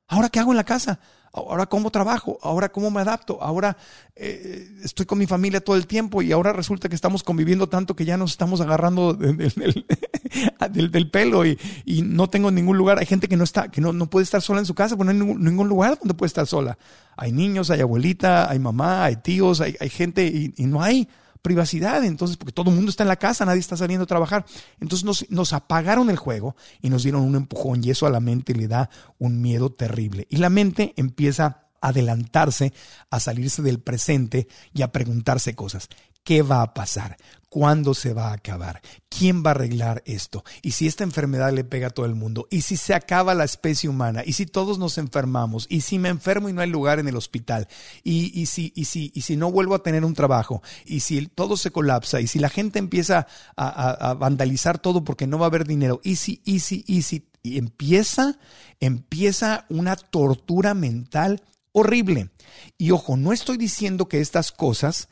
¿Ahora 0.08 0.30
qué 0.30 0.40
hago 0.40 0.50
en 0.50 0.56
la 0.56 0.64
casa? 0.64 0.98
Ahora 1.34 1.66
cómo 1.66 1.90
trabajo, 1.90 2.38
ahora 2.42 2.70
cómo 2.70 2.90
me 2.90 3.00
adapto, 3.00 3.42
ahora 3.42 3.76
eh, 4.16 4.68
estoy 4.84 5.06
con 5.06 5.18
mi 5.18 5.26
familia 5.26 5.60
todo 5.60 5.76
el 5.76 5.86
tiempo 5.86 6.22
y 6.22 6.32
ahora 6.32 6.52
resulta 6.52 6.88
que 6.88 6.94
estamos 6.94 7.22
conviviendo 7.22 7.68
tanto 7.68 7.96
que 7.96 8.04
ya 8.04 8.16
nos 8.16 8.30
estamos 8.32 8.60
agarrando 8.60 9.14
del, 10.70 11.10
pelo 11.10 11.44
y, 11.44 11.58
no 12.02 12.30
tengo 12.30 12.50
ningún 12.50 12.78
lugar. 12.78 12.98
Hay 12.98 13.06
gente 13.06 13.28
que 13.28 13.36
no 13.36 13.44
está, 13.44 13.68
que 13.68 13.80
no, 13.80 13.92
no 13.92 14.06
puede 14.06 14.24
estar 14.24 14.40
sola 14.42 14.60
en 14.60 14.66
su 14.66 14.74
casa, 14.74 14.96
porque 14.96 15.12
no 15.12 15.24
hay 15.24 15.36
ningún, 15.36 15.68
lugar 15.68 15.98
donde 15.98 16.14
puede 16.14 16.28
estar 16.28 16.46
sola. 16.46 16.78
Hay 17.16 17.32
niños, 17.32 17.70
hay 17.70 17.80
abuelita, 17.80 18.50
hay 18.50 18.58
mamá, 18.58 19.04
hay 19.04 19.16
tíos, 19.16 19.60
hay, 19.60 19.88
gente 19.88 20.26
y 20.26 20.66
no 20.66 20.82
hay 20.82 21.08
privacidad, 21.44 22.02
entonces, 22.06 22.38
porque 22.38 22.52
todo 22.52 22.70
el 22.70 22.76
mundo 22.76 22.88
está 22.88 23.04
en 23.04 23.08
la 23.08 23.16
casa, 23.16 23.44
nadie 23.44 23.60
está 23.60 23.76
saliendo 23.76 24.04
a 24.04 24.06
trabajar. 24.06 24.46
Entonces 24.80 25.28
nos, 25.28 25.52
apagaron 25.52 26.08
el 26.08 26.16
juego 26.16 26.56
y 26.80 26.88
nos 26.88 27.02
dieron 27.02 27.20
un 27.20 27.36
empujón 27.36 27.84
y 27.84 27.90
eso 27.90 28.06
a 28.06 28.10
la 28.10 28.18
mente 28.18 28.54
le 28.54 28.66
da 28.66 28.88
un 29.18 29.42
miedo 29.42 29.70
terrible. 29.70 30.26
Y 30.30 30.38
la 30.38 30.48
mente 30.48 30.94
empieza 30.96 31.44
a 31.82 31.88
adelantarse, 31.88 32.72
a 33.10 33.20
salirse 33.20 33.60
del 33.60 33.78
presente 33.78 34.48
y 34.72 34.80
a 34.80 34.90
preguntarse 34.90 35.54
cosas. 35.54 35.90
¿Qué 36.24 36.42
va 36.42 36.62
a 36.62 36.72
pasar? 36.72 37.16
¿Cuándo 37.50 37.94
se 37.94 38.14
va 38.14 38.30
a 38.30 38.32
acabar? 38.32 38.80
¿Quién 39.08 39.44
va 39.44 39.50
a 39.50 39.54
arreglar 39.54 40.02
esto? 40.06 40.42
¿Y 40.62 40.72
si 40.72 40.88
esta 40.88 41.04
enfermedad 41.04 41.52
le 41.52 41.62
pega 41.62 41.86
a 41.86 41.90
todo 41.90 42.06
el 42.06 42.16
mundo? 42.16 42.48
¿Y 42.50 42.62
si 42.62 42.76
se 42.76 42.94
acaba 42.94 43.34
la 43.34 43.44
especie 43.44 43.88
humana? 43.88 44.22
¿Y 44.26 44.32
si 44.32 44.46
todos 44.46 44.78
nos 44.78 44.98
enfermamos? 44.98 45.66
¿Y 45.68 45.82
si 45.82 46.00
me 46.00 46.08
enfermo 46.08 46.48
y 46.48 46.52
no 46.52 46.62
hay 46.62 46.70
lugar 46.70 46.98
en 46.98 47.06
el 47.06 47.16
hospital? 47.16 47.68
¿Y, 48.02 48.32
y 48.40 48.46
si, 48.46 48.72
y, 48.74 48.86
si, 48.86 49.12
y 49.14 49.20
si 49.20 49.36
no 49.36 49.52
vuelvo 49.52 49.76
a 49.76 49.82
tener 49.84 50.04
un 50.04 50.14
trabajo? 50.14 50.62
¿Y 50.84 51.00
si 51.00 51.26
todo 51.26 51.56
se 51.56 51.70
colapsa? 51.70 52.20
¿Y 52.20 52.26
si 52.26 52.40
la 52.40 52.48
gente 52.48 52.80
empieza 52.80 53.28
a, 53.54 53.90
a 54.10 54.14
vandalizar 54.14 54.78
todo 54.80 55.04
porque 55.04 55.28
no 55.28 55.38
va 55.38 55.46
a 55.46 55.48
haber 55.50 55.64
dinero? 55.64 56.00
¿Y 56.02 56.16
si, 56.16 56.40
y 56.44 56.58
si, 56.58 56.84
y 56.88 57.02
si? 57.02 57.28
Y 57.44 57.58
empieza, 57.58 58.38
empieza 58.80 59.66
una 59.68 59.94
tortura 59.94 60.74
mental 60.74 61.42
horrible. 61.70 62.30
Y 62.78 62.92
ojo, 62.92 63.16
no 63.16 63.32
estoy 63.32 63.58
diciendo 63.58 64.08
que 64.08 64.20
estas 64.20 64.50
cosas 64.50 65.08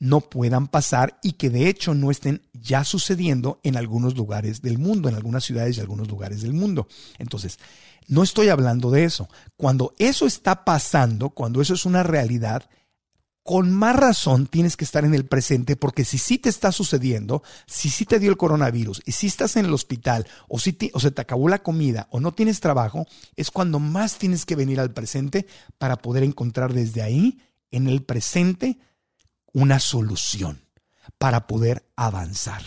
no 0.00 0.22
puedan 0.22 0.66
pasar 0.66 1.20
y 1.22 1.32
que 1.32 1.50
de 1.50 1.68
hecho 1.68 1.94
no 1.94 2.10
estén 2.10 2.42
ya 2.54 2.84
sucediendo 2.84 3.60
en 3.62 3.76
algunos 3.76 4.16
lugares 4.16 4.62
del 4.62 4.78
mundo, 4.78 5.08
en 5.08 5.14
algunas 5.14 5.44
ciudades 5.44 5.76
y 5.76 5.80
algunos 5.80 6.08
lugares 6.08 6.40
del 6.40 6.54
mundo. 6.54 6.88
Entonces, 7.18 7.58
no 8.08 8.22
estoy 8.22 8.48
hablando 8.48 8.90
de 8.90 9.04
eso. 9.04 9.28
Cuando 9.56 9.94
eso 9.98 10.26
está 10.26 10.64
pasando, 10.64 11.30
cuando 11.30 11.60
eso 11.60 11.74
es 11.74 11.84
una 11.84 12.02
realidad, 12.02 12.68
con 13.42 13.72
más 13.72 13.94
razón 13.94 14.46
tienes 14.46 14.76
que 14.76 14.84
estar 14.84 15.04
en 15.04 15.14
el 15.14 15.26
presente 15.26 15.76
porque 15.76 16.04
si 16.04 16.18
sí 16.18 16.38
te 16.38 16.48
está 16.48 16.72
sucediendo, 16.72 17.42
si 17.66 17.90
sí 17.90 18.06
te 18.06 18.18
dio 18.18 18.30
el 18.30 18.36
coronavirus 18.36 19.02
y 19.04 19.12
si 19.12 19.26
estás 19.26 19.56
en 19.56 19.66
el 19.66 19.74
hospital 19.74 20.26
o, 20.48 20.58
si 20.58 20.76
o 20.92 21.00
se 21.00 21.10
te 21.10 21.20
acabó 21.20 21.48
la 21.48 21.62
comida 21.62 22.08
o 22.10 22.20
no 22.20 22.32
tienes 22.32 22.60
trabajo, 22.60 23.06
es 23.36 23.50
cuando 23.50 23.78
más 23.80 24.16
tienes 24.16 24.46
que 24.46 24.56
venir 24.56 24.80
al 24.80 24.92
presente 24.92 25.46
para 25.78 25.96
poder 25.96 26.22
encontrar 26.22 26.72
desde 26.72 27.02
ahí, 27.02 27.38
en 27.70 27.86
el 27.86 28.02
presente, 28.02 28.78
una 29.52 29.78
solución 29.80 30.62
para 31.18 31.46
poder 31.46 31.84
avanzar. 31.96 32.62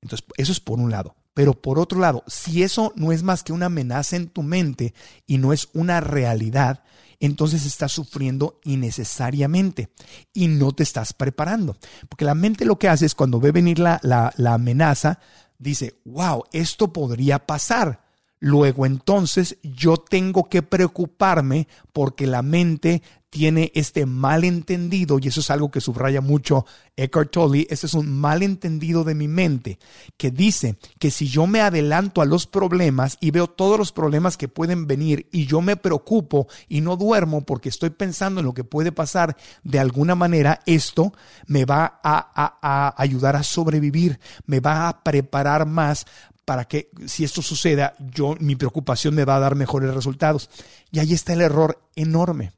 Entonces, 0.00 0.26
eso 0.36 0.52
es 0.52 0.60
por 0.60 0.78
un 0.78 0.90
lado. 0.90 1.14
Pero 1.34 1.54
por 1.54 1.78
otro 1.78 2.00
lado, 2.00 2.24
si 2.26 2.62
eso 2.62 2.92
no 2.96 3.12
es 3.12 3.22
más 3.22 3.42
que 3.42 3.52
una 3.52 3.66
amenaza 3.66 4.16
en 4.16 4.28
tu 4.28 4.42
mente 4.42 4.94
y 5.26 5.38
no 5.38 5.52
es 5.52 5.68
una 5.72 6.00
realidad, 6.00 6.82
entonces 7.20 7.66
estás 7.66 7.92
sufriendo 7.92 8.60
innecesariamente 8.64 9.90
y 10.32 10.48
no 10.48 10.72
te 10.72 10.82
estás 10.82 11.12
preparando. 11.12 11.76
Porque 12.08 12.24
la 12.24 12.34
mente 12.34 12.64
lo 12.64 12.78
que 12.78 12.88
hace 12.88 13.06
es 13.06 13.14
cuando 13.14 13.40
ve 13.40 13.52
venir 13.52 13.78
la, 13.78 14.00
la, 14.02 14.54
amenaza, 14.54 15.20
dice, 15.58 16.00
wow, 16.04 16.44
esto 16.52 16.92
podría 16.92 17.46
pasar. 17.46 18.02
Luego 18.40 18.86
entonces 18.86 19.58
yo 19.62 19.98
tengo 19.98 20.48
que 20.48 20.62
preocuparme 20.62 21.68
porque 21.92 22.26
la 22.26 22.40
mente 22.40 23.02
tiene 23.30 23.70
este 23.74 24.06
malentendido, 24.06 25.18
y 25.18 25.28
eso 25.28 25.40
es 25.40 25.50
algo 25.50 25.70
que 25.70 25.80
subraya 25.80 26.20
mucho 26.20 26.66
Eckhart 26.96 27.30
Tolle, 27.30 27.66
este 27.70 27.86
es 27.86 27.94
un 27.94 28.10
malentendido 28.20 29.04
de 29.04 29.14
mi 29.14 29.28
mente, 29.28 29.78
que 30.16 30.32
dice 30.32 30.76
que 30.98 31.12
si 31.12 31.28
yo 31.28 31.46
me 31.46 31.60
adelanto 31.60 32.20
a 32.20 32.26
los 32.26 32.46
problemas 32.46 33.16
y 33.20 33.30
veo 33.30 33.46
todos 33.46 33.78
los 33.78 33.92
problemas 33.92 34.36
que 34.36 34.48
pueden 34.48 34.86
venir 34.86 35.28
y 35.30 35.46
yo 35.46 35.60
me 35.60 35.76
preocupo 35.76 36.48
y 36.68 36.80
no 36.80 36.96
duermo 36.96 37.42
porque 37.42 37.68
estoy 37.68 37.90
pensando 37.90 38.40
en 38.40 38.46
lo 38.46 38.52
que 38.52 38.64
puede 38.64 38.90
pasar, 38.90 39.36
de 39.62 39.78
alguna 39.78 40.16
manera 40.16 40.60
esto 40.66 41.12
me 41.46 41.64
va 41.64 42.00
a, 42.02 42.58
a 42.60 43.00
ayudar 43.00 43.36
a 43.36 43.44
sobrevivir, 43.44 44.18
me 44.44 44.58
va 44.58 44.88
a 44.88 45.04
preparar 45.04 45.66
más 45.66 46.04
para 46.44 46.64
que 46.64 46.90
si 47.06 47.22
esto 47.22 47.42
suceda, 47.42 47.94
yo 48.00 48.34
mi 48.40 48.56
preocupación 48.56 49.14
me 49.14 49.24
va 49.24 49.36
a 49.36 49.40
dar 49.40 49.54
mejores 49.54 49.94
resultados. 49.94 50.50
Y 50.90 50.98
ahí 50.98 51.12
está 51.12 51.32
el 51.32 51.42
error 51.42 51.80
enorme. 51.94 52.50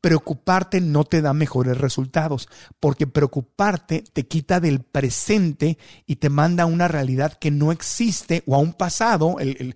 Preocuparte 0.00 0.80
no 0.80 1.04
te 1.04 1.22
da 1.22 1.32
mejores 1.32 1.78
resultados, 1.78 2.48
porque 2.78 3.06
preocuparte 3.06 4.04
te 4.12 4.26
quita 4.26 4.60
del 4.60 4.80
presente 4.80 5.78
y 6.06 6.16
te 6.16 6.28
manda 6.28 6.64
a 6.64 6.66
una 6.66 6.88
realidad 6.88 7.34
que 7.34 7.50
no 7.50 7.72
existe 7.72 8.42
o 8.46 8.54
a 8.54 8.58
un 8.58 8.72
pasado, 8.72 9.36
el, 9.38 9.74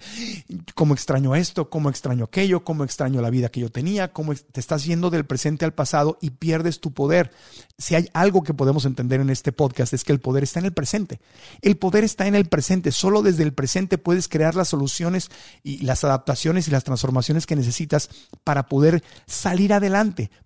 cómo 0.75 0.95
extraño 0.95 1.35
esto, 1.35 1.71
cómo 1.71 1.90
extraño 1.90 2.25
aquello, 2.25 2.64
cómo 2.64 2.85
extraño 2.85 3.21
la 3.21 3.31
vida 3.31 3.49
que 3.49 3.61
yo 3.61 3.71
tenía, 3.71 4.12
cómo 4.12 4.35
te 4.35 4.61
estás 4.61 4.85
yendo 4.85 5.11
del 5.11 5.27
presente 5.27 5.64
al 5.64 5.75
pasado 5.75 6.19
y 6.21 6.31
pierdes 6.31 6.81
tu 6.81 6.93
poder. 6.93 7.33
Si 7.79 7.95
hay 7.95 8.09
algo 8.12 8.43
que 8.43 8.55
podemos 8.55 8.85
entender 8.85 9.21
en 9.21 9.31
este 9.31 9.53
podcast 9.53 9.93
es 9.93 10.05
que 10.05 10.12
el 10.12 10.21
poder 10.21 10.45
está 10.45 10.61
en 10.61 10.67
el 10.67 10.73
presente. 10.73 11.21
El 11.62 11.77
poder 11.77 12.05
está 12.05 12.27
en 12.27 12.35
el 12.35 12.47
presente. 12.47 12.93
Solo 12.93 13.23
desde 13.23 13.43
el 13.43 13.53
presente 13.53 13.99
puedes 13.99 14.29
crear 14.29 14.55
las 14.55 14.69
soluciones 14.69 15.31
y 15.62 15.79
las 15.79 16.05
adaptaciones 16.05 16.69
y 16.69 16.71
las 16.71 16.85
transformaciones 16.85 17.47
que 17.47 17.57
necesitas 17.57 18.11
para 18.45 18.67
poder 18.67 19.03
salir 19.27 19.73
adelante, 19.73 19.94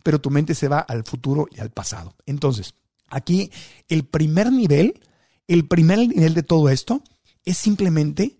pero 0.02 0.20
tu 0.20 0.30
mente 0.30 0.54
se 0.54 0.68
va 0.68 0.80
al 0.80 1.04
futuro 1.04 1.48
y 1.50 1.60
al 1.60 1.70
pasado. 1.70 2.14
Entonces, 2.26 2.74
aquí 3.08 3.50
el 3.88 4.04
primer 4.04 4.52
nivel, 4.52 5.00
el 5.46 5.66
primer 5.66 5.98
nivel 5.98 6.34
de 6.34 6.42
todo 6.42 6.68
esto 6.68 7.02
es 7.44 7.56
simplemente 7.56 8.38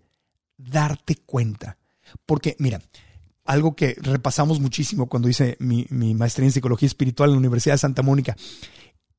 darte 0.57 1.15
cuenta. 1.15 1.77
Porque, 2.25 2.55
mira, 2.59 2.81
algo 3.45 3.75
que 3.75 3.95
repasamos 3.99 4.59
muchísimo 4.59 5.07
cuando 5.07 5.29
hice 5.29 5.57
mi, 5.59 5.87
maestría 5.89 6.45
en 6.45 6.51
psicología 6.51 6.87
espiritual 6.87 7.29
en 7.29 7.35
la 7.35 7.39
Universidad 7.39 7.73
de 7.73 7.79
Santa 7.79 8.03
Mónica, 8.03 8.35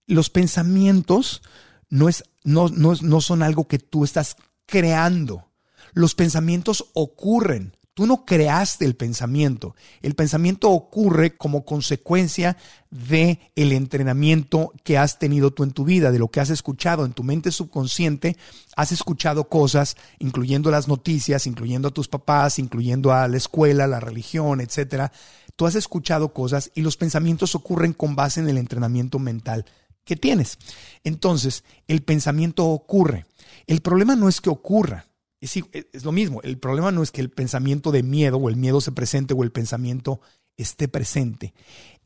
los 0.06 0.30
pensamientos 0.30 1.42
no, 1.88 2.08
es, 2.08 2.24
no, 2.44 2.68
no, 2.68 2.94
no 3.00 3.20
son 3.20 3.42
algo 3.42 3.66
que 3.66 3.78
tú 3.78 4.04
estás 4.04 4.36
creando. 4.66 5.50
Los 5.92 6.14
pensamientos 6.14 6.86
ocurren. 6.94 7.76
Tú 8.00 8.06
no 8.06 8.24
creaste 8.24 8.86
el 8.86 8.96
pensamiento. 8.96 9.76
El 10.00 10.14
pensamiento 10.14 10.70
ocurre 10.70 11.36
como 11.36 11.66
consecuencia 11.66 12.56
de 12.90 13.52
el 13.56 13.72
entrenamiento 13.72 14.72
que 14.84 14.96
has 14.96 15.18
tenido 15.18 15.50
tú 15.50 15.64
en 15.64 15.72
tu 15.72 15.84
vida, 15.84 16.10
de 16.10 16.18
lo 16.18 16.28
que 16.28 16.40
has 16.40 16.48
escuchado 16.48 17.04
en 17.04 17.12
tu 17.12 17.24
mente 17.24 17.52
subconsciente. 17.52 18.38
Has 18.74 18.90
escuchado 18.90 19.50
cosas, 19.50 19.98
incluyendo 20.18 20.70
las 20.70 20.88
noticias, 20.88 21.46
incluyendo 21.46 21.88
a 21.88 21.90
tus 21.90 22.08
papás, 22.08 22.58
incluyendo 22.58 23.12
a 23.12 23.28
la 23.28 23.36
escuela, 23.36 23.86
la 23.86 24.00
religión, 24.00 24.62
etcétera. 24.62 25.12
Tú 25.54 25.66
has 25.66 25.74
escuchado 25.74 26.32
cosas 26.32 26.70
y 26.74 26.80
los 26.80 26.96
pensamientos 26.96 27.54
ocurren 27.54 27.92
con 27.92 28.16
base 28.16 28.40
en 28.40 28.48
el 28.48 28.56
entrenamiento 28.56 29.18
mental 29.18 29.66
que 30.06 30.16
tienes. 30.16 30.56
Entonces, 31.04 31.64
el 31.86 32.02
pensamiento 32.02 32.64
ocurre. 32.64 33.26
El 33.66 33.82
problema 33.82 34.16
no 34.16 34.30
es 34.30 34.40
que 34.40 34.48
ocurra. 34.48 35.04
Es, 35.40 35.56
es, 35.72 36.04
lo 36.04 36.12
mismo, 36.12 36.40
el 36.42 36.58
problema 36.58 36.92
no 36.92 37.02
es 37.02 37.10
que 37.10 37.20
el 37.20 37.30
pensamiento 37.30 37.92
de 37.92 38.02
miedo 38.02 38.36
o 38.36 38.48
el 38.48 38.56
miedo 38.56 38.80
se 38.80 38.92
presente 38.92 39.34
o 39.34 39.42
el 39.42 39.52
pensamiento 39.52 40.20
esté 40.56 40.88
presente. 40.88 41.54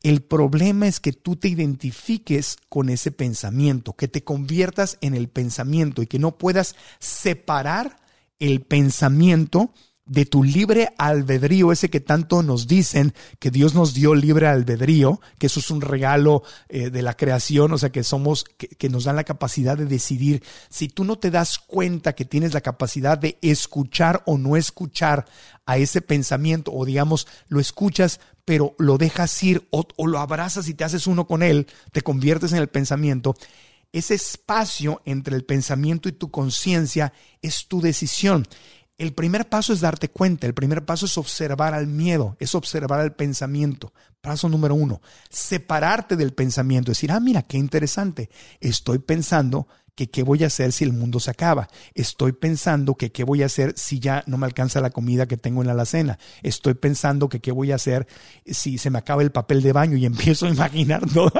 El 0.03 0.21
problema 0.21 0.87
es 0.87 0.99
que 0.99 1.11
tú 1.13 1.35
te 1.35 1.49
identifiques 1.49 2.57
con 2.69 2.89
ese 2.89 3.11
pensamiento, 3.11 3.93
que 3.93 4.07
te 4.07 4.23
conviertas 4.23 4.97
en 5.01 5.15
el 5.15 5.27
pensamiento 5.27 6.01
y 6.01 6.07
que 6.07 6.19
no 6.19 6.37
puedas 6.37 6.75
separar 6.99 7.97
el 8.39 8.61
pensamiento 8.61 9.73
de 10.05 10.25
tu 10.25 10.43
libre 10.43 10.89
albedrío, 10.97 11.71
ese 11.71 11.89
que 11.89 11.99
tanto 11.99 12.43
nos 12.43 12.67
dicen 12.67 13.13
que 13.39 13.49
Dios 13.49 13.73
nos 13.73 13.95
dio 13.95 14.13
libre 14.13 14.47
albedrío, 14.47 15.19
que 15.39 15.47
eso 15.47 15.59
es 15.59 15.71
un 15.71 15.81
regalo 15.81 16.43
eh, 16.69 16.91
de 16.91 17.01
la 17.01 17.15
creación, 17.15 17.73
o 17.73 17.77
sea, 17.77 17.91
que 17.91 18.03
somos, 18.03 18.43
que, 18.43 18.89
nos 18.89 19.05
dan 19.05 19.15
la 19.15 19.23
capacidad 19.23 19.77
de 19.77 19.85
decidir. 19.85 20.43
Si 20.69 20.89
tú 20.89 21.03
no 21.03 21.17
te 21.17 21.31
das 21.31 21.57
cuenta 21.57 22.13
que 22.13 22.23
tienes 22.23 22.53
la 22.53 22.61
capacidad 22.61 23.17
de 23.17 23.39
escuchar 23.41 24.21
o 24.27 24.37
no 24.37 24.55
escuchar 24.55 25.25
a 25.65 25.77
ese 25.77 26.01
pensamiento, 26.01 26.71
o 26.71 26.85
digamos, 26.85 27.27
lo 27.47 27.59
escuchas, 27.59 28.19
pero 28.45 28.75
lo 28.77 28.99
dejas 28.99 29.41
ir, 29.41 29.67
o 29.71 30.07
lo 30.07 30.19
abrazas 30.19 30.67
y 30.67 30.75
te 30.75 30.83
haces 30.83 31.07
uno 31.07 31.25
con 31.25 31.41
él, 31.41 31.65
te 31.91 32.03
conviertes 32.03 32.51
en 32.51 32.59
el 32.59 32.67
pensamiento, 32.67 33.35
ese 33.95 34.13
espacio 34.13 35.01
entre 35.05 35.37
el 35.37 35.45
pensamiento 35.45 36.09
y 36.09 36.11
tu 36.11 36.29
conciencia 36.29 37.13
es 37.41 37.67
tu 37.67 37.79
decisión. 37.79 38.45
El 38.97 39.13
primer 39.13 39.49
paso 39.49 39.73
es 39.73 39.81
darte 39.81 40.09
cuenta, 40.09 40.47
el 40.47 40.53
primer 40.53 40.85
paso 40.85 41.05
es 41.05 41.17
observar 41.17 41.73
al 41.73 41.87
miedo, 41.87 42.37
es 42.39 42.55
observar 42.55 43.01
al 43.01 43.13
pensamiento. 43.13 43.93
Paso 44.21 44.47
número 44.47 44.73
uno, 44.73 45.01
separarte 45.29 46.15
del 46.15 46.33
pensamiento, 46.33 46.91
decir, 46.91 47.11
ah, 47.11 47.19
mira, 47.19 47.41
qué 47.43 47.57
interesante, 47.57 48.29
estoy 48.61 48.99
pensando 48.99 49.67
que 49.95 50.09
qué 50.09 50.23
voy 50.23 50.43
a 50.43 50.47
hacer 50.47 50.71
si 50.71 50.83
el 50.83 50.93
mundo 50.93 51.19
se 51.19 51.31
acaba. 51.31 51.69
Estoy 51.93 52.33
pensando 52.33 52.95
que 52.95 53.11
qué 53.11 53.23
voy 53.23 53.43
a 53.43 53.47
hacer 53.47 53.73
si 53.77 53.99
ya 53.99 54.23
no 54.27 54.37
me 54.37 54.45
alcanza 54.45 54.81
la 54.81 54.89
comida 54.89 55.25
que 55.25 55.37
tengo 55.37 55.61
en 55.61 55.67
la 55.67 55.73
alacena. 55.73 56.19
Estoy 56.43 56.73
pensando 56.73 57.29
que 57.29 57.39
qué 57.39 57.51
voy 57.51 57.71
a 57.71 57.75
hacer 57.75 58.05
si 58.45 58.77
se 58.77 58.89
me 58.89 58.99
acaba 58.99 59.21
el 59.21 59.31
papel 59.31 59.61
de 59.61 59.71
baño 59.71 59.97
y 59.97 60.05
empiezo 60.05 60.45
a 60.45 60.49
imaginar 60.49 61.01
todo, 61.11 61.31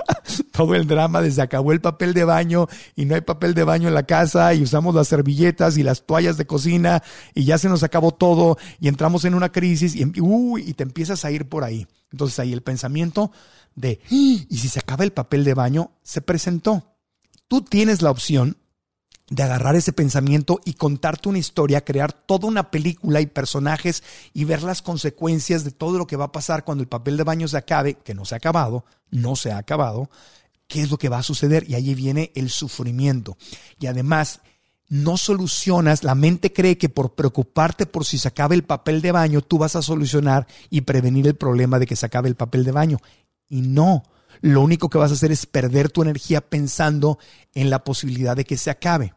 todo 0.51 0.75
el 0.75 0.87
drama 0.87 1.21
desde 1.21 1.41
acabó 1.41 1.73
el 1.73 1.81
papel 1.81 2.13
de 2.13 2.23
baño 2.23 2.67
y 2.95 3.05
no 3.05 3.15
hay 3.15 3.21
papel 3.21 3.53
de 3.53 3.63
baño 3.63 3.87
en 3.89 3.93
la 3.93 4.03
casa 4.03 4.53
y 4.53 4.63
usamos 4.63 4.95
las 4.95 5.09
servilletas 5.09 5.77
y 5.77 5.83
las 5.83 6.05
toallas 6.05 6.37
de 6.37 6.47
cocina 6.47 7.03
y 7.33 7.43
ya 7.43 7.57
se 7.57 7.69
nos 7.69 7.83
acabó 7.83 8.11
todo 8.11 8.57
y 8.79 8.87
entramos 8.87 9.25
en 9.25 9.35
una 9.35 9.51
crisis 9.51 9.95
y, 9.95 10.05
uy, 10.21 10.63
y 10.65 10.73
te 10.73 10.83
empiezas 10.83 11.25
a 11.25 11.31
ir 11.31 11.49
por 11.49 11.63
ahí. 11.63 11.87
Entonces 12.11 12.39
ahí 12.39 12.53
el 12.53 12.61
pensamiento 12.61 13.31
de, 13.75 13.99
¡Ah! 14.05 14.07
¿y 14.09 14.57
si 14.57 14.69
se 14.69 14.79
acaba 14.79 15.03
el 15.03 15.11
papel 15.11 15.43
de 15.43 15.53
baño? 15.53 15.91
Se 16.01 16.21
presentó 16.21 16.94
tú 17.55 17.61
tienes 17.61 18.01
la 18.01 18.11
opción 18.11 18.57
de 19.29 19.41
agarrar 19.41 19.77
ese 19.77 19.93
pensamiento 19.93 20.59
y 20.65 20.73
contarte 20.73 21.29
una 21.29 21.37
historia, 21.37 21.85
crear 21.85 22.11
toda 22.11 22.49
una 22.49 22.69
película 22.69 23.21
y 23.21 23.27
personajes 23.27 24.03
y 24.33 24.43
ver 24.43 24.61
las 24.61 24.81
consecuencias 24.81 25.63
de 25.63 25.71
todo 25.71 25.97
lo 25.97 26.05
que 26.05 26.17
va 26.17 26.25
a 26.25 26.31
pasar 26.33 26.65
cuando 26.65 26.81
el 26.81 26.89
papel 26.89 27.15
de 27.15 27.23
baño 27.23 27.47
se 27.47 27.55
acabe, 27.55 27.93
que 27.93 28.13
no 28.13 28.25
se 28.25 28.35
ha 28.35 28.39
acabado, 28.39 28.83
no 29.09 29.37
se 29.37 29.53
ha 29.53 29.57
acabado, 29.57 30.09
qué 30.67 30.81
es 30.81 30.91
lo 30.91 30.97
que 30.97 31.07
va 31.07 31.19
a 31.19 31.23
suceder 31.23 31.63
y 31.69 31.75
ahí 31.75 31.95
viene 31.95 32.33
el 32.35 32.49
sufrimiento. 32.49 33.37
Y 33.79 33.87
además, 33.87 34.41
no 34.89 35.15
solucionas, 35.15 36.03
la 36.03 36.13
mente 36.13 36.51
cree 36.51 36.77
que 36.77 36.89
por 36.89 37.15
preocuparte 37.15 37.85
por 37.85 38.03
si 38.03 38.17
se 38.17 38.27
acabe 38.27 38.55
el 38.55 38.65
papel 38.65 39.01
de 39.01 39.13
baño, 39.13 39.39
tú 39.39 39.59
vas 39.59 39.77
a 39.77 39.81
solucionar 39.81 40.45
y 40.69 40.81
prevenir 40.81 41.25
el 41.25 41.35
problema 41.35 41.79
de 41.79 41.87
que 41.87 41.95
se 41.95 42.05
acabe 42.05 42.27
el 42.27 42.35
papel 42.35 42.65
de 42.65 42.73
baño. 42.73 42.97
Y 43.47 43.61
no, 43.61 44.03
lo 44.45 44.61
único 44.61 44.91
que 44.91 44.99
vas 44.99 45.09
a 45.09 45.15
hacer 45.15 45.31
es 45.31 45.47
perder 45.47 45.89
tu 45.89 46.03
energía 46.03 46.39
pensando 46.39 47.17
en 47.55 47.71
la 47.71 47.83
posibilidad 47.83 48.35
de 48.35 48.45
que 48.45 48.57
se 48.57 48.69
acabe. 48.69 49.15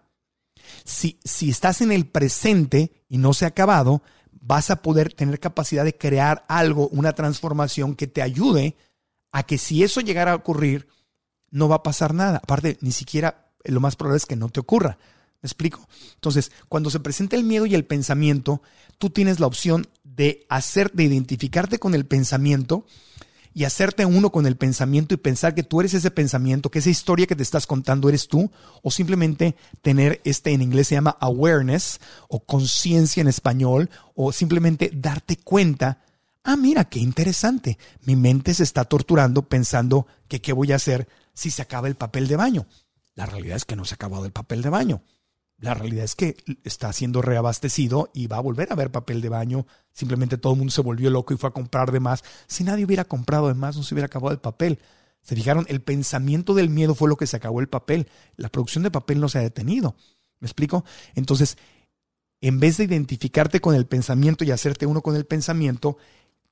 Si, 0.84 1.20
si 1.22 1.50
estás 1.50 1.82
en 1.82 1.92
el 1.92 2.06
presente 2.06 3.04
y 3.10 3.18
no 3.18 3.34
se 3.34 3.44
ha 3.44 3.48
acabado, 3.48 4.02
vas 4.32 4.70
a 4.70 4.80
poder 4.80 5.12
tener 5.12 5.38
capacidad 5.38 5.84
de 5.84 5.94
crear 5.94 6.46
algo, 6.48 6.88
una 6.88 7.12
transformación 7.12 7.94
que 7.94 8.06
te 8.06 8.22
ayude 8.22 8.78
a 9.30 9.42
que 9.42 9.58
si 9.58 9.82
eso 9.82 10.00
llegara 10.00 10.32
a 10.32 10.36
ocurrir, 10.36 10.88
no 11.50 11.68
va 11.68 11.76
a 11.76 11.82
pasar 11.82 12.14
nada. 12.14 12.40
Aparte, 12.42 12.78
ni 12.80 12.92
siquiera 12.92 13.52
lo 13.64 13.80
más 13.80 13.96
probable 13.96 14.16
es 14.16 14.26
que 14.26 14.36
no 14.36 14.48
te 14.48 14.60
ocurra. 14.60 14.96
¿Me 15.42 15.46
explico? 15.46 15.86
Entonces, 16.14 16.52
cuando 16.70 16.88
se 16.88 17.00
presenta 17.00 17.36
el 17.36 17.44
miedo 17.44 17.66
y 17.66 17.74
el 17.74 17.84
pensamiento, 17.84 18.62
tú 18.96 19.10
tienes 19.10 19.40
la 19.40 19.46
opción 19.46 19.88
de 20.04 20.46
hacer, 20.48 20.90
de 20.92 21.04
identificarte 21.04 21.78
con 21.78 21.94
el 21.94 22.06
pensamiento 22.06 22.86
y 23.58 23.64
hacerte 23.64 24.06
uno 24.06 24.30
con 24.30 24.46
el 24.46 24.56
pensamiento 24.56 25.14
y 25.14 25.16
pensar 25.16 25.52
que 25.52 25.64
tú 25.64 25.80
eres 25.80 25.92
ese 25.92 26.12
pensamiento, 26.12 26.70
que 26.70 26.78
esa 26.78 26.90
historia 26.90 27.26
que 27.26 27.34
te 27.34 27.42
estás 27.42 27.66
contando 27.66 28.08
eres 28.08 28.28
tú, 28.28 28.52
o 28.84 28.92
simplemente 28.92 29.56
tener 29.82 30.20
este 30.22 30.52
en 30.52 30.62
inglés 30.62 30.86
se 30.86 30.94
llama 30.94 31.16
awareness 31.18 31.98
o 32.28 32.38
conciencia 32.38 33.20
en 33.20 33.26
español, 33.26 33.90
o 34.14 34.30
simplemente 34.30 34.92
darte 34.94 35.38
cuenta, 35.38 36.04
ah, 36.44 36.56
mira, 36.56 36.84
qué 36.84 37.00
interesante, 37.00 37.78
mi 38.02 38.14
mente 38.14 38.54
se 38.54 38.62
está 38.62 38.84
torturando 38.84 39.48
pensando 39.48 40.06
que 40.28 40.40
qué 40.40 40.52
voy 40.52 40.70
a 40.70 40.76
hacer 40.76 41.08
si 41.34 41.50
se 41.50 41.60
acaba 41.60 41.88
el 41.88 41.96
papel 41.96 42.28
de 42.28 42.36
baño. 42.36 42.68
La 43.16 43.26
realidad 43.26 43.56
es 43.56 43.64
que 43.64 43.74
no 43.74 43.84
se 43.84 43.94
ha 43.94 43.96
acabado 43.96 44.24
el 44.24 44.30
papel 44.30 44.62
de 44.62 44.70
baño. 44.70 45.02
La 45.60 45.74
realidad 45.74 46.04
es 46.04 46.14
que 46.14 46.36
está 46.62 46.92
siendo 46.92 47.20
reabastecido 47.20 48.10
y 48.14 48.28
va 48.28 48.36
a 48.36 48.40
volver 48.40 48.70
a 48.70 48.74
haber 48.74 48.92
papel 48.92 49.20
de 49.20 49.28
baño. 49.28 49.66
Simplemente 49.92 50.38
todo 50.38 50.52
el 50.52 50.58
mundo 50.58 50.72
se 50.72 50.82
volvió 50.82 51.10
loco 51.10 51.34
y 51.34 51.36
fue 51.36 51.48
a 51.48 51.52
comprar 51.52 51.90
de 51.90 51.98
más. 51.98 52.22
Si 52.46 52.62
nadie 52.62 52.84
hubiera 52.84 53.04
comprado 53.04 53.48
de 53.48 53.54
más, 53.54 53.76
no 53.76 53.82
se 53.82 53.94
hubiera 53.94 54.06
acabado 54.06 54.32
el 54.32 54.40
papel. 54.40 54.78
Se 55.20 55.34
fijaron, 55.34 55.66
el 55.68 55.82
pensamiento 55.82 56.54
del 56.54 56.70
miedo 56.70 56.94
fue 56.94 57.08
lo 57.08 57.16
que 57.16 57.26
se 57.26 57.36
acabó 57.36 57.60
el 57.60 57.68
papel. 57.68 58.08
La 58.36 58.50
producción 58.50 58.84
de 58.84 58.92
papel 58.92 59.20
no 59.20 59.28
se 59.28 59.38
ha 59.38 59.42
detenido. 59.42 59.96
¿Me 60.38 60.46
explico? 60.46 60.84
Entonces, 61.16 61.58
en 62.40 62.60
vez 62.60 62.76
de 62.76 62.84
identificarte 62.84 63.60
con 63.60 63.74
el 63.74 63.86
pensamiento 63.86 64.44
y 64.44 64.52
hacerte 64.52 64.86
uno 64.86 65.02
con 65.02 65.16
el 65.16 65.26
pensamiento, 65.26 65.96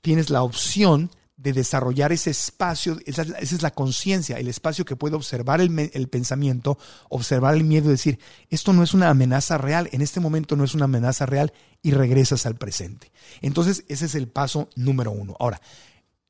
tienes 0.02 0.30
la 0.30 0.42
opción 0.42 1.10
de 1.36 1.52
desarrollar 1.52 2.12
ese 2.12 2.30
espacio, 2.30 2.98
esa, 3.04 3.22
es 3.22 3.60
la 3.62 3.70
conciencia, 3.70 4.38
el 4.38 4.48
espacio 4.48 4.84
que 4.84 4.96
puede 4.96 5.16
observar 5.16 5.60
el, 5.60 5.90
el, 5.92 6.08
pensamiento, 6.08 6.78
observar 7.10 7.54
el 7.54 7.64
miedo 7.64 7.90
decir, 7.90 8.18
esto 8.48 8.72
no 8.72 8.82
es 8.82 8.94
una 8.94 9.10
amenaza 9.10 9.58
real, 9.58 9.88
en 9.92 10.00
este 10.00 10.20
momento 10.20 10.56
no 10.56 10.64
es 10.64 10.74
una 10.74 10.86
amenaza 10.86 11.26
real 11.26 11.52
y 11.82 11.92
regresas 11.92 12.46
al 12.46 12.56
presente. 12.56 13.12
Entonces, 13.42 13.84
ese 13.88 14.06
es 14.06 14.14
el 14.14 14.28
paso 14.28 14.70
número 14.76 15.10
uno. 15.10 15.36
Ahora, 15.38 15.60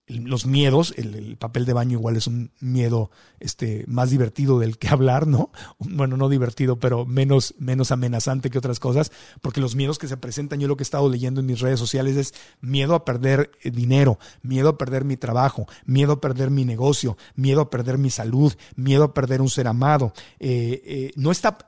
los 0.07 0.47
miedos, 0.47 0.95
el, 0.97 1.15
el, 1.15 1.37
papel 1.37 1.65
de 1.65 1.73
baño 1.73 1.99
igual 1.99 2.17
es 2.17 2.29
un 2.29 2.53
miedo 2.61 3.11
este, 3.41 3.85
más 3.89 4.11
divertido 4.11 4.59
del 4.59 4.79
que 4.79 4.89
hablar, 4.91 5.27
¿no? 5.27 5.51
Bueno, 5.79 6.17
no 6.17 6.29
divertido, 6.29 6.79
pero 6.79 7.05
menos, 7.05 7.55
menos 7.59 7.91
amenazante 7.91 8.51
que 8.51 8.59
otras 8.59 8.79
cosas, 8.79 9.11
porque 9.41 9.61
los 9.61 9.75
miedos 9.75 9.99
que 9.99 10.09
se 10.09 10.17
presentan, 10.17 10.61
yo 10.61 10.69
lo 10.69 10.77
que 10.77 10.83
he 10.83 10.85
estado 10.85 11.09
leyendo 11.09 11.41
en 11.41 11.47
mis 11.47 11.61
redes 11.61 11.81
sociales 11.81 12.17
es 12.17 12.35
miedo 12.61 12.95
a 12.95 13.05
perder 13.05 13.51
eh, 13.63 13.71
dinero, 13.71 14.19
miedo 14.43 14.69
a 14.69 14.79
perder 14.79 15.05
mi 15.05 15.17
trabajo, 15.17 15.67
miedo 15.85 16.15
a 16.15 16.21
perder 16.21 16.51
mi 16.51 16.65
negocio, 16.65 17.17
miedo 17.35 17.61
a 17.61 17.71
perder 17.71 17.99
mi 17.99 18.11
salud, 18.11 18.55
miedo 18.77 19.05
a 19.05 19.15
perder 19.15 19.41
un 19.41 19.51
ser 19.51 19.67
amado. 19.67 20.13
Eh, 20.39 20.83
eh, 20.85 21.13
no 21.17 21.33
está, 21.33 21.59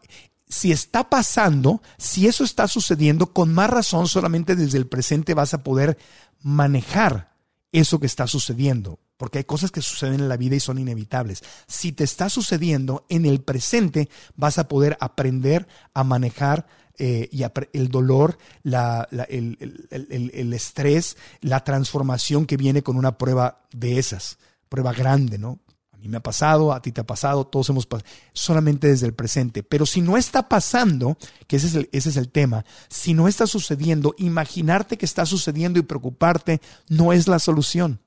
si 0.47 0.71
está 0.71 1.11
pasando, 1.11 1.83
si 1.99 2.29
eso 2.29 2.45
está 2.45 2.69
sucediendo, 2.69 3.33
con 3.33 3.53
más 3.53 3.69
razón 3.69 4.07
solamente 4.07 4.55
desde 4.55 4.79
el 4.79 4.87
presente 4.87 5.35
vas 5.35 5.55
a 5.55 5.65
poder 5.65 5.99
manejar 6.41 7.38
eso 7.73 8.01
que 8.01 8.07
está 8.07 8.27
sucediendo, 8.27 8.99
porque 9.17 9.39
hay 9.39 9.45
cosas 9.45 9.71
que 9.71 9.83
suceden 9.83 10.21
en 10.21 10.29
la 10.29 10.37
vida 10.37 10.57
y 10.57 10.61
son 10.61 10.79
inevitables. 10.79 11.43
Si 11.67 11.93
te 11.93 12.05
está 12.05 12.29
sucediendo 12.29 13.05
en 13.09 13.27
el 13.27 13.41
presente, 13.41 14.09
vas 14.37 14.59
a 14.59 14.69
poder 14.69 14.97
aprender 15.01 15.67
a 15.95 16.05
manejar 16.05 16.67
eh, 16.99 17.29
y 17.31 17.45
el 17.73 17.89
dolor, 17.89 18.39
el, 18.65 20.53
estrés, 20.53 21.17
la 21.41 21.63
transformación 21.63 22.47
que 22.47 22.57
viene 22.57 22.83
con 22.83 22.97
una 22.97 23.19
prueba 23.19 23.63
de 23.73 23.99
esas, 23.99 24.39
prueba 24.69 24.93
grande, 24.93 25.39
¿no? 25.39 25.61
A 25.99 26.01
mí 26.01 26.09
me 26.09 26.19
ha 26.19 26.23
pasado, 26.23 26.73
a 26.73 26.81
ti 26.81 26.93
te 26.93 27.01
ha 27.01 27.07
pasado, 27.07 27.45
todos 27.45 27.69
hemos 27.71 27.85
pasado, 27.87 28.09
solamente 28.33 28.87
desde 28.87 29.07
el 29.07 29.15
presente. 29.15 29.65
Pero 29.65 29.85
si 29.85 30.01
no 30.01 30.17
está 30.17 30.49
pasando, 30.49 31.19
que 31.49 31.57
ese 31.57 31.67
es, 31.67 31.75
el, 31.75 31.89
ese 31.91 32.11
es 32.11 32.17
el 32.17 32.29
tema, 32.29 32.65
si 32.89 33.15
no 33.15 33.27
está 33.27 33.49
sucediendo, 33.49 34.15
imaginarte 34.17 34.97
que 34.97 35.07
está 35.07 35.27
sucediendo 35.27 35.81
y 35.81 35.83
preocuparte 35.83 36.61
no 36.89 37.13
es 37.13 37.27
la 37.27 37.41
solución. 37.41 37.99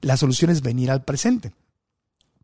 La 0.00 0.16
solución 0.16 0.50
es 0.50 0.62
venir 0.62 0.90
al 0.90 1.04
presente 1.04 1.52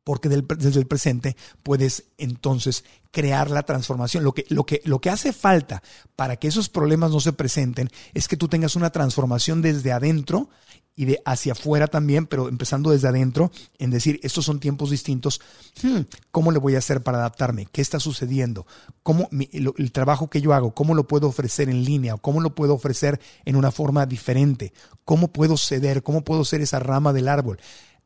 porque 0.05 0.29
desde 0.29 0.81
el 0.81 0.87
presente 0.87 1.37
puedes 1.63 2.05
entonces 2.19 2.85
crear 3.11 3.51
la 3.51 3.63
transformación. 3.63 4.25
Lo 4.25 4.33
que, 4.33 4.45
lo, 4.49 4.65
que, 4.65 4.81
lo 4.85 5.01
que 5.01 5.11
hace 5.11 5.33
falta 5.33 5.83
para 6.17 6.37
que 6.37 6.49
esos 6.49 6.69
problemas 6.69 7.11
no 7.11 7.21
se 7.21 7.33
presenten 7.33 7.91
es 8.15 8.27
que 8.27 8.37
tú 8.37 8.49
tengas 8.49 8.77
una 8.77 8.91
transformación 8.91 9.63
desde 9.63 9.93
adentro 9.93 10.49
y 10.97 11.07
de 11.07 11.23
hacia 11.25 11.53
afuera 11.53 11.87
también, 11.87 12.27
pero 12.27 12.49
empezando 12.49 12.91
desde 12.91 13.09
adentro, 13.09 13.51
en 13.79 13.91
decir, 13.91 14.21
estos 14.23 14.45
son 14.45 14.61
tiempos 14.61 14.91
distintos, 14.91 15.41
hmm, 15.83 16.01
¿cómo 16.31 16.53
le 16.53 16.59
voy 16.59 16.75
a 16.75 16.79
hacer 16.79 17.03
para 17.03 17.19
adaptarme? 17.19 17.67
¿Qué 17.73 17.81
está 17.81 18.01
sucediendo? 18.01 18.67
¿Cómo 19.03 19.29
el 19.33 19.93
trabajo 19.93 20.29
que 20.29 20.41
yo 20.41 20.53
hago, 20.53 20.75
cómo 20.75 20.95
lo 20.95 21.07
puedo 21.07 21.29
ofrecer 21.29 21.69
en 21.69 21.85
línea? 21.85 22.17
¿Cómo 22.17 22.41
lo 22.41 22.55
puedo 22.55 22.75
ofrecer 22.75 23.21
en 23.45 23.57
una 23.57 23.71
forma 23.71 24.05
diferente? 24.07 24.73
¿Cómo 25.05 25.29
puedo 25.29 25.57
ceder? 25.57 26.03
¿Cómo 26.03 26.23
puedo 26.23 26.45
ser 26.45 26.61
esa 26.61 26.79
rama 26.79 27.13
del 27.13 27.29
árbol? 27.29 27.59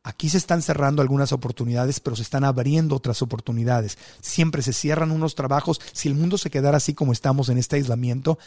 Aquí 0.05 0.29
se 0.29 0.37
están 0.37 0.61
cerrando 0.61 1.01
algunas 1.01 1.31
oportunidades, 1.31 1.99
pero 1.99 2.15
se 2.15 2.21
están 2.21 2.43
abriendo 2.43 2.95
otras 2.95 3.23
oportunidades. 3.23 3.97
Siempre 4.21 4.61
se 4.61 4.71
cierran 4.71 5.09
unos 5.09 5.33
trabajos. 5.33 5.81
Si 5.93 6.07
el 6.07 6.13
mundo 6.13 6.37
se 6.37 6.51
quedara 6.51 6.77
así 6.77 6.93
como 6.93 7.11
estamos 7.11 7.49
en 7.49 7.57
este 7.57 7.77
aislamiento, 7.77 8.37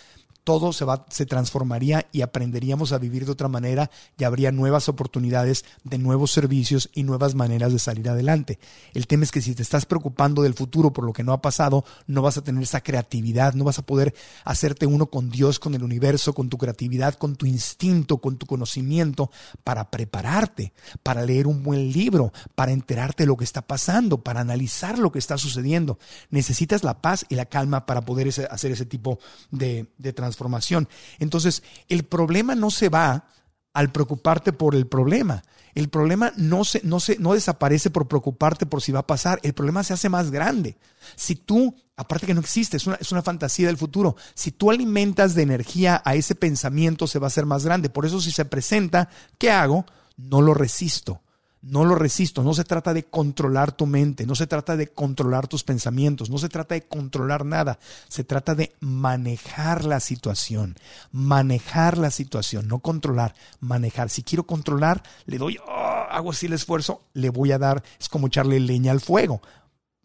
todo 0.49 0.73
se, 0.73 0.87
va, 0.87 1.05
se 1.11 1.27
transformaría 1.27 2.07
y 2.11 2.23
aprenderíamos 2.23 2.93
a 2.93 2.99
vivir 2.99 3.27
de 3.27 3.33
otra 3.33 3.49
manera 3.49 3.91
y 4.17 4.25
habría 4.25 4.51
nuevas 4.51 4.89
oportunidades 4.89 5.67
de 5.85 5.99
nuevos 5.99 6.31
servicios 6.31 6.89
y 6.95 7.03
nuevas 7.03 7.35
maneras 7.35 7.71
de 7.71 7.79
salir 7.79 8.09
adelante. 8.09 8.59
El 8.95 9.07
tema 9.07 9.25
es 9.25 9.31
que 9.31 9.43
si 9.43 9.55
te 9.55 9.61
estás 9.61 9.85
preocupando 9.85 10.41
del 10.41 10.55
futuro 10.55 10.91
por 10.91 11.05
lo 11.05 11.13
que 11.13 11.23
no 11.23 11.35
ha 11.35 11.43
pasado, 11.43 11.85
no 12.07 12.23
vas 12.23 12.39
a 12.39 12.45
tener 12.45 12.63
esa 12.63 12.81
creatividad, 12.81 13.53
no 13.53 13.65
vas 13.65 13.79
a 13.79 13.85
poder 13.85 14.15
hacerte 14.47 14.87
uno 14.87 15.09
con 15.09 15.29
Dios, 15.29 15.59
con 15.59 15.75
el 15.75 15.83
universo, 15.83 16.33
con 16.33 16.49
tu 16.49 16.57
creatividad, 16.57 17.13
con 17.13 17.37
tu 17.37 17.45
instinto, 17.45 18.17
con 18.17 18.39
tu 18.39 18.47
conocimiento 18.47 19.31
para 19.65 19.91
prepararte, 19.91 20.73
para 21.03 21.27
leer 21.27 21.47
un 21.47 21.63
buen 21.63 21.93
libro, 21.93 22.33
para 22.55 22.73
enterarte 22.73 23.25
de 23.25 23.27
lo 23.27 23.37
que 23.37 23.45
está 23.45 23.61
pasando, 23.61 24.23
para 24.23 24.41
analizar 24.41 24.99
lo 24.99 25.13
que 25.13 25.19
está 25.19 25.37
sucediendo. 25.37 25.99
Necesitas 26.31 26.85
la 26.85 27.03
paz 27.03 27.27
y 27.29 27.35
la 27.35 27.45
calma 27.45 27.85
para 27.85 28.01
poder 28.01 28.29
hacer 28.51 28.73
ese 28.73 28.87
tipo 28.87 29.19
de, 29.51 29.93
de 29.99 30.15
transformación 30.15 30.38
transformación. 30.39 30.89
Entonces, 31.19 31.63
el 31.89 32.05
problema 32.05 32.55
no 32.55 32.71
se 32.71 32.89
va 32.89 33.25
al 33.73 33.91
preocuparte 33.91 34.53
por 34.53 34.75
el 34.75 34.87
problema. 34.87 35.43
El 35.75 35.89
problema 35.89 36.33
no, 36.37 36.65
se, 36.65 36.81
no, 36.83 36.99
se, 36.99 37.19
no 37.19 37.35
desaparece 37.35 37.91
por 37.91 38.09
preocuparte 38.09 38.67
por 38.67 38.83
si 38.83 38.93
va 38.93 39.01
a 39.01 39.07
pasar. 39.07 39.39
El 39.43 39.53
problema 39.53 39.85
se 39.85 39.93
hace 39.93 40.09
más 40.09 40.31
grande. 40.31 40.77
Si 41.15 41.37
tú, 41.37 41.77
aparte 41.97 42.27
que 42.27 42.35
no 42.35 42.41
existe, 42.41 42.77
es 42.77 42.87
una, 42.87 42.97
es 42.97 43.13
una 43.13 43.23
fantasía 43.23 43.67
del 43.67 43.77
futuro, 43.77 44.17
si 44.35 44.51
tú 44.51 44.71
alimentas 44.71 45.35
de 45.35 45.43
energía 45.43 46.03
a 46.05 46.15
ese 46.15 46.35
pensamiento, 46.35 47.07
se 47.07 47.19
va 47.19 47.27
a 47.27 47.29
hacer 47.29 47.47
más 47.47 47.65
grande. 47.65 47.91
Por 47.91 48.07
eso 48.07 48.21
si 48.21 48.33
se 48.33 48.45
presenta, 48.45 49.09
¿qué 49.39 49.51
hago? 49.51 49.85
No 50.17 50.41
lo 50.41 50.55
resisto 50.55 51.21
no 51.63 51.85
lo 51.85 51.95
resisto. 51.95 52.43
No 52.43 52.55
se 52.55 52.65
trata 52.65 52.95
de 52.95 53.05
controlar 53.05 53.73
tu 53.73 53.87
mente, 53.87 54.27
no 54.27 54.35
se 54.35 54.47
trata 54.47 54.77
de 54.77 54.89
controlar 54.89 55.49
tus 55.49 55.65
pensamientos, 55.65 56.31
no 56.31 56.39
se 56.39 56.49
trata 56.49 56.75
de 56.75 56.83
controlar 56.83 57.45
nada. 57.45 57.79
Se 58.09 58.25
trata 58.25 58.55
de 58.55 58.73
manejar 58.81 59.85
la 59.85 60.01
situación, 60.01 60.77
manejar 61.11 61.99
la 61.99 62.11
situación, 62.11 62.69
no 62.69 62.79
controlar, 62.81 63.35
manejar. 63.61 64.11
Si 64.11 64.23
quiero 64.23 64.45
controlar, 64.45 65.03
le 65.27 65.39
doy, 65.39 65.59
oh, 65.67 66.07
hago 66.11 66.31
así 66.31 66.47
el 66.47 66.53
esfuerzo, 66.53 67.03
le 67.13 67.31
voy 67.31 67.53
a 67.53 67.59
dar, 67.59 67.83
es 67.99 68.09
como 68.09 68.29
echarle 68.29 68.61
leña 68.61 68.93
al 68.93 69.01
fuego. 69.01 69.43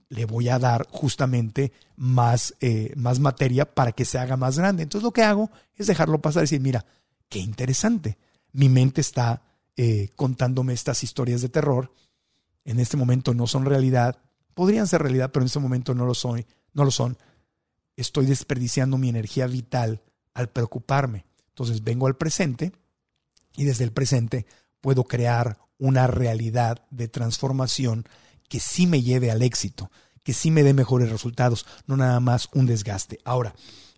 Le 0.09 0.25
voy 0.25 0.49
a 0.49 0.59
dar 0.59 0.87
justamente 0.91 1.71
más, 1.95 2.53
eh, 2.61 2.93
más 2.95 3.19
materia 3.19 3.65
para 3.65 3.93
que 3.93 4.05
se 4.05 4.19
haga 4.19 4.37
más 4.37 4.57
grande. 4.57 4.83
Entonces 4.83 5.03
lo 5.03 5.11
que 5.11 5.23
hago 5.23 5.49
es 5.75 5.87
dejarlo 5.87 6.21
pasar 6.21 6.41
y 6.41 6.43
decir, 6.43 6.61
mira, 6.61 6.85
qué 7.29 7.39
interesante. 7.39 8.17
Mi 8.51 8.69
mente 8.69 9.01
está 9.01 9.41
eh, 9.77 10.09
contándome 10.15 10.73
estas 10.73 11.03
historias 11.03 11.41
de 11.41 11.49
terror. 11.49 11.93
En 12.65 12.79
este 12.79 12.97
momento 12.97 13.33
no 13.33 13.47
son 13.47 13.65
realidad. 13.65 14.19
Podrían 14.53 14.87
ser 14.87 15.01
realidad, 15.01 15.31
pero 15.31 15.43
en 15.43 15.47
este 15.47 15.59
momento 15.59 15.93
no 15.93 16.05
lo 16.05 16.13
son. 16.13 16.45
No 16.73 16.85
lo 16.85 16.91
son. 16.91 17.17
Estoy 17.95 18.25
desperdiciando 18.25 18.97
mi 18.97 19.09
energía 19.09 19.47
vital 19.47 20.01
al 20.33 20.49
preocuparme. 20.49 21.25
Entonces 21.49 21.83
vengo 21.83 22.07
al 22.07 22.17
presente 22.17 22.71
y 23.55 23.65
desde 23.65 23.83
el 23.83 23.91
presente 23.91 24.45
puedo 24.81 25.03
crear 25.03 25.57
una 25.77 26.07
realidad 26.07 26.85
de 26.91 27.07
transformación 27.07 28.05
que 28.49 28.59
sí 28.59 28.87
me 28.87 29.01
lleve 29.01 29.31
al 29.31 29.41
éxito, 29.41 29.91
que 30.23 30.33
sí 30.33 30.51
me 30.51 30.63
dé 30.63 30.73
mejores 30.73 31.09
resultados, 31.09 31.65
no 31.87 31.97
nada 31.97 32.19
más 32.19 32.49
un 32.53 32.65
desgaste. 32.65 33.19
Ahora, 33.23 33.55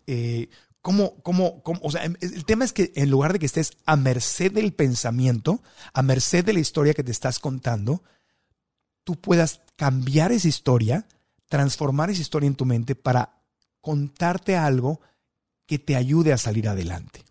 eh, 0.07 0.49
¿Cómo, 0.85 1.15
cómo, 1.23 1.63
cómo? 1.63 1.79
O 1.81 1.89
sea, 1.89 2.05
em, 2.05 2.13
el 2.21 2.45
tema 2.45 2.63
es 2.63 2.71
que 2.71 2.91
en 2.93 3.09
lugar 3.09 3.33
de 3.33 3.39
que 3.39 3.47
estés 3.47 3.71
a 3.87 3.95
merced 3.95 4.51
del 4.51 4.71
pensamiento, 4.71 5.63
a 5.93 6.03
merced 6.03 6.45
de 6.45 6.53
la 6.53 6.59
historia 6.59 6.93
que 6.93 7.03
te 7.03 7.09
estás 7.09 7.39
contando, 7.39 8.03
tú 9.03 9.19
puedas 9.19 9.61
cambiar 9.77 10.31
esa 10.31 10.47
historia, 10.47 11.07
transformar 11.49 12.11
esa 12.11 12.21
historia 12.21 12.45
en 12.45 12.53
tu 12.53 12.65
mente 12.65 12.93
para 12.93 13.41
contarte 13.81 14.57
algo 14.57 15.01
que 15.65 15.79
te 15.79 15.95
ayude 15.95 16.33
a 16.33 16.37
salir 16.37 16.69
adelante. 16.69 17.25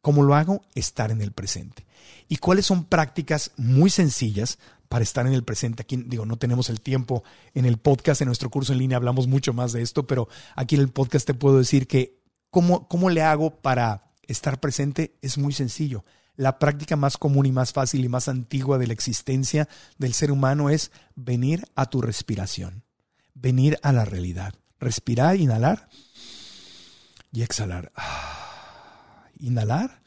¿Cómo 0.00 0.24
lo 0.24 0.34
hago? 0.34 0.62
Estar 0.74 1.12
en 1.12 1.22
el 1.22 1.30
presente. 1.30 1.86
¿Y 2.26 2.38
cuáles 2.38 2.66
son 2.66 2.84
prácticas 2.84 3.52
muy 3.56 3.90
sencillas 3.90 4.58
para 4.88 5.04
estar 5.04 5.24
en 5.24 5.34
el 5.34 5.44
presente? 5.44 5.82
Aquí, 5.82 5.98
digo, 5.98 6.26
no 6.26 6.36
tenemos 6.36 6.68
el 6.68 6.80
tiempo 6.80 7.22
en 7.54 7.64
el 7.64 7.78
podcast, 7.78 8.22
en 8.22 8.26
nuestro 8.26 8.50
curso 8.50 8.72
en 8.72 8.80
línea 8.80 8.96
hablamos 8.96 9.28
mucho 9.28 9.52
más 9.52 9.72
de 9.72 9.82
esto, 9.82 10.04
pero 10.04 10.28
aquí 10.56 10.74
en 10.74 10.80
el 10.80 10.88
podcast 10.88 11.28
te 11.28 11.34
puedo 11.34 11.58
decir 11.58 11.86
que 11.86 12.18
¿Cómo, 12.50 12.88
¿Cómo 12.88 13.10
le 13.10 13.22
hago 13.22 13.60
para 13.60 14.12
estar 14.22 14.60
presente? 14.60 15.18
Es 15.22 15.38
muy 15.38 15.52
sencillo. 15.52 16.04
La 16.36 16.58
práctica 16.58 16.94
más 16.94 17.18
común 17.18 17.46
y 17.46 17.52
más 17.52 17.72
fácil 17.72 18.04
y 18.04 18.08
más 18.08 18.28
antigua 18.28 18.78
de 18.78 18.86
la 18.86 18.92
existencia 18.92 19.68
del 19.98 20.14
ser 20.14 20.30
humano 20.30 20.70
es 20.70 20.92
venir 21.16 21.64
a 21.74 21.86
tu 21.86 22.00
respiración, 22.00 22.84
venir 23.34 23.78
a 23.82 23.92
la 23.92 24.04
realidad. 24.04 24.54
Respirar, 24.78 25.36
inhalar 25.36 25.88
y 27.32 27.42
exhalar. 27.42 27.92
Inhalar 29.40 30.00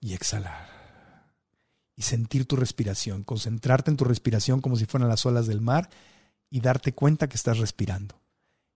y 0.00 0.14
exhalar. 0.14 0.68
Y 1.94 2.02
sentir 2.02 2.46
tu 2.46 2.56
respiración, 2.56 3.22
concentrarte 3.22 3.90
en 3.90 3.96
tu 3.96 4.04
respiración 4.04 4.60
como 4.60 4.76
si 4.76 4.86
fueran 4.86 5.08
las 5.08 5.24
olas 5.26 5.46
del 5.46 5.60
mar 5.60 5.90
y 6.50 6.60
darte 6.60 6.92
cuenta 6.92 7.28
que 7.28 7.36
estás 7.36 7.58
respirando. 7.58 8.20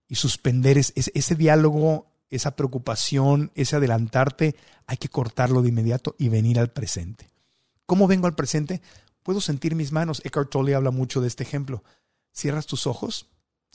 Y 0.07 0.15
suspender 0.15 0.77
ese 0.77 1.35
diálogo 1.35 2.14
esa 2.29 2.55
preocupación, 2.55 3.51
ese 3.55 3.75
adelantarte, 3.75 4.55
hay 4.87 4.97
que 4.97 5.09
cortarlo 5.09 5.61
de 5.61 5.69
inmediato 5.69 6.15
y 6.17 6.29
venir 6.29 6.59
al 6.59 6.71
presente. 6.71 7.31
¿Cómo 7.85 8.07
vengo 8.07 8.27
al 8.27 8.35
presente? 8.35 8.81
Puedo 9.23 9.41
sentir 9.41 9.75
mis 9.75 9.91
manos. 9.91 10.21
Eckhart 10.23 10.49
Tolle 10.49 10.75
habla 10.75 10.91
mucho 10.91 11.21
de 11.21 11.27
este 11.27 11.43
ejemplo. 11.43 11.83
Cierras 12.33 12.65
tus 12.65 12.87
ojos. 12.87 13.27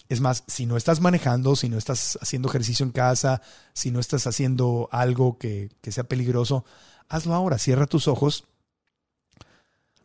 Es 0.08 0.20
más, 0.20 0.44
si 0.46 0.66
no 0.66 0.76
estás 0.76 1.00
manejando, 1.00 1.56
si 1.56 1.68
no 1.68 1.78
estás 1.78 2.18
haciendo 2.20 2.48
ejercicio 2.48 2.84
en 2.84 2.92
casa, 2.92 3.42
si 3.72 3.90
no 3.90 4.00
estás 4.00 4.26
haciendo 4.26 4.88
algo 4.90 5.38
que, 5.38 5.70
que 5.80 5.92
sea 5.92 6.04
peligroso, 6.04 6.64
hazlo 7.08 7.34
ahora. 7.34 7.58
Cierra 7.58 7.86
tus 7.86 8.08
ojos, 8.08 8.44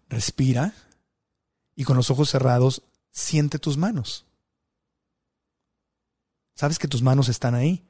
respira 0.09 0.73
y 1.75 1.83
con 1.83 1.97
los 1.97 2.11
ojos 2.11 2.29
cerrados 2.29 2.83
siente 3.11 3.59
tus 3.59 3.77
manos. 3.77 4.25
Sabes 6.55 6.79
que 6.79 6.87
tus 6.87 7.01
manos 7.01 7.29
están 7.29 7.55
ahí. 7.55 7.83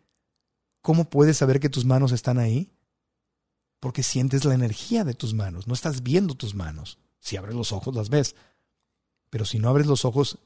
¿Cómo 0.85 1.09
puedes 1.09 1.37
saber 1.37 1.59
que 1.59 1.67
tus 1.67 1.83
manos 1.83 2.11
están 2.11 2.37
ahí? 2.37 2.71
Porque 3.79 4.03
sientes 4.03 4.45
la 4.45 4.53
energía 4.53 5.03
de 5.03 5.15
tus 5.15 5.33
manos, 5.33 5.65
no 5.65 5.73
estás 5.73 6.03
viendo 6.03 6.35
tus 6.35 6.53
manos. 6.53 6.99
Si 7.17 7.37
abres 7.37 7.55
los 7.55 7.71
ojos 7.71 7.95
las 7.95 8.09
ves, 8.09 8.35
pero 9.31 9.45
si 9.45 9.57
no 9.57 9.67
abres 9.67 9.87
los 9.87 10.05
ojos, 10.05 10.37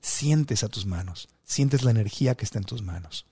sientes 0.00 0.62
a 0.62 0.68
tus 0.68 0.86
manos, 0.86 1.28
sientes 1.42 1.82
la 1.82 1.90
energía 1.90 2.36
que 2.36 2.44
está 2.44 2.60
en 2.60 2.64
tus 2.64 2.80
manos. 2.80 3.26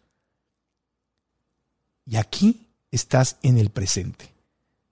Y 2.05 2.17
aquí 2.17 2.67
estás 2.91 3.37
en 3.45 3.57
el 3.57 3.71
presente. 3.71 4.35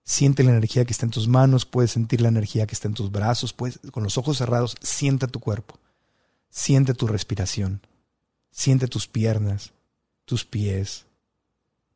Siente 0.05 0.45
la 0.45 0.51
energía 0.51 0.85
que 0.85 0.93
está 0.93 1.05
en 1.05 1.11
tus 1.11 1.27
manos, 1.27 1.65
puedes 1.65 1.91
sentir 1.91 2.21
la 2.21 2.29
energía 2.29 2.65
que 2.67 2.73
está 2.73 2.87
en 2.87 2.93
tus 2.93 3.11
brazos, 3.11 3.51
puedes, 3.51 3.81
con 3.91 4.03
los 4.03 4.17
ojos 4.17 4.37
cerrados, 4.37 4.77
siente 4.79 5.27
tu 5.27 5.41
cuerpo, 5.41 5.77
siente 6.49 6.93
tu 6.93 7.05
respiración, 7.05 7.85
siente 8.49 8.87
tus 8.87 9.09
piernas, 9.09 9.73
tus 10.29 10.45
pies, 10.45 11.07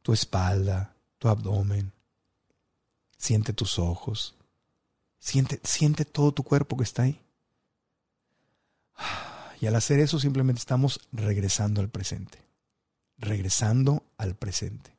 tu 0.01 0.11
espalda, 0.11 0.95
tu 1.19 1.29
abdomen. 1.29 1.91
Siente 3.15 3.53
tus 3.53 3.77
ojos. 3.77 4.33
Siente, 5.19 5.61
siente 5.63 6.03
todo 6.03 6.31
tu 6.31 6.41
cuerpo 6.41 6.75
que 6.75 6.83
está 6.83 7.03
ahí. 7.03 7.21
Y 9.61 9.67
al 9.67 9.75
hacer 9.75 9.99
eso 9.99 10.19
simplemente 10.19 10.57
estamos 10.57 10.99
regresando 11.11 11.79
al 11.79 11.89
presente. 11.89 12.39
Regresando 13.19 14.03
al 14.17 14.33
presente. 14.33 14.97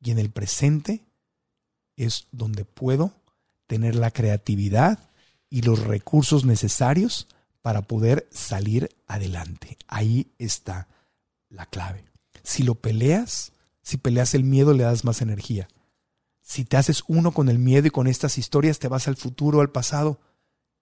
Y 0.00 0.10
en 0.10 0.18
el 0.18 0.30
presente 0.30 1.04
es 1.94 2.26
donde 2.32 2.64
puedo 2.64 3.12
tener 3.68 3.94
la 3.94 4.10
creatividad 4.10 5.08
y 5.48 5.62
los 5.62 5.84
recursos 5.84 6.44
necesarios 6.44 7.28
para 7.62 7.82
poder 7.82 8.28
salir 8.32 8.90
adelante. 9.06 9.78
Ahí 9.86 10.32
está 10.36 10.88
la 11.48 11.66
clave. 11.66 12.15
Si 12.46 12.62
lo 12.62 12.76
peleas, 12.76 13.50
si 13.82 13.96
peleas 13.96 14.32
el 14.36 14.44
miedo, 14.44 14.72
le 14.72 14.84
das 14.84 15.04
más 15.04 15.20
energía. 15.20 15.66
Si 16.42 16.64
te 16.64 16.76
haces 16.76 17.02
uno 17.08 17.32
con 17.32 17.48
el 17.48 17.58
miedo 17.58 17.88
y 17.88 17.90
con 17.90 18.06
estas 18.06 18.38
historias, 18.38 18.78
te 18.78 18.86
vas 18.86 19.08
al 19.08 19.16
futuro, 19.16 19.60
al 19.60 19.72
pasado, 19.72 20.20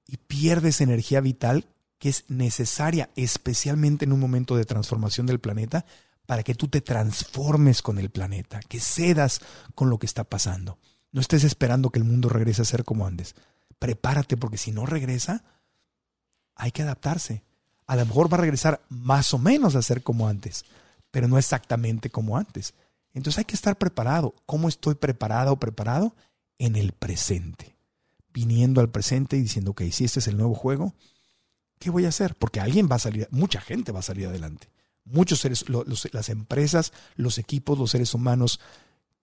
y 0.07 0.19
pierdes 0.19 0.83
energía 0.83 1.23
vital 1.23 1.67
que 1.99 2.11
es 2.11 2.27
necesaria, 2.29 3.09
especialmente 3.17 4.05
en 4.05 4.13
un 4.13 4.21
momento 4.21 4.57
de 4.57 4.67
transformación 4.67 5.25
del 5.25 5.41
planeta, 5.41 5.87
para 6.27 6.43
que 6.43 6.55
tú 6.55 6.69
te 6.69 6.83
transformes 6.83 7.81
con 7.81 7.99
el 7.99 8.11
planeta, 8.11 8.61
que 8.69 8.79
cedas 8.79 9.41
con 9.75 9.89
lo 9.89 9.99
que 9.99 10.05
está 10.05 10.25
pasando. 10.25 10.79
No 11.13 11.23
estés 11.23 11.45
esperando 11.45 11.89
que 11.89 11.99
el 11.99 12.05
mundo 12.05 12.29
regrese 12.29 12.61
a 12.61 12.67
ser 12.67 12.85
como 12.85 13.07
antes. 13.07 13.37
Prepárate 13.79 14.37
porque 14.37 14.59
si 14.59 14.71
no 14.71 14.85
regresa, 14.85 15.45
hay 16.57 16.73
que 16.73 16.83
adaptarse. 16.83 17.43
A 17.87 17.97
lo 17.97 18.05
mejor 18.05 18.31
va 18.31 18.37
a 18.37 18.43
regresar 18.43 18.83
más 18.91 19.33
o 19.33 19.39
menos 19.39 19.77
a 19.77 19.83
ser 19.83 20.03
como 20.03 20.29
antes, 20.29 20.67
pero 21.15 21.29
no 21.29 21.39
exactamente 21.39 22.11
como 22.11 22.37
antes. 22.37 22.75
Entonces 23.13 23.39
hay 23.39 23.45
que 23.45 23.55
estar 23.55 23.79
preparado. 23.79 24.35
¿Cómo 24.47 24.69
estoy 24.69 24.97
preparado 24.97 25.53
o 25.53 25.61
preparado? 25.61 26.17
En 26.59 26.75
el 26.75 26.91
presente. 26.91 27.77
Viniendo 28.33 28.81
al 28.81 28.91
presente 28.91 29.37
y 29.37 29.43
diciendo, 29.43 29.71
ok, 29.71 29.83
si 29.93 30.05
este 30.05 30.19
es 30.19 30.27
el 30.27 30.37
nuevo 30.37 30.57
juego, 30.57 30.93
¿qué 31.79 31.91
voy 31.91 32.05
a 32.05 32.09
hacer? 32.09 32.35
Porque 32.35 32.59
alguien 32.59 32.89
va 32.91 32.97
a 32.97 32.99
salir, 32.99 33.29
mucha 33.31 33.61
gente 33.61 33.93
va 33.93 34.01
a 34.01 34.03
salir 34.03 34.27
adelante. 34.27 34.71
Muchos 35.05 35.39
seres, 35.39 35.67
las 35.69 36.29
empresas, 36.31 36.93
los 37.15 37.39
equipos, 37.39 37.79
los 37.79 37.93
seres 37.93 38.13
humanos 38.13 38.59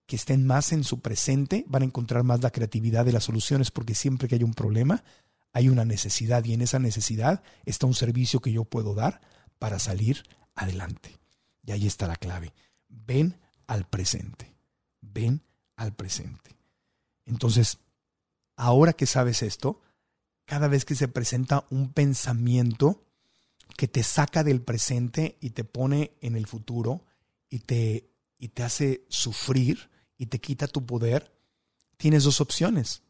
que 0.05 0.15
estén 0.15 0.47
más 0.47 0.71
en 0.71 0.85
su 0.85 1.01
presente 1.01 1.65
van 1.67 1.81
a 1.81 1.85
encontrar 1.87 2.23
más 2.23 2.41
la 2.41 2.51
creatividad 2.51 3.03
de 3.03 3.11
las 3.11 3.25
soluciones 3.25 3.69
porque 3.69 3.95
siempre 3.95 4.29
que 4.29 4.35
hay 4.35 4.43
un 4.45 4.53
problema 4.53 5.03
hay 5.51 5.67
una 5.67 5.83
necesidad 5.83 6.45
y 6.45 6.53
en 6.53 6.61
esa 6.61 6.79
necesidad 6.79 7.43
está 7.65 7.85
un 7.85 7.95
servicio 7.95 8.39
que 8.39 8.53
yo 8.53 8.63
puedo 8.63 8.95
dar 8.95 9.19
para 9.59 9.77
salir 9.77 10.23
adelante. 10.55 11.20
Y 11.63 11.71
ahí 11.71 11.87
está 11.87 12.07
la 12.07 12.15
clave. 12.15 12.53
Ven 12.87 13.39
al 13.67 13.85
presente. 13.87 14.53
Ven 15.01 15.41
al 15.75 15.93
presente. 15.93 16.55
Entonces, 17.25 17.79
ahora 18.55 18.93
que 18.93 19.05
sabes 19.05 19.41
esto, 19.41 19.81
cada 20.45 20.67
vez 20.67 20.85
que 20.85 20.95
se 20.95 21.07
presenta 21.07 21.65
un 21.69 21.93
pensamiento 21.93 23.03
que 23.77 23.87
te 23.87 24.03
saca 24.03 24.43
del 24.43 24.61
presente 24.61 25.37
y 25.39 25.51
te 25.51 25.63
pone 25.63 26.11
en 26.21 26.35
el 26.35 26.47
futuro 26.47 27.05
y 27.49 27.59
te, 27.59 28.09
y 28.37 28.49
te 28.49 28.63
hace 28.63 29.05
sufrir 29.07 29.89
y 30.17 30.27
te 30.27 30.39
quita 30.39 30.67
tu 30.67 30.85
poder, 30.85 31.31
tienes 31.97 32.23
dos 32.23 32.41
opciones. 32.41 33.01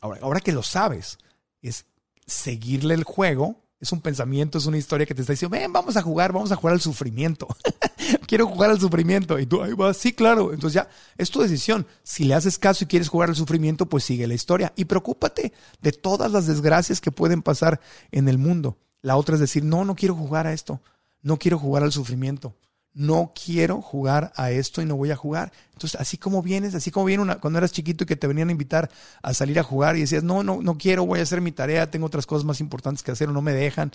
Ahora, 0.00 0.20
ahora 0.22 0.40
que 0.40 0.52
lo 0.52 0.62
sabes, 0.62 1.18
es 1.62 1.86
seguirle 2.26 2.94
el 2.94 3.04
juego 3.04 3.65
es 3.80 3.92
un 3.92 4.00
pensamiento, 4.00 4.58
es 4.58 4.66
una 4.66 4.78
historia 4.78 5.06
que 5.06 5.14
te 5.14 5.20
está 5.20 5.34
diciendo, 5.34 5.56
ven, 5.56 5.72
vamos 5.72 5.96
a 5.96 6.02
jugar, 6.02 6.32
vamos 6.32 6.50
a 6.50 6.56
jugar 6.56 6.74
al 6.74 6.80
sufrimiento. 6.80 7.46
Quiero 8.26 8.46
jugar 8.46 8.70
al 8.70 8.80
sufrimiento. 8.80 9.38
Y 9.38 9.46
tú, 9.46 9.62
ahí 9.62 9.72
vas, 9.74 9.96
sí, 9.96 10.12
claro. 10.12 10.52
Entonces 10.52 10.74
ya, 10.74 10.88
es 11.18 11.30
tu 11.30 11.40
decisión. 11.40 11.86
Si 12.02 12.24
le 12.24 12.34
haces 12.34 12.58
caso 12.58 12.84
y 12.84 12.86
quieres 12.86 13.08
jugar 13.08 13.28
al 13.28 13.36
sufrimiento, 13.36 13.86
pues 13.86 14.04
sigue 14.04 14.26
la 14.26 14.34
historia. 14.34 14.72
Y 14.76 14.86
preocúpate 14.86 15.52
de 15.82 15.92
todas 15.92 16.32
las 16.32 16.46
desgracias 16.46 17.00
que 17.00 17.12
pueden 17.12 17.42
pasar 17.42 17.80
en 18.12 18.28
el 18.28 18.38
mundo. 18.38 18.78
La 19.02 19.16
otra 19.16 19.34
es 19.34 19.40
decir, 19.40 19.64
no, 19.64 19.84
no 19.84 19.94
quiero 19.94 20.14
jugar 20.14 20.46
a 20.46 20.52
esto. 20.52 20.80
No 21.22 21.38
quiero 21.38 21.58
jugar 21.58 21.82
al 21.82 21.92
sufrimiento 21.92 22.54
no 22.96 23.34
quiero 23.34 23.82
jugar 23.82 24.32
a 24.36 24.50
esto 24.50 24.80
y 24.80 24.86
no 24.86 24.96
voy 24.96 25.10
a 25.10 25.16
jugar. 25.16 25.52
Entonces, 25.74 26.00
así 26.00 26.16
como 26.16 26.42
vienes, 26.42 26.74
así 26.74 26.90
como 26.90 27.04
viene 27.04 27.22
una, 27.22 27.38
cuando 27.38 27.58
eras 27.58 27.70
chiquito 27.70 28.04
y 28.04 28.06
que 28.06 28.16
te 28.16 28.26
venían 28.26 28.48
a 28.48 28.52
invitar 28.52 28.90
a 29.20 29.34
salir 29.34 29.58
a 29.58 29.62
jugar 29.62 29.96
y 29.96 30.00
decías, 30.00 30.24
no, 30.24 30.42
no, 30.42 30.62
no 30.62 30.78
quiero, 30.78 31.04
voy 31.04 31.20
a 31.20 31.22
hacer 31.22 31.42
mi 31.42 31.52
tarea, 31.52 31.90
tengo 31.90 32.06
otras 32.06 32.24
cosas 32.24 32.46
más 32.46 32.58
importantes 32.58 33.02
que 33.02 33.10
hacer 33.10 33.28
o 33.28 33.32
no 33.32 33.42
me 33.42 33.52
dejan. 33.52 33.92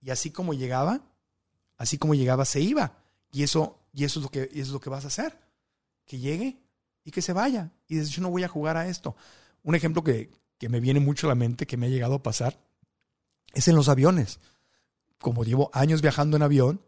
Y 0.00 0.10
así 0.10 0.30
como 0.30 0.54
llegaba, 0.54 1.00
así 1.78 1.98
como 1.98 2.14
llegaba, 2.14 2.44
se 2.44 2.60
iba. 2.60 2.92
Y 3.32 3.42
eso, 3.42 3.80
y 3.92 4.04
eso 4.04 4.20
es 4.20 4.22
lo 4.22 4.30
que, 4.30 4.48
es 4.54 4.68
lo 4.68 4.78
que 4.78 4.88
vas 4.88 5.04
a 5.04 5.08
hacer. 5.08 5.36
Que 6.06 6.20
llegue 6.20 6.60
y 7.04 7.10
que 7.10 7.22
se 7.22 7.32
vaya. 7.32 7.72
Y 7.88 7.96
dices, 7.96 8.10
yo 8.10 8.22
no 8.22 8.30
voy 8.30 8.44
a 8.44 8.48
jugar 8.48 8.76
a 8.76 8.86
esto. 8.86 9.16
Un 9.64 9.74
ejemplo 9.74 10.04
que, 10.04 10.30
que 10.58 10.68
me 10.68 10.78
viene 10.78 11.00
mucho 11.00 11.26
a 11.26 11.30
la 11.30 11.34
mente, 11.34 11.66
que 11.66 11.76
me 11.76 11.86
ha 11.86 11.90
llegado 11.90 12.14
a 12.14 12.22
pasar, 12.22 12.56
es 13.52 13.66
en 13.66 13.74
los 13.74 13.88
aviones. 13.88 14.38
Como 15.18 15.42
llevo 15.42 15.72
años 15.72 16.02
viajando 16.02 16.36
en 16.36 16.44
avión, 16.44 16.80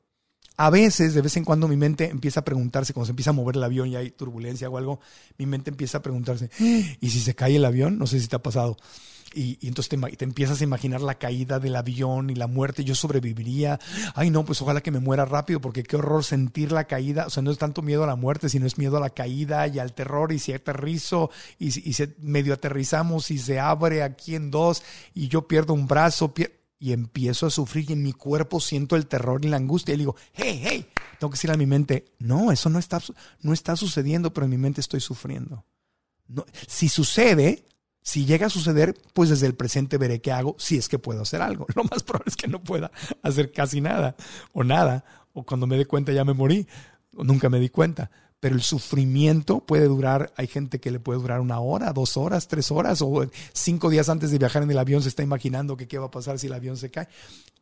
a 0.57 0.71
veces, 0.71 1.15
de 1.15 1.23
vez 1.23 1.37
en 1.37 1.45
cuando, 1.45 1.69
mi 1.69 1.77
mente 1.77 2.11
empieza 2.11 2.41
a 2.41 2.45
preguntarse, 2.45 2.93
cuando 2.93 3.07
se 3.07 3.13
empieza 3.13 3.31
a 3.31 3.35
mover 3.35 3.57
el 3.57 3.65
avión 3.65 3.89
y 3.89 3.97
hay 3.97 4.11
turbulencia 4.11 4.69
o 4.69 4.77
algo, 4.77 5.01
mi 5.39 5.47
mente 5.47 5.71
empieza 5.71 5.99
a 5.99 6.03
preguntarse, 6.03 6.51
¿y 6.59 7.11
si 7.11 7.21
se 7.21 7.35
cae 7.35 7.57
el 7.57 7.65
avión? 7.65 7.99
No 7.99 8.07
sé 8.07 8.21
si 8.21 8.29
te 8.29 8.37
ha 8.37 8.43
pasado. 8.43 8.77
Y, 9.35 9.59
entonces 9.67 9.89
te, 9.89 10.25
empiezas 10.25 10.61
a 10.61 10.65
imaginar 10.65 11.01
la 11.01 11.15
caída 11.15 11.59
del 11.59 11.77
avión 11.77 12.31
y 12.31 12.35
la 12.35 12.47
muerte, 12.47 12.85
yo 12.85 12.95
sobreviviría. 12.95 13.81
Ay, 14.15 14.31
no, 14.31 14.45
pues 14.45 14.61
ojalá 14.63 14.81
que 14.81 14.91
me 14.91 15.01
muera 15.01 15.25
rápido, 15.25 15.61
porque 15.61 15.83
qué 15.83 15.97
horror 15.97 16.25
sentir 16.25 16.73
la 16.73 16.85
caída. 16.85 17.27
O 17.27 17.31
sea, 17.31 17.43
no 17.43 17.51
es 17.51 17.59
tanto 17.59 17.83
miedo 17.83 18.05
a 18.05 18.07
la 18.07 18.17
muerte, 18.17 18.49
sino 18.49 18.67
es 18.67 18.79
miedo 18.79 18.97
a 18.97 19.01
la 19.01 19.11
caída 19.11 19.67
y 19.67 19.79
al 19.79 19.95
terror. 19.95 20.33
Y 20.33 20.39
si 20.39 20.53
aterrizo 20.53 21.31
y, 21.59 21.91
y 21.91 21.95
medio 22.21 22.55
aterrizamos 22.55 23.31
y 23.31 23.39
se 23.39 23.59
abre 23.59 24.03
aquí 24.03 24.35
en 24.35 24.51
dos 24.51 24.83
y 25.15 25.29
yo 25.29 25.49
pierdo 25.49 25.73
un 25.75 25.87
brazo, 25.87 26.35
y 26.83 26.93
empiezo 26.93 27.47
a 27.47 27.51
sufrir 27.51 27.89
y 27.89 27.93
en 27.93 28.03
mi 28.03 28.13
cuerpo 28.13 28.59
siento 28.59 28.97
el 28.97 29.07
terror 29.07 29.45
y 29.45 29.49
la 29.49 29.57
angustia 29.57 29.95
y 29.95 29.99
digo, 29.99 30.17
hey, 30.33 30.61
hey, 30.65 30.89
tengo 31.21 31.31
que 31.31 31.37
decir 31.37 31.53
a 31.53 31.57
mi 31.57 31.65
mente, 31.65 32.07
no, 32.19 32.51
eso 32.51 32.71
no 32.71 32.81
está, 32.81 33.01
no 33.41 33.53
está 33.53 33.77
sucediendo, 33.77 34.33
pero 34.33 34.47
en 34.47 34.51
mi 34.51 34.59
mente 34.59 34.81
estoy 34.81 34.99
sufriendo. 34.99 35.65
No, 36.27 36.45
si 36.67 36.89
sucede, 36.89 37.67
si 38.01 38.27
llega 38.27 38.49
a 38.49 38.51
suceder, 38.51 38.97
pues 39.15 39.31
desde 39.31 39.47
el 39.47 39.55
presente 39.55 39.97
veré 39.97 40.21
qué 40.21 40.33
hago, 40.33 40.57
si 40.59 40.77
es 40.77 40.89
que 40.89 40.99
puedo 40.99 41.23
hacer 41.23 41.41
algo. 41.41 41.67
Lo 41.77 41.85
más 41.85 42.03
probable 42.03 42.31
es 42.31 42.37
que 42.37 42.49
no 42.49 42.65
pueda 42.65 42.91
hacer 43.23 43.53
casi 43.53 43.81
nada 43.81 44.17
o 44.53 44.65
nada, 44.65 45.05
o 45.35 45.45
cuando 45.45 45.69
me 45.69 45.77
dé 45.77 45.87
cuenta 45.87 46.11
ya 46.11 46.25
me 46.25 46.33
morí, 46.33 46.67
o 47.15 47.23
nunca 47.23 47.49
me 47.49 47.61
di 47.61 47.69
cuenta 47.69 48.11
pero 48.43 48.57
el 48.57 48.63
sufrimiento 48.63 49.61
puede 49.61 49.87
durar, 49.87 50.33
hay 50.37 50.49
gente 50.49 50.81
que 50.81 50.91
le 50.91 50.99
puede 50.99 51.21
durar 51.21 51.41
una 51.41 51.61
hora, 51.61 51.93
dos 51.93 52.17
horas, 52.17 52.49
tres 52.49 52.73
horas, 52.73 53.01
o 53.01 53.25
cinco 53.53 53.89
días 53.89 54.09
antes 54.09 54.33
de 54.33 54.39
viajar 54.39 54.65
en 54.65 54.71
el 54.73 54.79
avión 54.79 55.01
se 55.01 55.11
está 55.11 55.23
imaginando 55.23 55.77
que 55.77 55.87
qué 55.87 55.97
va 55.97 56.07
a 56.07 56.11
pasar 56.11 56.41
si 56.41 56.49
el 56.49 56.53
avión 56.53 56.77
se 56.77 56.91
cae. 56.91 57.07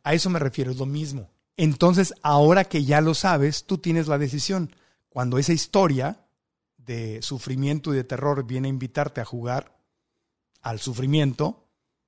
A 0.01 0.15
eso 0.15 0.31
me 0.31 0.39
refiero, 0.39 0.71
es 0.71 0.77
lo 0.77 0.87
mismo. 0.87 1.29
Entonces, 1.55 2.15
ahora 2.23 2.63
que 2.63 2.83
ya 2.83 2.99
lo 2.99 3.13
sabes, 3.13 3.65
tú 3.65 3.77
tienes 3.77 4.07
la 4.07 4.17
decisión. 4.17 4.75
Cuando 5.09 5.37
esa 5.37 5.53
historia 5.53 6.25
de 6.77 7.21
sufrimiento 7.21 7.93
y 7.93 7.97
de 7.97 8.03
terror 8.03 8.43
viene 8.47 8.67
a 8.67 8.69
invitarte 8.69 9.21
a 9.21 9.25
jugar 9.25 9.77
al 10.63 10.79
sufrimiento, 10.79 11.63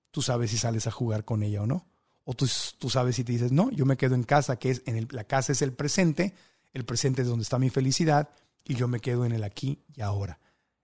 tú 0.09 0.23
sabes 0.23 0.49
si 0.49 0.57
sales 0.57 0.87
a 0.87 0.91
jugar 0.91 1.25
con 1.25 1.43
ella 1.43 1.61
o 1.61 1.67
no. 1.67 1.85
O 2.23 2.33
tú, 2.33 2.49
tú 2.79 2.89
sabes 2.89 3.17
si 3.17 3.23
te 3.23 3.33
dices, 3.33 3.51
no, 3.51 3.69
yo 3.69 3.85
me 3.85 3.97
quedo 3.97 4.15
en 4.15 4.23
casa, 4.23 4.57
que 4.57 4.71
es 4.71 4.81
en 4.87 5.07
la 5.11 5.25
casa 5.25 5.51
es 5.51 5.61
el 5.61 5.73
presente, 5.73 6.33
el 6.73 6.85
presente 6.85 7.21
es 7.21 7.27
donde 7.27 7.43
está 7.43 7.59
mi 7.59 7.69
felicidad, 7.69 8.29
y 8.65 8.75
yo 8.75 8.87
me 8.87 8.99
quedo 8.99 9.25
en 9.25 9.31
el 9.31 9.43
aquí 9.43 9.83
y 9.93 10.01
ahora. 10.01 10.39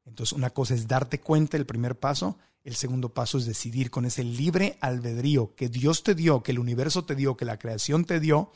Entonces, 0.06 0.34
una 0.34 0.50
cosa 0.50 0.74
es 0.74 0.88
darte 0.88 1.20
cuenta, 1.20 1.58
el 1.58 1.66
primer 1.66 1.98
paso. 2.00 2.38
El 2.64 2.76
segundo 2.76 3.14
paso 3.14 3.38
es 3.38 3.46
decidir 3.46 3.90
con 3.90 4.06
ese 4.06 4.24
libre 4.24 4.78
albedrío 4.82 5.56
que 5.56 5.70
Dios 5.70 6.04
te 6.04 6.16
dio, 6.16 6.44
que 6.44 6.52
el 6.52 6.60
universo 6.60 7.06
te 7.06 7.16
dio, 7.16 7.38
que 7.38 7.46
la 7.46 7.58
creación 7.60 8.06
te 8.06 8.20
dio, 8.20 8.52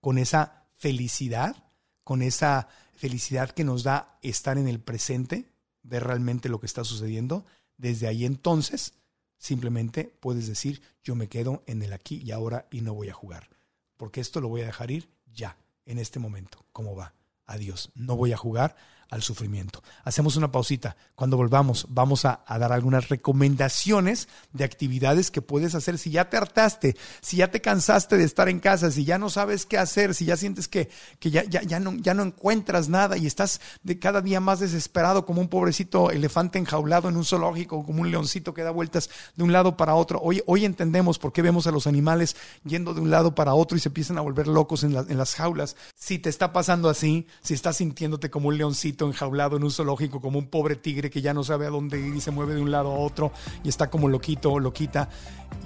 con 0.00 0.18
esa 0.18 0.66
felicidad, 0.76 1.56
con 2.04 2.22
esa 2.22 2.68
felicidad 2.94 3.50
que 3.50 3.64
nos 3.64 3.84
da 3.84 4.18
estar 4.22 4.58
en 4.58 4.68
el 4.68 4.80
presente, 4.80 5.50
ver 5.82 6.04
realmente 6.04 6.48
lo 6.48 6.60
que 6.60 6.66
está 6.66 6.84
sucediendo. 6.84 7.46
Desde 7.76 8.06
ahí 8.06 8.24
entonces, 8.24 8.94
simplemente 9.38 10.04
puedes 10.20 10.46
decir, 10.46 10.82
yo 11.02 11.14
me 11.14 11.28
quedo 11.28 11.62
en 11.66 11.82
el 11.82 11.92
aquí 11.92 12.16
y 12.16 12.32
ahora 12.32 12.66
y 12.70 12.80
no 12.80 12.92
voy 12.92 13.08
a 13.08 13.14
jugar, 13.14 13.48
porque 13.96 14.20
esto 14.20 14.40
lo 14.40 14.48
voy 14.48 14.62
a 14.62 14.66
dejar 14.66 14.90
ir 14.90 15.08
ya, 15.32 15.56
en 15.86 15.98
este 15.98 16.18
momento, 16.18 16.66
como 16.72 16.94
va 16.94 17.14
adiós, 17.48 17.90
no 17.96 18.14
voy 18.14 18.32
a 18.32 18.36
jugar 18.36 18.76
al 19.10 19.22
sufrimiento. 19.22 19.82
Hacemos 20.04 20.36
una 20.36 20.52
pausita. 20.52 20.96
Cuando 21.14 21.36
volvamos, 21.36 21.86
vamos 21.88 22.24
a, 22.24 22.44
dar 22.46 22.72
algunas 22.72 23.08
recomendaciones 23.08 24.28
de 24.52 24.64
actividades 24.64 25.30
que 25.30 25.40
puedes 25.40 25.74
hacer 25.74 25.96
si 25.96 26.10
ya 26.10 26.28
te 26.28 26.36
hartaste, 26.36 26.96
si 27.20 27.38
ya 27.38 27.50
te 27.50 27.60
cansaste 27.60 28.16
de 28.16 28.24
estar 28.24 28.48
en 28.48 28.60
casa, 28.60 28.90
si 28.90 29.04
ya 29.04 29.18
no 29.18 29.30
sabes 29.30 29.64
qué 29.64 29.78
hacer, 29.78 30.14
si 30.14 30.24
ya 30.24 30.36
sientes 30.36 30.68
que, 30.68 30.90
que 31.20 31.30
ya, 31.30 31.44
ya, 31.44 31.62
ya, 31.62 31.80
no, 31.80 31.94
ya 31.94 32.14
no 32.14 32.22
encuentras 32.22 32.88
nada 32.88 33.16
y 33.16 33.26
estás 33.26 33.60
de 33.82 33.98
cada 33.98 34.20
día 34.20 34.40
más 34.40 34.60
desesperado 34.60 35.24
como 35.24 35.40
un 35.40 35.48
pobrecito 35.48 36.10
elefante 36.10 36.58
enjaulado 36.58 37.08
en 37.08 37.16
un 37.16 37.24
zoológico, 37.24 37.84
como 37.86 38.02
un 38.02 38.10
leoncito 38.10 38.52
que 38.52 38.62
da 38.62 38.70
vueltas 38.70 39.08
de 39.36 39.44
un 39.44 39.52
lado 39.52 39.76
para 39.76 39.94
otro. 39.94 40.20
Hoy, 40.20 40.42
hoy 40.46 40.64
entendemos 40.64 41.18
por 41.18 41.32
qué 41.32 41.42
vemos 41.42 41.66
a 41.66 41.70
los 41.70 41.86
animales 41.86 42.36
yendo 42.64 42.92
de 42.92 43.00
un 43.00 43.10
lado 43.10 43.34
para 43.34 43.54
otro 43.54 43.76
y 43.76 43.80
se 43.80 43.88
empiezan 43.88 44.18
a 44.18 44.22
volver 44.22 44.48
locos 44.48 44.82
en, 44.82 44.96
en 44.96 45.16
las 45.16 45.34
jaulas. 45.34 45.76
Si 45.94 46.18
te 46.18 46.28
está 46.28 46.52
pasando 46.52 46.90
así, 46.90 47.26
si 47.40 47.54
estás 47.54 47.76
sintiéndote 47.76 48.30
como 48.30 48.48
un 48.48 48.58
leoncito, 48.58 48.97
enjaulado 49.06 49.56
en 49.56 49.64
un 49.64 49.70
zoológico 49.70 50.20
como 50.20 50.38
un 50.38 50.46
pobre 50.46 50.76
tigre 50.76 51.10
que 51.10 51.20
ya 51.20 51.34
no 51.34 51.44
sabe 51.44 51.66
a 51.66 51.70
dónde 51.70 52.00
ir 52.00 52.14
y 52.14 52.20
se 52.20 52.30
mueve 52.30 52.54
de 52.54 52.60
un 52.60 52.70
lado 52.70 52.92
a 52.92 52.98
otro 52.98 53.32
y 53.62 53.68
está 53.68 53.90
como 53.90 54.08
loquito 54.08 54.52
o 54.52 54.60
loquita 54.60 55.08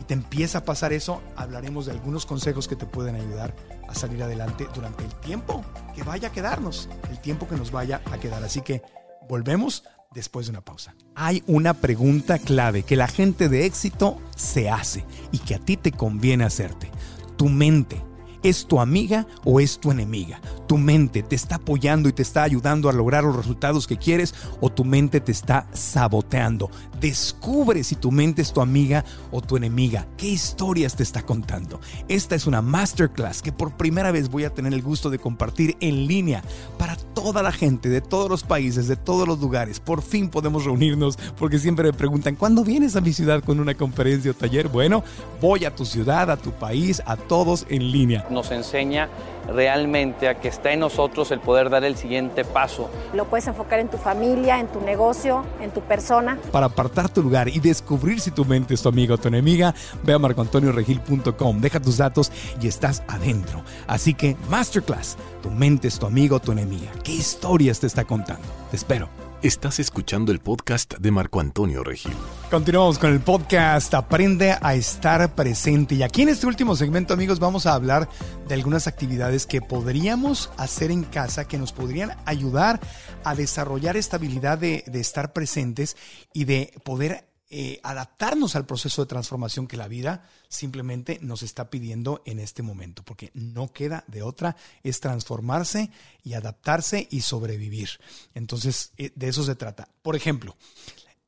y 0.00 0.04
te 0.04 0.14
empieza 0.14 0.58
a 0.58 0.64
pasar 0.64 0.92
eso, 0.92 1.22
hablaremos 1.36 1.86
de 1.86 1.92
algunos 1.92 2.26
consejos 2.26 2.68
que 2.68 2.76
te 2.76 2.86
pueden 2.86 3.16
ayudar 3.16 3.54
a 3.88 3.94
salir 3.94 4.22
adelante 4.22 4.66
durante 4.74 5.04
el 5.04 5.14
tiempo 5.16 5.64
que 5.94 6.02
vaya 6.02 6.28
a 6.28 6.32
quedarnos, 6.32 6.88
el 7.10 7.18
tiempo 7.20 7.48
que 7.48 7.56
nos 7.56 7.70
vaya 7.70 8.00
a 8.10 8.18
quedar. 8.18 8.42
Así 8.42 8.62
que 8.62 8.82
volvemos, 9.28 9.84
después 10.14 10.46
de 10.46 10.50
una 10.50 10.60
pausa. 10.60 10.94
Hay 11.14 11.42
una 11.46 11.74
pregunta 11.74 12.38
clave 12.38 12.82
que 12.82 12.96
la 12.96 13.08
gente 13.08 13.48
de 13.48 13.66
éxito 13.66 14.20
se 14.36 14.70
hace 14.70 15.04
y 15.30 15.38
que 15.38 15.54
a 15.54 15.58
ti 15.58 15.76
te 15.76 15.92
conviene 15.92 16.44
hacerte. 16.44 16.90
Tu 17.36 17.48
mente. 17.48 18.02
¿Es 18.43 18.66
tu 18.66 18.80
amiga 18.80 19.26
o 19.45 19.61
es 19.61 19.78
tu 19.78 19.90
enemiga? 19.93 20.40
¿Tu 20.66 20.76
mente 20.76 21.22
te 21.22 21.36
está 21.36 21.57
apoyando 21.57 22.09
y 22.09 22.12
te 22.12 22.22
está 22.22 22.43
ayudando 22.43 22.88
a 22.88 22.93
lograr 22.93 23.22
los 23.22 23.36
resultados 23.36 23.86
que 23.86 23.97
quieres 23.97 24.34
o 24.61 24.70
tu 24.70 24.84
mente 24.84 25.20
te 25.20 25.30
está 25.30 25.66
saboteando? 25.72 26.70
Descubre 27.03 27.84
si 27.84 27.96
tu 27.96 28.11
mente 28.11 28.40
es 28.40 28.53
tu 28.53 28.61
amiga 28.62 29.05
o 29.30 29.42
tu 29.42 29.57
enemiga. 29.57 30.07
¿Qué 30.16 30.28
historias 30.28 30.96
te 30.96 31.03
está 31.03 31.20
contando? 31.22 31.80
Esta 32.09 32.34
es 32.34 32.46
una 32.46 32.62
masterclass 32.62 33.42
que 33.42 33.53
por 33.53 33.76
primera 33.76 34.12
vez 34.12 34.30
voy 34.30 34.44
a 34.44 34.55
tener 34.55 34.72
el 34.72 34.82
gusto 34.82 35.11
de 35.11 35.18
compartir 35.18 35.76
en 35.80 36.07
línea 36.07 36.42
para 36.78 36.96
toda 36.96 37.42
la 37.42 37.53
gente 37.53 37.90
de 37.90 38.00
todos 38.00 38.30
los 38.30 38.44
países, 38.44 38.88
de 38.88 38.96
todos 38.96 39.28
los 39.28 39.40
lugares. 39.40 39.80
Por 39.80 40.00
fin 40.00 40.30
podemos 40.30 40.64
reunirnos 40.64 41.18
porque 41.36 41.59
siempre 41.59 41.84
me 41.84 41.92
preguntan, 41.92 42.36
¿cuándo 42.36 42.64
vienes 42.64 42.96
a 42.96 43.00
mi 43.00 43.12
ciudad 43.12 43.42
con 43.42 43.61
una 43.61 43.74
conferencia 43.74 44.30
o 44.30 44.34
taller? 44.34 44.68
Bueno, 44.68 45.05
voy 45.40 45.64
a 45.64 45.74
tu 45.74 45.84
ciudad, 45.84 46.30
a 46.30 46.36
tu 46.36 46.53
país, 46.53 47.03
a 47.05 47.16
todos 47.16 47.66
en 47.68 47.90
línea 47.90 48.24
nos 48.30 48.50
enseña 48.50 49.09
realmente 49.49 50.28
a 50.28 50.40
que 50.40 50.49
está 50.49 50.72
en 50.72 50.80
nosotros 50.80 51.30
el 51.30 51.40
poder 51.40 51.70
dar 51.70 51.84
el 51.84 51.97
siguiente 51.97 52.45
paso. 52.45 52.90
Lo 53.12 53.26
puedes 53.26 53.47
enfocar 53.47 53.80
en 53.80 53.88
tu 53.88 53.99
familia, 53.99 54.61
en 54.61 54.68
tu 54.68 54.80
negocio, 54.80 55.45
en 55.61 55.70
tu 55.70 55.80
persona. 55.80 56.38
Para 56.51 56.66
apartar 56.66 57.09
tu 57.09 57.22
lugar 57.22 57.49
y 57.49 57.61
descubrir 57.61 58.20
si 58.20 58.30
tu 58.30 58.45
mente 58.45 58.74
es 58.74 58.82
tu 58.82 58.88
amiga 58.88 59.14
o 59.14 59.18
tu 59.18 59.28
enemiga, 59.28 59.74
ve 60.03 60.12
a 60.12 60.18
marcoantonioregil.com, 60.18 61.61
deja 61.61 61.80
tus 61.80 61.99
datos 61.99 62.32
y 62.61 62.68
estás 62.68 63.03
adentro. 63.09 63.62
Así 63.86 64.14
que, 64.14 64.36
Masterclass, 64.49 65.16
tu 65.43 65.51
mente 65.51 65.88
es 65.88 65.99
tu 65.99 66.07
amigo 66.07 66.36
o 66.36 66.40
tu 66.40 66.53
enemiga. 66.53 66.90
¿Qué 67.03 67.12
historias 67.12 67.80
te 67.80 67.86
está 67.86 68.05
contando? 68.05 68.47
Te 68.70 68.76
espero. 68.76 69.21
Estás 69.43 69.80
escuchando 69.80 70.30
el 70.30 70.38
podcast 70.38 70.99
de 70.99 71.11
Marco 71.11 71.40
Antonio 71.40 71.82
Regil. 71.82 72.12
Continuamos 72.49 73.01
con 73.01 73.11
el 73.11 73.18
podcast 73.18 73.93
Aprende 73.93 74.57
a 74.62 74.76
estar 74.76 75.34
presente. 75.34 75.97
Y 75.97 76.05
aquí 76.05 76.22
en 76.22 76.28
este 76.28 76.47
último 76.47 76.76
segmento, 76.76 77.12
amigos, 77.12 77.40
vamos 77.40 77.66
a 77.66 77.74
hablar 77.74 78.09
de 78.47 78.55
algunas 78.55 78.86
actividades 78.86 79.49
que 79.49 79.61
podríamos 79.61 80.49
hacer 80.59 80.93
en 80.93 81.03
casa 81.03 81.49
que 81.49 81.59
nos 81.59 81.72
podrían 81.72 82.16
ayudar 82.24 82.78
a 83.24 83.34
desarrollar 83.34 83.97
esta 83.97 84.16
habilidad 84.16 84.59
de, 84.59 84.84
de 84.86 85.01
estar 85.01 85.32
presentes 85.32 85.97
y 86.32 86.45
de 86.45 86.72
poder 86.84 87.31
eh, 87.55 87.80
adaptarnos 87.82 88.57
al 88.57 88.64
proceso 88.64 89.03
de 89.03 89.11
transformación 89.11 89.66
que 89.66 89.76
la 89.76 89.86
vida 89.86 90.26
simplemente 90.48 91.18
nos 91.20 91.42
está 91.42 91.68
pidiendo 91.68 92.22
en 92.24 92.38
este 92.38 92.62
momento, 92.62 93.03
porque 93.03 93.30
no 93.34 93.74
queda 93.74 94.05
de 94.07 94.22
otra, 94.22 94.57
es 94.82 95.00
transformarse 95.00 95.90
y 96.24 96.32
adaptarse 96.32 97.07
y 97.11 97.20
sobrevivir. 97.20 97.90
Entonces, 98.34 98.92
eh, 98.96 99.12
de 99.14 99.28
eso 99.28 99.44
se 99.44 99.55
trata. 99.55 99.90
Por 100.00 100.16
ejemplo, 100.16 100.57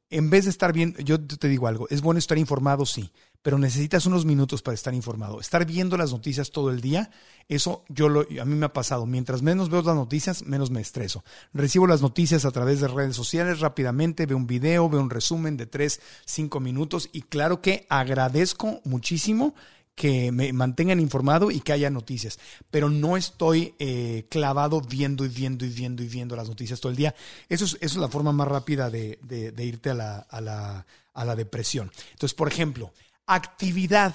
en 0.08 0.30
vez 0.30 0.44
de 0.44 0.50
estar 0.50 0.72
bien, 0.72 0.96
yo 1.04 1.20
te 1.20 1.46
digo 1.46 1.66
algo, 1.66 1.88
es 1.90 2.00
bueno 2.00 2.18
estar 2.18 2.38
informado, 2.38 2.86
sí, 2.86 3.10
pero 3.44 3.58
necesitas 3.58 4.06
unos 4.06 4.24
minutos 4.24 4.62
para 4.62 4.74
estar 4.74 4.94
informado. 4.94 5.38
Estar 5.38 5.66
viendo 5.66 5.98
las 5.98 6.12
noticias 6.12 6.50
todo 6.50 6.70
el 6.70 6.80
día, 6.80 7.10
eso 7.46 7.84
yo 7.90 8.08
lo, 8.08 8.22
a 8.22 8.44
mí 8.46 8.54
me 8.54 8.64
ha 8.64 8.72
pasado. 8.72 9.04
Mientras 9.04 9.42
menos 9.42 9.68
veo 9.68 9.82
las 9.82 9.94
noticias, 9.94 10.44
menos 10.46 10.70
me 10.70 10.80
estreso. 10.80 11.22
Recibo 11.52 11.86
las 11.86 12.00
noticias 12.00 12.46
a 12.46 12.50
través 12.52 12.80
de 12.80 12.88
redes 12.88 13.14
sociales 13.14 13.60
rápidamente, 13.60 14.24
veo 14.24 14.38
un 14.38 14.46
video, 14.46 14.88
veo 14.88 15.02
un 15.02 15.10
resumen 15.10 15.58
de 15.58 15.66
3, 15.66 16.00
5 16.24 16.58
minutos 16.58 17.10
y 17.12 17.20
claro 17.20 17.60
que 17.60 17.86
agradezco 17.90 18.80
muchísimo 18.84 19.54
que 19.94 20.32
me 20.32 20.50
mantengan 20.54 20.98
informado 20.98 21.50
y 21.50 21.60
que 21.60 21.74
haya 21.74 21.90
noticias, 21.90 22.38
pero 22.70 22.88
no 22.88 23.18
estoy 23.18 23.74
eh, 23.78 24.24
clavado 24.30 24.80
viendo 24.80 25.26
y 25.26 25.28
viendo 25.28 25.66
y 25.66 25.68
viendo 25.68 26.02
y 26.02 26.08
viendo 26.08 26.34
las 26.34 26.48
noticias 26.48 26.80
todo 26.80 26.90
el 26.90 26.96
día. 26.96 27.14
Eso 27.50 27.66
es, 27.66 27.74
eso 27.74 27.80
es 27.82 27.96
la 27.96 28.08
forma 28.08 28.32
más 28.32 28.48
rápida 28.48 28.88
de, 28.88 29.18
irte 29.58 29.90
a, 29.90 29.94
la, 29.94 30.86
a 31.12 31.24
la 31.24 31.36
depresión. 31.36 31.92
Entonces, 32.12 32.34
por 32.34 32.48
ejemplo, 32.48 32.90
actividad 33.26 34.14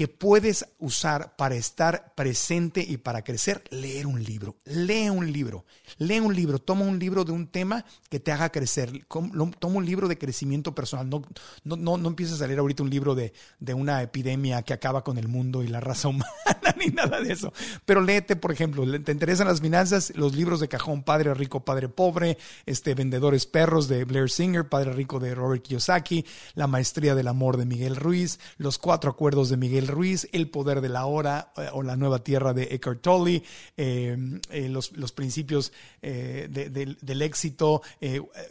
que 0.00 0.08
puedes 0.08 0.64
usar 0.78 1.36
para 1.36 1.56
estar 1.56 2.14
presente 2.14 2.80
y 2.80 2.96
para 2.96 3.22
crecer, 3.22 3.62
leer 3.68 4.06
un 4.06 4.24
libro. 4.24 4.56
Lee 4.64 5.10
un 5.10 5.30
libro. 5.30 5.66
Lee 5.98 6.20
un 6.20 6.34
libro. 6.34 6.58
Toma 6.58 6.86
un 6.86 6.98
libro 6.98 7.22
de 7.22 7.32
un 7.32 7.48
tema 7.48 7.84
que 8.08 8.18
te 8.18 8.32
haga 8.32 8.48
crecer. 8.48 9.04
Toma 9.10 9.76
un 9.76 9.84
libro 9.84 10.08
de 10.08 10.16
crecimiento 10.16 10.74
personal. 10.74 11.10
No, 11.10 11.22
no, 11.64 11.76
no, 11.76 11.98
no 11.98 12.08
empieces 12.08 12.40
a 12.40 12.46
leer 12.46 12.60
ahorita 12.60 12.82
un 12.82 12.88
libro 12.88 13.14
de, 13.14 13.34
de, 13.58 13.74
una 13.74 14.00
epidemia 14.00 14.62
que 14.62 14.72
acaba 14.72 15.04
con 15.04 15.18
el 15.18 15.28
mundo 15.28 15.62
y 15.62 15.68
la 15.68 15.80
raza 15.80 16.08
humana, 16.08 16.74
ni 16.78 16.86
nada 16.86 17.20
de 17.20 17.34
eso. 17.34 17.52
Pero 17.84 18.00
léete, 18.00 18.36
por 18.36 18.52
ejemplo, 18.52 18.86
te 19.02 19.12
interesan 19.12 19.48
las 19.48 19.60
finanzas, 19.60 20.14
los 20.16 20.34
libros 20.34 20.60
de 20.60 20.68
cajón 20.68 21.02
Padre 21.02 21.34
Rico, 21.34 21.62
Padre 21.62 21.90
Pobre, 21.90 22.38
este, 22.64 22.94
Vendedores 22.94 23.44
Perros 23.44 23.86
de 23.86 24.06
Blair 24.06 24.30
Singer, 24.30 24.66
Padre 24.66 24.94
Rico 24.94 25.20
de 25.20 25.34
Robert 25.34 25.60
Kiyosaki, 25.60 26.24
La 26.54 26.66
Maestría 26.66 27.14
del 27.14 27.28
Amor 27.28 27.58
de 27.58 27.66
Miguel 27.66 27.96
Ruiz, 27.96 28.40
Los 28.56 28.78
Cuatro 28.78 29.10
Acuerdos 29.10 29.50
de 29.50 29.58
Miguel 29.58 29.89
Ruiz, 29.90 30.28
El 30.32 30.48
Poder 30.48 30.80
de 30.80 30.88
la 30.88 31.06
Hora 31.06 31.52
eh, 31.56 31.68
o 31.72 31.82
La 31.82 31.96
Nueva 31.96 32.22
Tierra 32.22 32.52
de 32.52 32.64
Eckhart 32.70 33.00
Tolle, 33.00 33.42
eh, 33.76 34.16
eh, 34.50 34.68
los, 34.68 34.92
los, 34.96 35.12
principios 35.12 35.72
del 36.00 37.22
éxito, 37.22 37.82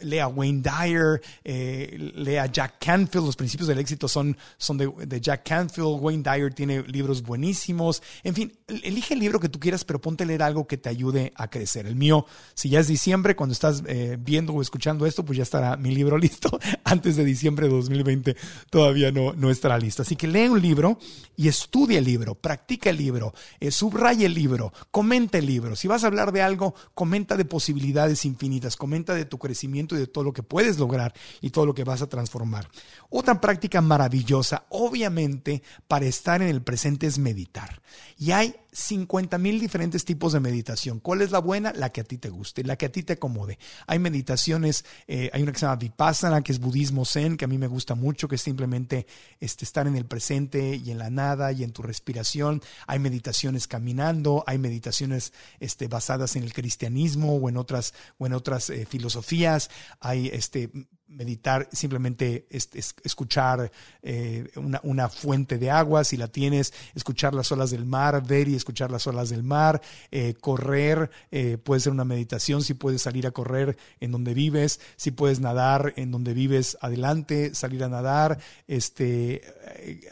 lea 0.02 0.28
Wayne 0.28 0.62
Dyer, 0.62 1.20
lea 1.44 2.46
Jack 2.46 2.76
Canfield, 2.78 3.26
los 3.26 3.36
principios 3.36 3.66
del 3.66 3.78
éxito 3.78 4.06
son, 4.06 4.36
son 4.56 4.78
de, 4.78 5.20
Jack 5.20 5.48
Canfield, 5.48 5.98
Wayne 6.00 6.22
Dyer 6.22 6.54
tiene 6.54 6.82
libros 6.82 7.22
buenísimos, 7.22 8.02
en 8.22 8.34
fin, 8.34 8.52
elige 8.68 9.14
el 9.14 9.20
libro 9.20 9.40
que 9.40 9.48
tú 9.48 9.58
quieras, 9.58 9.84
pero 9.84 10.00
ponte 10.00 10.24
a 10.24 10.26
leer 10.26 10.42
algo 10.42 10.66
que 10.66 10.76
te 10.76 10.88
ayude 10.88 11.32
a 11.34 11.48
crecer. 11.48 11.86
El 11.86 11.96
mío, 11.96 12.26
si 12.54 12.68
ya 12.68 12.80
es 12.80 12.86
diciembre, 12.86 13.34
cuando 13.34 13.52
estás 13.52 13.82
viendo 14.20 14.52
o 14.52 14.62
escuchando 14.62 15.06
esto, 15.06 15.24
pues 15.24 15.36
ya 15.36 15.42
estará 15.42 15.76
mi 15.76 15.94
libro 15.94 16.16
listo. 16.18 16.58
Antes 16.84 17.16
de 17.16 17.24
diciembre 17.24 17.66
de 17.66 17.74
2020 17.74 18.36
todavía 18.70 19.10
no, 19.10 19.32
no 19.32 19.50
estará 19.50 19.78
listo. 19.78 20.02
Así 20.02 20.16
que 20.16 20.26
lee 20.26 20.48
un 20.48 20.60
libro 20.60 20.98
y 21.36 21.48
estudia 21.48 21.98
el 21.98 22.04
libro, 22.04 22.34
practica 22.34 22.90
el 22.90 22.96
libro, 22.96 23.32
eh, 23.60 23.70
subraya 23.70 24.26
el 24.26 24.34
libro, 24.34 24.72
comenta 24.90 25.38
el 25.38 25.46
libro. 25.46 25.76
Si 25.76 25.88
vas 25.88 26.04
a 26.04 26.08
hablar 26.08 26.32
de 26.32 26.42
algo, 26.42 26.74
comenta 26.94 27.36
de 27.36 27.44
posibilidades 27.44 28.24
infinitas, 28.24 28.76
comenta 28.76 29.14
de 29.14 29.24
tu 29.24 29.38
crecimiento 29.38 29.96
y 29.96 29.98
de 29.98 30.06
todo 30.06 30.24
lo 30.24 30.32
que 30.32 30.42
puedes 30.42 30.78
lograr 30.78 31.14
y 31.40 31.50
todo 31.50 31.66
lo 31.66 31.74
que 31.74 31.84
vas 31.84 32.02
a 32.02 32.08
transformar. 32.08 32.68
Otra 33.08 33.40
práctica 33.40 33.80
maravillosa, 33.80 34.66
obviamente, 34.68 35.62
para 35.88 36.06
estar 36.06 36.42
en 36.42 36.48
el 36.48 36.62
presente 36.62 37.06
es 37.06 37.18
meditar. 37.18 37.80
Y 38.18 38.32
hay 38.32 38.54
50 38.72 39.38
mil 39.38 39.58
diferentes 39.58 40.04
tipos 40.04 40.32
de 40.32 40.40
meditación. 40.40 41.00
¿Cuál 41.00 41.22
es 41.22 41.30
la 41.30 41.40
buena? 41.40 41.72
La 41.74 41.90
que 41.90 42.02
a 42.02 42.04
ti 42.04 42.18
te 42.18 42.28
guste, 42.28 42.62
la 42.64 42.76
que 42.76 42.86
a 42.86 42.92
ti 42.92 43.02
te 43.02 43.14
acomode. 43.14 43.58
Hay 43.86 43.98
meditaciones, 43.98 44.84
eh, 45.08 45.30
hay 45.32 45.42
una 45.42 45.52
que 45.52 45.58
se 45.58 45.66
llama 45.66 45.76
Vipassana, 45.76 46.42
que 46.42 46.52
es 46.52 46.60
budismo 46.60 47.04
zen, 47.04 47.36
que 47.36 47.44
a 47.44 47.48
mí 47.48 47.58
me 47.58 47.66
gusta 47.66 47.94
mucho, 47.94 48.28
que 48.28 48.36
es 48.36 48.42
simplemente 48.42 49.06
este, 49.40 49.64
estar 49.64 49.86
en 49.86 49.96
el 49.96 50.04
presente 50.04 50.76
y 50.76 50.90
en 50.90 50.98
la 50.98 51.10
nada 51.20 51.52
y 51.52 51.62
en 51.62 51.72
tu 51.72 51.82
respiración. 51.82 52.62
Hay 52.86 52.98
meditaciones 52.98 53.66
caminando, 53.66 54.44
hay 54.46 54.58
meditaciones 54.58 55.32
este, 55.60 55.88
basadas 55.88 56.36
en 56.36 56.42
el 56.42 56.52
cristianismo 56.52 57.36
o 57.36 57.48
en 57.48 57.56
otras, 57.56 57.94
o 58.18 58.26
en 58.26 58.32
otras 58.32 58.70
eh, 58.70 58.86
filosofías. 58.86 59.70
Hay 60.00 60.28
este, 60.28 60.70
meditar, 61.10 61.68
simplemente 61.72 62.46
escuchar 62.50 63.70
eh, 64.02 64.48
una, 64.82 65.08
fuente 65.08 65.58
de 65.58 65.70
agua, 65.70 66.04
si 66.04 66.16
la 66.16 66.28
tienes, 66.28 66.72
escuchar 66.94 67.34
las 67.34 67.50
olas 67.52 67.70
del 67.70 67.84
mar, 67.84 68.22
ver 68.26 68.48
y 68.48 68.54
escuchar 68.54 68.90
las 68.90 69.06
olas 69.06 69.28
del 69.30 69.42
mar, 69.42 69.82
eh, 70.10 70.34
correr, 70.40 71.10
eh, 71.30 71.58
puede 71.58 71.80
ser 71.80 71.92
una 71.92 72.04
meditación, 72.04 72.62
si 72.62 72.74
puedes 72.74 73.02
salir 73.02 73.26
a 73.26 73.32
correr 73.32 73.76
en 73.98 74.12
donde 74.12 74.34
vives, 74.34 74.80
si 74.96 75.10
puedes 75.10 75.40
nadar 75.40 75.92
en 75.96 76.10
donde 76.10 76.32
vives, 76.32 76.78
adelante, 76.80 77.54
salir 77.54 77.82
a 77.82 77.88
nadar, 77.88 78.38
este, 78.68 79.42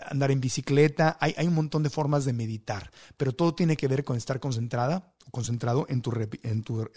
andar 0.08 0.30
en 0.30 0.40
bicicleta, 0.40 1.16
hay, 1.20 1.34
hay 1.36 1.46
un 1.46 1.54
montón 1.54 1.82
de 1.82 1.90
formas 1.90 2.24
de 2.24 2.32
meditar, 2.32 2.90
pero 3.16 3.32
todo 3.32 3.54
tiene 3.54 3.76
que 3.76 3.88
ver 3.88 4.04
con 4.04 4.16
estar 4.16 4.40
concentrada, 4.40 5.12
concentrado 5.30 5.86
en 5.88 6.02
tu, 6.02 6.12
en 6.42 6.62
tu 6.62 6.88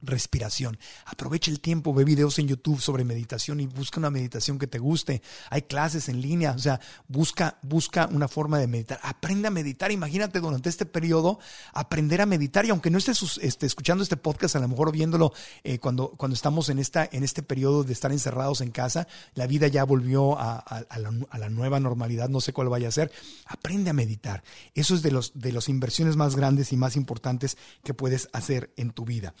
respiración. 0.00 0.78
Aprovecha 1.04 1.50
el 1.50 1.60
tiempo, 1.60 1.92
ve 1.92 2.04
videos 2.04 2.38
en 2.38 2.48
YouTube 2.48 2.80
sobre 2.80 3.04
meditación 3.04 3.60
y 3.60 3.66
busca 3.66 4.00
una 4.00 4.10
meditación 4.10 4.58
que 4.58 4.66
te 4.66 4.78
guste. 4.78 5.22
Hay 5.50 5.62
clases 5.62 6.08
en 6.08 6.20
línea, 6.20 6.52
o 6.52 6.58
sea, 6.58 6.80
busca, 7.08 7.58
busca 7.62 8.08
una 8.12 8.28
forma 8.28 8.58
de 8.58 8.66
meditar. 8.66 9.00
Aprende 9.02 9.48
a 9.48 9.50
meditar. 9.50 9.92
Imagínate 9.92 10.40
durante 10.40 10.68
este 10.68 10.86
periodo 10.86 11.38
aprender 11.72 12.20
a 12.20 12.26
meditar 12.26 12.64
y 12.64 12.70
aunque 12.70 12.90
no 12.90 12.98
estés 12.98 13.38
este, 13.42 13.66
escuchando 13.66 14.02
este 14.02 14.16
podcast, 14.16 14.56
a 14.56 14.60
lo 14.60 14.68
mejor 14.68 14.92
viéndolo 14.92 15.32
eh, 15.64 15.78
cuando, 15.78 16.10
cuando 16.10 16.34
estamos 16.34 16.68
en, 16.68 16.78
esta, 16.78 17.08
en 17.10 17.24
este 17.24 17.42
periodo 17.42 17.84
de 17.84 17.92
estar 17.92 18.12
encerrados 18.12 18.60
en 18.60 18.70
casa, 18.70 19.08
la 19.34 19.46
vida 19.46 19.68
ya 19.68 19.84
volvió 19.84 20.38
a, 20.38 20.64
la, 20.98 21.48
nueva 21.48 21.80
normalidad, 21.80 22.28
no 22.28 22.40
sé 22.40 22.52
cuál 22.52 22.68
vaya 22.68 22.88
a 22.88 22.92
ser. 22.92 23.10
Aprende 23.46 23.90
a 23.90 23.92
meditar. 23.92 24.42
Eso 24.74 24.94
es 24.94 25.02
de 25.02 25.12
las 25.12 25.32
los 25.58 25.68
inversiones 25.68 26.14
más 26.14 26.36
grandes 26.36 26.72
y 26.72 26.76
más 26.76 26.94
importantes 26.94 27.58
que 27.82 27.94
puedes 27.94 28.28
hacer 28.32 28.72
en 28.76 28.92
tu 28.92 29.04
vida. 29.04 29.34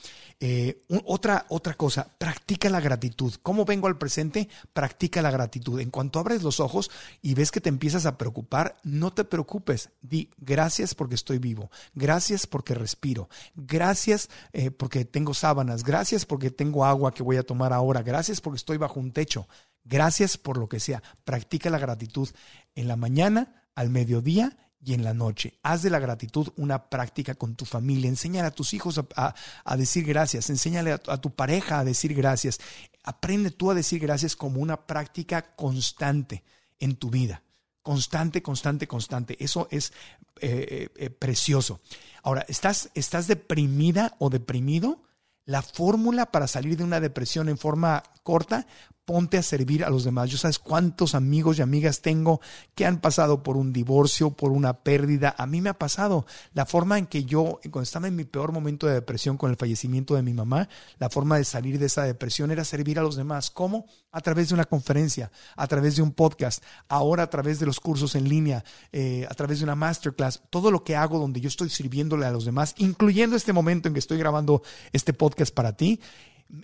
Otra, 1.04 1.46
otra 1.48 1.74
cosa, 1.74 2.14
practica 2.18 2.68
la 2.68 2.80
gratitud. 2.80 3.34
¿Cómo 3.42 3.64
vengo 3.64 3.86
al 3.86 3.98
presente? 3.98 4.48
Practica 4.72 5.22
la 5.22 5.30
gratitud. 5.30 5.80
En 5.80 5.90
cuanto 5.90 6.18
abres 6.18 6.42
los 6.42 6.60
ojos 6.60 6.90
y 7.22 7.34
ves 7.34 7.50
que 7.50 7.60
te 7.60 7.68
empiezas 7.68 8.06
a 8.06 8.18
preocupar, 8.18 8.76
no 8.84 9.12
te 9.12 9.24
preocupes. 9.24 9.90
Di 10.00 10.30
gracias 10.36 10.94
porque 10.94 11.14
estoy 11.14 11.38
vivo. 11.38 11.70
Gracias 11.94 12.46
porque 12.46 12.74
respiro. 12.74 13.28
Gracias 13.54 14.28
eh, 14.52 14.70
porque 14.70 15.04
tengo 15.04 15.34
sábanas. 15.34 15.82
Gracias 15.82 16.26
porque 16.26 16.50
tengo 16.50 16.84
agua 16.84 17.12
que 17.12 17.22
voy 17.22 17.36
a 17.36 17.42
tomar 17.42 17.72
ahora. 17.72 18.02
Gracias 18.02 18.40
porque 18.40 18.56
estoy 18.56 18.76
bajo 18.76 19.00
un 19.00 19.12
techo. 19.12 19.48
Gracias 19.84 20.36
por 20.36 20.58
lo 20.58 20.68
que 20.68 20.80
sea. 20.80 21.02
Practica 21.24 21.70
la 21.70 21.78
gratitud 21.78 22.28
en 22.74 22.88
la 22.88 22.96
mañana, 22.96 23.64
al 23.74 23.90
mediodía 23.90 24.56
y 24.80 24.94
en 24.94 25.02
la 25.04 25.14
noche. 25.14 25.58
Haz 25.62 25.82
de 25.82 25.90
la 25.90 25.98
gratitud 25.98 26.48
una 26.56 26.88
práctica 26.88 27.34
con 27.34 27.56
tu 27.56 27.64
familia. 27.64 28.08
Enséñale 28.08 28.48
a 28.48 28.52
tus 28.52 28.74
hijos 28.74 29.00
a, 29.16 29.34
decir 29.76 30.04
gracias. 30.04 30.50
Enséñale 30.50 30.92
a, 30.92 30.98
tu 30.98 31.30
pareja 31.30 31.80
a 31.80 31.84
decir 31.84 32.14
gracias. 32.14 32.58
Aprende 33.02 33.50
tú 33.50 33.70
a 33.70 33.74
decir 33.74 34.00
gracias 34.00 34.36
como 34.36 34.60
una 34.60 34.86
práctica 34.86 35.54
constante 35.56 36.44
en 36.78 36.96
tu 36.96 37.10
vida. 37.10 37.42
Constante, 37.82 38.42
constante, 38.42 38.86
constante. 38.86 39.36
Eso 39.42 39.66
es 39.70 39.92
eh, 40.40 40.88
eh, 40.94 41.10
precioso. 41.10 41.80
Ahora, 42.22 42.44
¿estás, 42.48 42.90
¿estás 42.94 43.26
deprimida 43.26 44.14
o 44.18 44.30
deprimido? 44.30 45.02
La 45.44 45.62
fórmula 45.62 46.30
para 46.30 46.46
salir 46.46 46.76
de 46.76 46.84
una 46.84 47.00
depresión 47.00 47.48
en 47.48 47.56
forma 47.56 48.02
corta, 48.22 48.66
ponte 49.08 49.38
a 49.38 49.42
servir 49.42 49.86
a 49.86 49.88
los 49.88 50.04
demás. 50.04 50.28
Yo 50.28 50.36
sabes 50.36 50.58
cuántos 50.58 51.14
amigos 51.14 51.58
y 51.58 51.62
amigas 51.62 52.02
tengo 52.02 52.42
que 52.74 52.84
han 52.84 53.00
pasado 53.00 53.42
por 53.42 53.56
un 53.56 53.72
divorcio, 53.72 54.32
por 54.32 54.52
una 54.52 54.82
pérdida. 54.82 55.34
A 55.38 55.46
mí 55.46 55.62
me 55.62 55.70
ha 55.70 55.78
pasado 55.78 56.26
la 56.52 56.66
forma 56.66 56.98
en 56.98 57.06
que 57.06 57.24
yo, 57.24 57.58
cuando 57.70 57.84
estaba 57.84 58.06
en 58.06 58.16
mi 58.16 58.24
peor 58.24 58.52
momento 58.52 58.86
de 58.86 58.92
depresión 58.92 59.38
con 59.38 59.50
el 59.50 59.56
fallecimiento 59.56 60.14
de 60.14 60.22
mi 60.22 60.34
mamá, 60.34 60.68
la 60.98 61.08
forma 61.08 61.38
de 61.38 61.44
salir 61.44 61.78
de 61.78 61.86
esa 61.86 62.02
depresión 62.02 62.50
era 62.50 62.66
servir 62.66 62.98
a 62.98 63.02
los 63.02 63.16
demás. 63.16 63.50
¿Cómo? 63.50 63.86
A 64.12 64.20
través 64.20 64.48
de 64.48 64.54
una 64.56 64.66
conferencia, 64.66 65.32
a 65.56 65.66
través 65.66 65.96
de 65.96 66.02
un 66.02 66.12
podcast, 66.12 66.62
ahora 66.86 67.22
a 67.22 67.30
través 67.30 67.58
de 67.60 67.64
los 67.64 67.80
cursos 67.80 68.14
en 68.14 68.28
línea, 68.28 68.62
eh, 68.92 69.26
a 69.30 69.32
través 69.32 69.60
de 69.60 69.64
una 69.64 69.74
masterclass. 69.74 70.42
Todo 70.50 70.70
lo 70.70 70.84
que 70.84 70.96
hago 70.96 71.18
donde 71.18 71.40
yo 71.40 71.48
estoy 71.48 71.70
sirviéndole 71.70 72.26
a 72.26 72.30
los 72.30 72.44
demás, 72.44 72.74
incluyendo 72.76 73.36
este 73.36 73.54
momento 73.54 73.88
en 73.88 73.94
que 73.94 74.00
estoy 74.00 74.18
grabando 74.18 74.62
este 74.92 75.14
podcast 75.14 75.54
para 75.54 75.74
ti, 75.74 75.98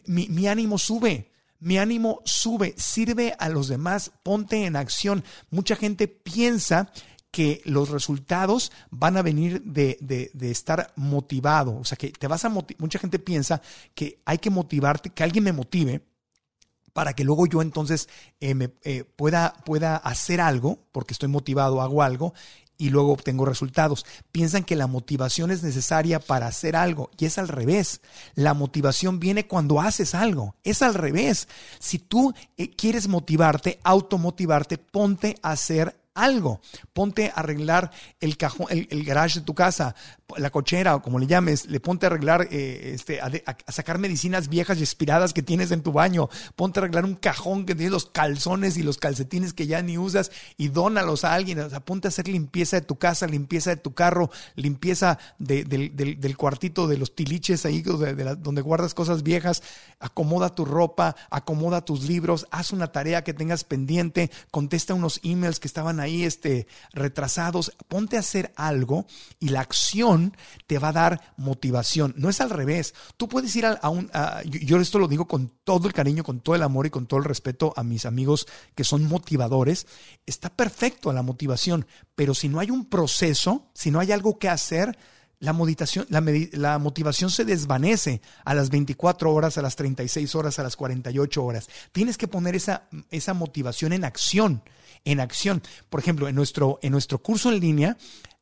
mi, 0.05 0.29
mi 0.29 0.47
ánimo 0.47 0.77
sube 0.77 1.33
mi 1.61 1.79
ánimo 1.79 2.21
sube, 2.25 2.75
sirve 2.77 3.35
a 3.39 3.49
los 3.49 3.69
demás, 3.69 4.13
ponte 4.23 4.67
en 4.67 4.77
acción. 4.77 5.25
Mucha 5.51 5.77
gente 5.77 6.09
piensa 6.09 6.91
que 7.31 7.63
los 7.65 7.89
resultados 7.89 8.71
van 8.91 9.17
a 9.17 9.23
venir 9.23 9.61
de, 9.63 10.31
estar 10.41 10.93
motivado. 10.95 11.77
O 11.77 11.85
sea, 11.85 11.97
que 11.97 12.11
te 12.11 12.29
vas 12.29 12.45
a 12.45 12.49
Mucha 12.49 12.99
gente 13.01 13.19
piensa 13.19 13.61
que 13.93 14.21
hay 14.25 14.39
que 14.39 14.51
motivarte, 14.51 15.11
que 15.11 15.25
alguien 15.25 15.43
me 15.43 15.53
motive 15.53 16.03
para 16.93 17.13
que 17.13 17.25
luego 17.25 17.47
yo 17.47 17.61
entonces 17.61 18.09
eh, 18.41 18.55
me, 18.55 18.71
eh, 18.85 19.03
pueda, 19.03 19.55
pueda 19.65 19.97
hacer 19.97 20.41
algo, 20.41 20.79
porque 20.93 21.13
estoy 21.13 21.29
motivado, 21.29 21.83
hago 21.83 22.05
algo, 22.05 22.35
y 22.79 22.91
luego 22.91 23.13
obtengo 23.13 23.45
resultados. 23.45 24.05
Piensan 24.33 24.65
que 24.65 24.77
la 24.77 24.87
motivación 24.87 25.51
es 25.51 25.63
necesaria 25.63 26.21
para 26.21 26.47
hacer 26.47 26.77
algo 26.77 27.11
y 27.19 27.27
es 27.27 27.39
al 27.39 27.49
revés. 27.49 28.01
La 28.35 28.55
motivación 28.55 29.21
viene 29.21 29.47
cuando 29.47 29.81
haces 29.81 30.15
algo. 30.15 30.57
Es 30.65 30.83
al 30.83 30.95
revés. 30.95 31.49
Si 31.79 31.99
tú 31.99 32.35
eh, 32.57 32.71
quieres 32.71 33.09
motivarte, 33.09 33.81
automotivarte, 33.85 34.79
ponte 34.79 35.37
a 35.43 35.53
hacer 35.53 36.04
algo. 36.15 36.61
Ponte 36.93 37.29
a 37.35 37.41
arreglar 37.41 37.91
el 38.21 38.37
cajón, 38.37 38.69
el, 38.71 39.05
garage 39.05 39.41
de 39.41 39.45
tu 39.45 39.55
casa, 39.55 39.95
la 40.37 40.51
cochera 40.51 40.95
o 40.95 41.03
como 41.03 41.19
le 41.19 41.27
llames. 41.27 41.67
Le 41.67 41.81
ponte 41.81 42.07
a 42.07 42.09
arreglar, 42.09 42.49
eh, 42.51 42.93
este, 42.95 43.21
a, 43.21 43.31
sacar 43.69 43.99
medicinas 43.99 44.49
viejas 44.49 44.79
y 44.79 44.83
expiradas 44.83 45.33
que 45.33 45.43
tienes 45.43 45.73
en 45.73 45.83
tu 45.83 45.93
baño. 45.93 46.29
Ponte 46.57 46.79
a 46.79 46.83
arreglar 46.83 47.05
un 47.05 47.17
cajón 47.17 47.67
que 47.67 47.75
tiene 47.75 47.91
los 47.91 48.07
calzones 48.07 48.77
y 48.77 48.83
los 48.83 48.99
calcetines 48.99 49.53
que 49.53 49.67
ya 49.67 49.83
ni 49.83 49.99
usas 49.99 50.31
y 50.57 50.69
dónalos 50.69 51.25
a 51.25 51.35
alguien. 51.35 51.61
O 51.61 51.81
ponte 51.81 52.09
a 52.09 52.11
hacer 52.11 52.29
limpieza 52.29 52.77
de 52.81 52.87
tu 52.87 52.97
casa, 52.97 53.27
limpieza 53.27 53.71
de 53.71 53.77
tu 53.77 53.93
carro, 53.95 54.31
limpieza 54.55 55.19
del, 55.39 56.37
cuartito 56.37 56.87
de 56.87 56.97
los 56.97 57.15
tiliches 57.15 57.67
ahí 57.67 57.83
donde 57.83 58.63
guardas 58.63 58.95
cosas 58.95 59.25
viejas. 59.25 59.63
Acomoda 59.99 60.55
tu 60.55 60.65
ropa, 60.65 61.17
acomoda 61.31 61.85
tus 61.85 62.05
libros, 62.05 62.47
haz 62.51 62.73
una 62.73 62.93
tarea 62.93 63.25
que 63.25 63.35
tengas 63.35 63.65
pendiente, 63.65 64.31
contesta 64.51 64.95
unos 64.95 65.21
emails 65.25 65.59
que 65.59 65.69
estaban 65.69 66.01
ahí 66.01 66.04
este, 66.09 66.67
retrasados, 66.93 67.73
ponte 67.89 68.17
a 68.17 68.21
hacer 68.21 68.53
algo 68.57 69.07
y 69.39 69.49
la 69.49 69.61
acción 69.61 70.37
te 70.67 70.79
va 70.79 70.89
a 70.89 70.93
dar 70.93 71.35
motivación. 71.37 72.15
No 72.17 72.29
es 72.29 72.41
al 72.41 72.51
revés. 72.51 72.95
Tú 73.17 73.29
puedes 73.29 73.55
ir 73.57 73.67
a, 73.67 73.89
un... 73.89 74.11
yo 74.45 74.79
esto 74.79 74.99
lo 74.99 75.09
digo 75.09 75.27
con 75.27 75.53
todo 75.65 75.87
el 75.87 75.95
cariño, 75.95 76.25
con 76.25 76.41
todo 76.41 76.55
el 76.55 76.63
amor 76.63 76.87
y 76.87 76.91
con 76.91 77.07
todo 77.07 77.19
el 77.19 77.25
respeto 77.25 77.73
a 77.77 77.83
mis 77.83 78.07
amigos 78.07 78.47
que 78.75 78.85
son 78.85 79.05
motivadores. 79.05 79.87
Está 80.27 80.51
perfecto 80.51 81.13
la 81.13 81.23
motivación, 81.23 81.87
pero 82.15 82.35
si 82.35 82.49
no 82.49 82.61
hay 82.61 82.71
un 82.71 82.87
proceso, 82.87 83.71
si 83.75 83.91
no 83.91 84.01
hay 84.01 84.13
algo 84.13 84.39
que 84.39 84.49
hacer, 84.49 84.97
la, 85.41 85.53
la, 86.53 86.79
motivación 86.79 87.31
se 87.31 87.45
desvanece 87.45 88.23
a 88.45 88.55
las 88.55 88.71
24 88.71 89.33
horas, 89.33 89.59
a 89.59 89.63
las 89.63 89.77
36 89.77 90.35
horas, 90.35 90.59
a 90.59 90.63
las 90.63 90.77
48 90.77 91.45
horas. 91.45 91.69
Tienes 91.93 92.17
que 92.17 92.29
poner 92.29 92.55
esa, 92.57 92.89
esa 93.11 93.35
motivación 93.35 93.93
en 93.93 94.05
acción 94.05 94.63
en 95.05 95.21
acción. 95.21 95.63
Por 95.91 96.01
ejemplo, 96.01 96.29
en 96.29 96.35
nuestro, 96.35 96.79
en 96.83 96.93
nuestro 96.93 97.19
curso 97.19 97.51
en 97.51 97.61
línea, 97.61 97.97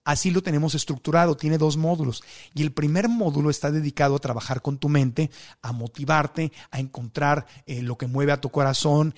así 0.04 0.30
lo 0.30 0.42
tenemos 0.42 0.74
estructurado, 0.74 1.36
tiene 1.36 1.58
dos 1.58 1.76
módulos. 1.76 2.22
Y 2.54 2.62
el 2.62 2.72
primer 2.72 3.08
módulo 3.08 3.50
está 3.50 3.70
dedicado 3.70 4.16
a 4.16 4.20
trabajar 4.20 4.62
con 4.62 4.78
tu 4.78 4.88
mente, 4.88 5.30
a 5.60 5.72
motivarte, 5.72 6.52
a 6.70 6.80
encontrar 6.80 7.46
eh, 7.66 7.82
lo 7.82 7.96
que 7.96 8.06
mueve 8.06 8.32
a 8.32 8.40
tu 8.40 8.50
corazón. 8.50 9.14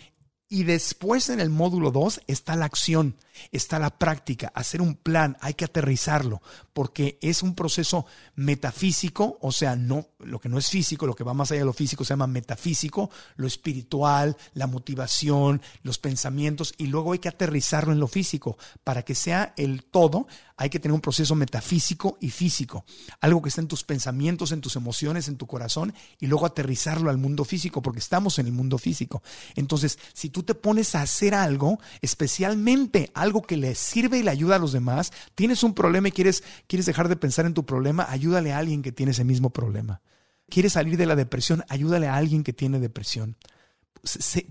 Y 0.49 0.65
después 0.65 1.31
en 1.31 1.41
el 1.41 1.51
módulo 1.51 1.91
2 1.91 2.23
está 2.27 2.57
la 2.57 2.67
acción, 2.67 3.17
está 3.53 3.79
la 3.79 3.99
práctica, 3.99 4.53
hacer 4.55 4.81
un 4.81 4.95
plan, 4.95 5.37
hay 5.41 5.55
que 5.55 5.65
aterrizarlo, 5.65 6.43
porque 6.73 7.19
es 7.21 7.43
un 7.43 7.55
proceso 7.55 8.07
metafísico, 8.35 9.39
o 9.41 9.53
sea, 9.53 9.77
no 9.77 10.09
lo 10.21 10.41
que 10.41 10.49
no 10.49 10.59
es 10.59 10.69
físico, 10.69 11.07
lo 11.07 11.15
que 11.15 11.25
va 11.25 11.35
más 11.35 11.51
allá 11.51 11.61
de 11.61 11.67
lo 11.67 11.73
físico 11.73 12.05
se 12.05 12.11
llama 12.11 12.27
metafísico, 12.27 13.11
lo 13.37 13.47
espiritual, 13.47 14.37
la 14.55 14.67
motivación, 14.67 15.61
los 15.83 15.99
pensamientos 15.99 16.75
y 16.79 16.87
luego 16.87 17.13
hay 17.13 17.19
que 17.19 17.29
aterrizarlo 17.29 17.93
en 17.93 18.01
lo 18.01 18.09
físico 18.09 18.57
para 18.83 19.03
que 19.03 19.15
sea 19.15 19.53
el 19.57 19.85
todo, 19.85 20.27
hay 20.57 20.71
que 20.71 20.79
tener 20.79 20.95
un 20.95 21.01
proceso 21.01 21.35
metafísico 21.35 22.17
y 22.21 22.31
físico, 22.31 22.85
algo 23.21 23.43
que 23.43 23.49
está 23.49 23.61
en 23.61 23.69
tus 23.69 23.85
pensamientos, 23.85 24.53
en 24.53 24.61
tus 24.61 24.77
emociones, 24.77 25.29
en 25.29 25.37
tu 25.37 25.47
corazón 25.47 25.93
y 26.21 26.27
luego 26.27 26.47
aterrizarlo 26.47 27.11
al 27.11 27.19
mundo 27.19 27.45
físico, 27.45 27.83
porque 27.83 27.99
estamos 27.99 28.39
en 28.39 28.47
el 28.47 28.53
mundo 28.53 28.79
físico. 28.79 29.23
Entonces, 29.57 29.99
si 30.13 30.31
tú 30.31 30.43
te 30.43 30.55
pones 30.55 30.95
a 30.95 31.03
hacer 31.03 31.35
algo, 31.35 31.79
especialmente 32.01 33.11
que 33.47 33.57
le 33.57 33.75
sirve 33.75 34.19
y 34.19 34.23
le 34.23 34.31
ayuda 34.31 34.57
a 34.57 34.59
los 34.59 34.73
demás, 34.73 35.13
tienes 35.35 35.63
un 35.63 35.75
problema 35.75 36.09
y 36.09 36.13
quieres, 36.13 36.45
quieres 36.67 36.87
dejar 36.87 37.09
de 37.09 37.17
pensar 37.17 37.47
en 37.47 37.55
tu 37.55 37.65
problema, 37.67 38.07
ayúdale 38.09 38.53
a 38.53 38.59
alguien 38.59 38.83
que 38.83 38.93
tiene 38.93 39.13
ese 39.13 39.25
mismo 39.25 39.51
problema. 39.51 40.01
¿Quieres 40.49 40.75
salir 40.75 40.97
de 40.97 41.07
la 41.07 41.17
depresión? 41.17 41.65
Ayúdale 41.69 42.09
a 42.09 42.17
alguien 42.17 42.45
que 42.45 42.53
tiene 42.53 42.79
depresión. 42.79 43.37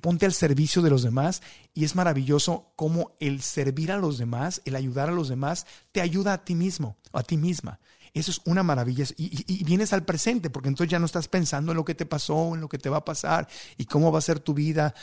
ponte 0.02 0.26
al 0.26 0.34
servicio 0.34 0.82
de 0.82 0.90
los 0.90 1.04
demás 1.04 1.42
y 1.74 1.86
es 1.86 1.96
maravilloso 1.96 2.74
cómo 2.76 3.16
el 3.20 3.42
servir 3.42 3.92
a 3.92 3.98
los 3.98 4.18
demás, 4.18 4.62
el 4.66 4.76
ayudar 4.76 5.10
a 5.10 5.14
los 5.14 5.30
demás, 5.30 5.66
te 5.92 6.02
ayuda 6.02 6.34
a 6.34 6.44
ti 6.44 6.56
mismo, 6.56 6.98
a 7.12 7.24
ti 7.24 7.38
misma. 7.38 7.80
Eso 8.14 8.30
es 8.30 8.42
una 8.46 8.62
maravilla. 8.62 9.06
Y, 9.18 9.64
vienes 9.64 9.92
al 9.92 10.06
presente, 10.06 10.52
porque 10.52 10.70
entonces 10.70 10.92
ya 10.92 11.00
no 11.00 11.08
estás 11.08 11.28
pensando 11.28 11.72
en 11.72 11.78
lo 11.78 11.86
que 11.86 11.96
te 11.96 12.06
pasó, 12.06 12.54
en 12.54 12.62
lo 12.62 12.70
que 12.70 12.78
te 12.78 12.90
va 12.90 12.98
a 12.98 13.06
pasar 13.06 13.48
y 13.76 13.86
cómo 13.86 14.12
va 14.12 14.20
a 14.20 14.22
ser 14.22 14.40
tu 14.40 14.54
vida. 14.54 14.94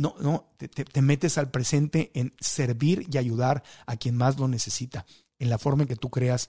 No, 0.00 0.14
no, 0.18 0.48
te, 0.56 1.02
metes 1.02 1.36
al 1.36 1.50
presente 1.50 2.10
en 2.14 2.32
servir 2.40 3.06
y 3.12 3.18
ayudar 3.18 3.62
a 3.84 3.98
quien 3.98 4.16
más 4.16 4.38
lo 4.38 4.48
necesita, 4.48 5.04
en 5.38 5.50
la 5.50 5.58
forma 5.58 5.82
en 5.82 5.88
que 5.88 5.96
tú 5.96 6.08
creas 6.08 6.48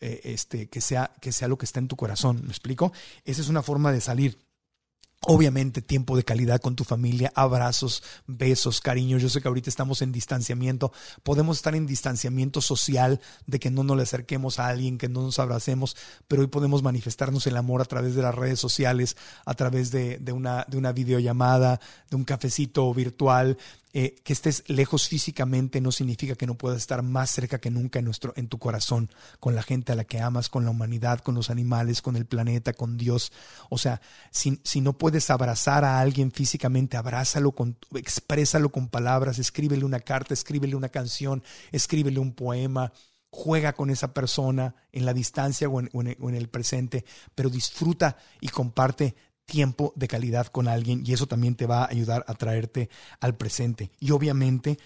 eh, 0.00 0.20
este, 0.24 0.68
que, 0.68 0.82
sea, 0.82 1.10
que 1.18 1.32
sea 1.32 1.48
lo 1.48 1.56
que 1.56 1.64
está 1.64 1.78
en 1.78 1.88
tu 1.88 1.96
corazón. 1.96 2.42
¿Me 2.42 2.50
explico? 2.50 2.92
Esa 3.24 3.40
es 3.40 3.48
una 3.48 3.62
forma 3.62 3.90
de 3.90 4.02
salir. 4.02 4.38
Obviamente 5.26 5.82
tiempo 5.82 6.16
de 6.16 6.24
calidad 6.24 6.62
con 6.62 6.76
tu 6.76 6.84
familia, 6.84 7.30
abrazos, 7.34 8.02
besos, 8.26 8.80
cariños. 8.80 9.20
Yo 9.20 9.28
sé 9.28 9.42
que 9.42 9.48
ahorita 9.48 9.68
estamos 9.68 10.00
en 10.00 10.12
distanciamiento. 10.12 10.92
Podemos 11.22 11.58
estar 11.58 11.74
en 11.74 11.86
distanciamiento 11.86 12.62
social 12.62 13.20
de 13.46 13.60
que 13.60 13.70
no 13.70 13.84
nos 13.84 13.98
le 13.98 14.04
acerquemos 14.04 14.58
a 14.58 14.68
alguien, 14.68 14.96
que 14.96 15.10
no 15.10 15.20
nos 15.20 15.38
abracemos, 15.38 15.94
pero 16.26 16.40
hoy 16.40 16.48
podemos 16.48 16.82
manifestarnos 16.82 17.46
el 17.46 17.58
amor 17.58 17.82
a 17.82 17.84
través 17.84 18.14
de 18.14 18.22
las 18.22 18.34
redes 18.34 18.60
sociales, 18.60 19.18
a 19.44 19.52
través 19.52 19.90
de, 19.90 20.16
de 20.16 20.32
una, 20.32 20.64
de 20.66 20.78
una 20.78 20.92
videollamada, 20.92 21.80
de 22.08 22.16
un 22.16 22.24
cafecito 22.24 22.92
virtual, 22.94 23.58
eh, 23.92 24.14
que 24.22 24.32
estés 24.32 24.62
lejos 24.68 25.08
físicamente 25.08 25.80
no 25.80 25.90
significa 25.92 26.34
que 26.36 26.46
no 26.46 26.56
puedas 26.56 26.78
estar 26.78 27.02
más 27.02 27.30
cerca 27.30 27.58
que 27.60 27.70
nunca 27.70 27.98
en, 27.98 28.04
nuestro, 28.04 28.32
en 28.36 28.48
tu 28.48 28.58
corazón, 28.58 29.10
con 29.40 29.54
la 29.54 29.62
gente 29.62 29.92
a 29.92 29.96
la 29.96 30.04
que 30.04 30.20
amas, 30.20 30.48
con 30.48 30.64
la 30.64 30.70
humanidad, 30.70 31.20
con 31.20 31.34
los 31.34 31.50
animales, 31.50 32.00
con 32.02 32.16
el 32.16 32.26
planeta, 32.26 32.72
con 32.72 32.96
Dios. 32.96 33.32
O 33.68 33.78
sea, 33.78 34.00
si, 34.30 34.60
si 34.64 34.80
no 34.80 34.96
puedes 34.96 35.28
abrazar 35.30 35.84
a 35.84 36.00
alguien 36.00 36.30
físicamente, 36.30 36.96
abrázalo, 36.96 37.52
con, 37.52 37.76
exprésalo 37.94 38.70
con 38.70 38.88
palabras, 38.88 39.38
escríbele 39.38 39.84
una 39.84 40.00
carta, 40.00 40.34
escríbele 40.34 40.76
una 40.76 40.88
canción, 40.88 41.42
escríbele 41.72 42.20
un 42.20 42.32
poema, 42.32 42.92
juega 43.32 43.72
con 43.74 43.90
esa 43.90 44.12
persona 44.12 44.74
en 44.92 45.04
la 45.04 45.14
distancia 45.14 45.68
o 45.68 45.80
en, 45.80 45.88
o 45.92 46.02
en- 46.02 46.16
o 46.20 46.28
en 46.28 46.34
el 46.34 46.48
presente, 46.48 47.04
pero 47.34 47.48
disfruta 47.48 48.16
y 48.40 48.48
comparte 48.48 49.14
tiempo 49.50 49.92
de 49.96 50.08
calidad 50.08 50.46
con 50.46 50.68
alguien 50.68 51.02
y 51.04 51.12
eso 51.12 51.26
también 51.26 51.56
te 51.56 51.66
va 51.66 51.82
a 51.84 51.90
ayudar 51.90 52.24
a 52.28 52.34
traerte 52.34 52.88
al 53.20 53.34
presente. 53.36 53.90
Y 54.00 54.12
obviamente, 54.12 54.78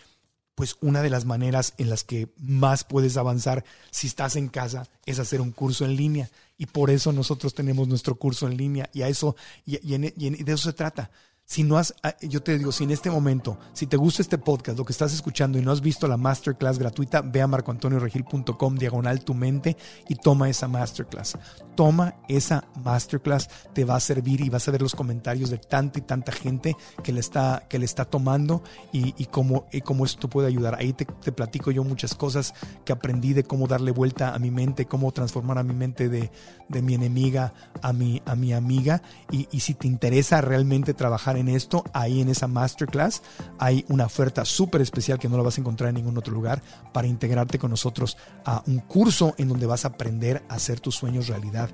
pues 0.54 0.76
una 0.80 1.02
de 1.02 1.10
las 1.10 1.24
maneras 1.24 1.74
en 1.78 1.90
las 1.90 2.04
que 2.04 2.28
más 2.38 2.84
puedes 2.84 3.16
avanzar 3.16 3.64
si 3.90 4.06
estás 4.06 4.36
en 4.36 4.48
casa 4.48 4.84
es 5.04 5.18
hacer 5.18 5.40
un 5.40 5.50
curso 5.52 5.84
en 5.84 5.96
línea. 5.96 6.30
Y 6.56 6.66
por 6.66 6.90
eso 6.90 7.12
nosotros 7.12 7.54
tenemos 7.54 7.88
nuestro 7.88 8.14
curso 8.16 8.46
en 8.46 8.56
línea 8.56 8.88
y 8.92 9.02
a 9.02 9.08
eso 9.08 9.36
y, 9.66 9.84
y 9.86 9.94
en- 9.94 10.14
y 10.16 10.26
en- 10.28 10.44
de 10.44 10.52
eso 10.52 10.64
se 10.70 10.72
trata. 10.72 11.10
Si 11.46 11.62
no 11.62 11.76
has, 11.76 11.94
ah, 12.02 12.16
yo 12.22 12.42
te 12.42 12.56
digo, 12.56 12.72
si 12.72 12.84
en 12.84 12.90
este 12.90 13.10
momento, 13.10 13.58
si 13.74 13.86
te 13.86 13.98
gusta 13.98 14.22
este 14.22 14.38
podcast, 14.38 14.78
lo 14.78 14.84
que 14.86 14.92
estás 14.92 15.12
escuchando 15.12 15.58
y 15.58 15.62
no 15.62 15.72
has 15.72 15.82
visto 15.82 16.08
la 16.08 16.16
masterclass 16.16 16.78
gratuita, 16.78 17.20
ve 17.20 17.42
a 17.42 17.46
marcoantonioregil.com 17.46 18.76
diagonal 18.76 19.22
tu 19.22 19.34
mente 19.34 19.76
y 20.08 20.14
toma 20.14 20.48
esa 20.48 20.68
masterclass. 20.68 21.36
Toma 21.74 22.14
esa 22.28 22.64
masterclass, 22.82 23.50
te 23.74 23.84
va 23.84 23.96
a 23.96 24.00
servir 24.00 24.40
y 24.40 24.48
vas 24.48 24.66
a 24.68 24.70
ver 24.70 24.80
los 24.80 24.94
comentarios 24.94 25.50
de 25.50 25.58
tanta 25.58 25.98
y 25.98 26.02
tanta 26.02 26.32
gente 26.32 26.76
que 27.02 27.12
le 27.12 27.20
está, 27.20 27.66
que 27.68 27.78
le 27.78 27.84
está 27.84 28.06
tomando 28.06 28.62
y, 28.90 29.12
cómo, 29.26 29.66
y 29.70 29.82
cómo 29.82 30.06
esto 30.06 30.30
puede 30.30 30.48
ayudar. 30.48 30.76
Ahí 30.76 30.94
te, 30.94 31.04
te 31.04 31.30
platico 31.30 31.70
yo 31.70 31.84
muchas 31.84 32.14
cosas 32.14 32.54
que 32.86 32.92
aprendí 32.94 33.34
de 33.34 33.44
cómo 33.44 33.66
darle 33.66 33.90
vuelta 33.90 34.34
a 34.34 34.38
mi 34.38 34.50
mente, 34.50 34.86
cómo 34.86 35.12
transformar 35.12 35.58
a 35.58 35.62
mi 35.62 35.74
mente 35.74 36.08
de, 36.08 36.30
de 36.70 36.80
mi 36.80 36.94
enemiga 36.94 37.52
a 37.82 37.92
mi, 37.92 38.22
a 38.24 38.34
mi 38.34 38.54
amiga. 38.54 39.02
Y 39.30 39.60
si 39.60 39.74
te 39.74 39.86
interesa 39.86 40.40
realmente 40.40 40.94
trabajar 40.94 41.33
en 41.36 41.48
esto, 41.48 41.84
ahí 41.92 42.20
en 42.20 42.28
esa 42.28 42.46
masterclass 42.46 43.22
hay 43.58 43.84
una 43.88 44.06
oferta 44.06 44.44
súper 44.44 44.80
especial 44.80 45.18
que 45.18 45.28
no 45.28 45.36
la 45.36 45.42
vas 45.42 45.58
a 45.58 45.60
encontrar 45.60 45.88
en 45.90 45.96
ningún 45.96 46.16
otro 46.18 46.32
lugar 46.34 46.62
para 46.92 47.06
integrarte 47.06 47.58
con 47.58 47.70
nosotros 47.70 48.16
a 48.44 48.62
un 48.66 48.78
curso 48.78 49.34
en 49.38 49.48
donde 49.48 49.66
vas 49.66 49.84
a 49.84 49.88
aprender 49.88 50.42
a 50.48 50.54
hacer 50.54 50.80
tus 50.80 50.94
sueños 50.96 51.28
realidad 51.28 51.68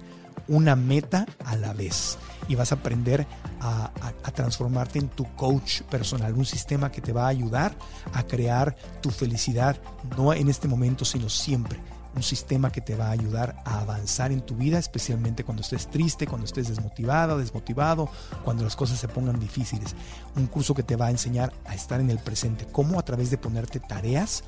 una 0.48 0.74
meta 0.74 1.26
a 1.44 1.54
la 1.56 1.72
vez 1.72 2.18
y 2.48 2.54
vas 2.56 2.72
a 2.72 2.76
aprender 2.76 3.26
a, 3.60 3.90
a- 4.24 4.30
transformarte 4.32 4.98
en 4.98 5.08
tu 5.08 5.24
coach 5.36 5.82
personal, 5.82 6.34
un 6.34 6.46
sistema 6.46 6.90
que 6.90 7.00
te 7.00 7.12
va 7.12 7.24
a 7.26 7.28
ayudar 7.28 7.76
a 8.14 8.22
crear 8.24 8.74
tu 9.02 9.10
felicidad, 9.10 9.76
no 10.16 10.32
en 10.32 10.48
este 10.48 10.66
momento, 10.66 11.04
sino 11.04 11.28
siempre. 11.28 11.78
Un 12.14 12.22
sistema 12.22 12.70
que 12.70 12.80
te 12.80 12.96
va 12.96 13.06
a 13.06 13.12
ayudar 13.12 13.62
a 13.64 13.80
avanzar 13.80 14.32
en 14.32 14.40
tu 14.40 14.56
vida, 14.56 14.78
especialmente 14.78 15.44
cuando 15.44 15.62
estés 15.62 15.88
triste, 15.88 16.26
cuando 16.26 16.46
estés 16.46 16.68
desmotivado, 16.68 17.38
desmotivado, 17.38 18.08
cuando 18.44 18.64
las 18.64 18.76
cosas 18.76 18.98
se 18.98 19.08
pongan 19.08 19.38
difíciles. 19.38 19.94
Un 20.36 20.46
curso 20.46 20.74
que 20.74 20.82
te 20.82 20.96
va 20.96 21.06
a 21.06 21.10
enseñar 21.10 21.52
a 21.66 21.74
estar 21.74 22.00
en 22.00 22.10
el 22.10 22.18
presente, 22.18 22.66
cómo 22.70 22.98
a 22.98 23.04
través 23.04 23.30
de 23.30 23.38
ponerte 23.38 23.80
tareas 23.80 24.42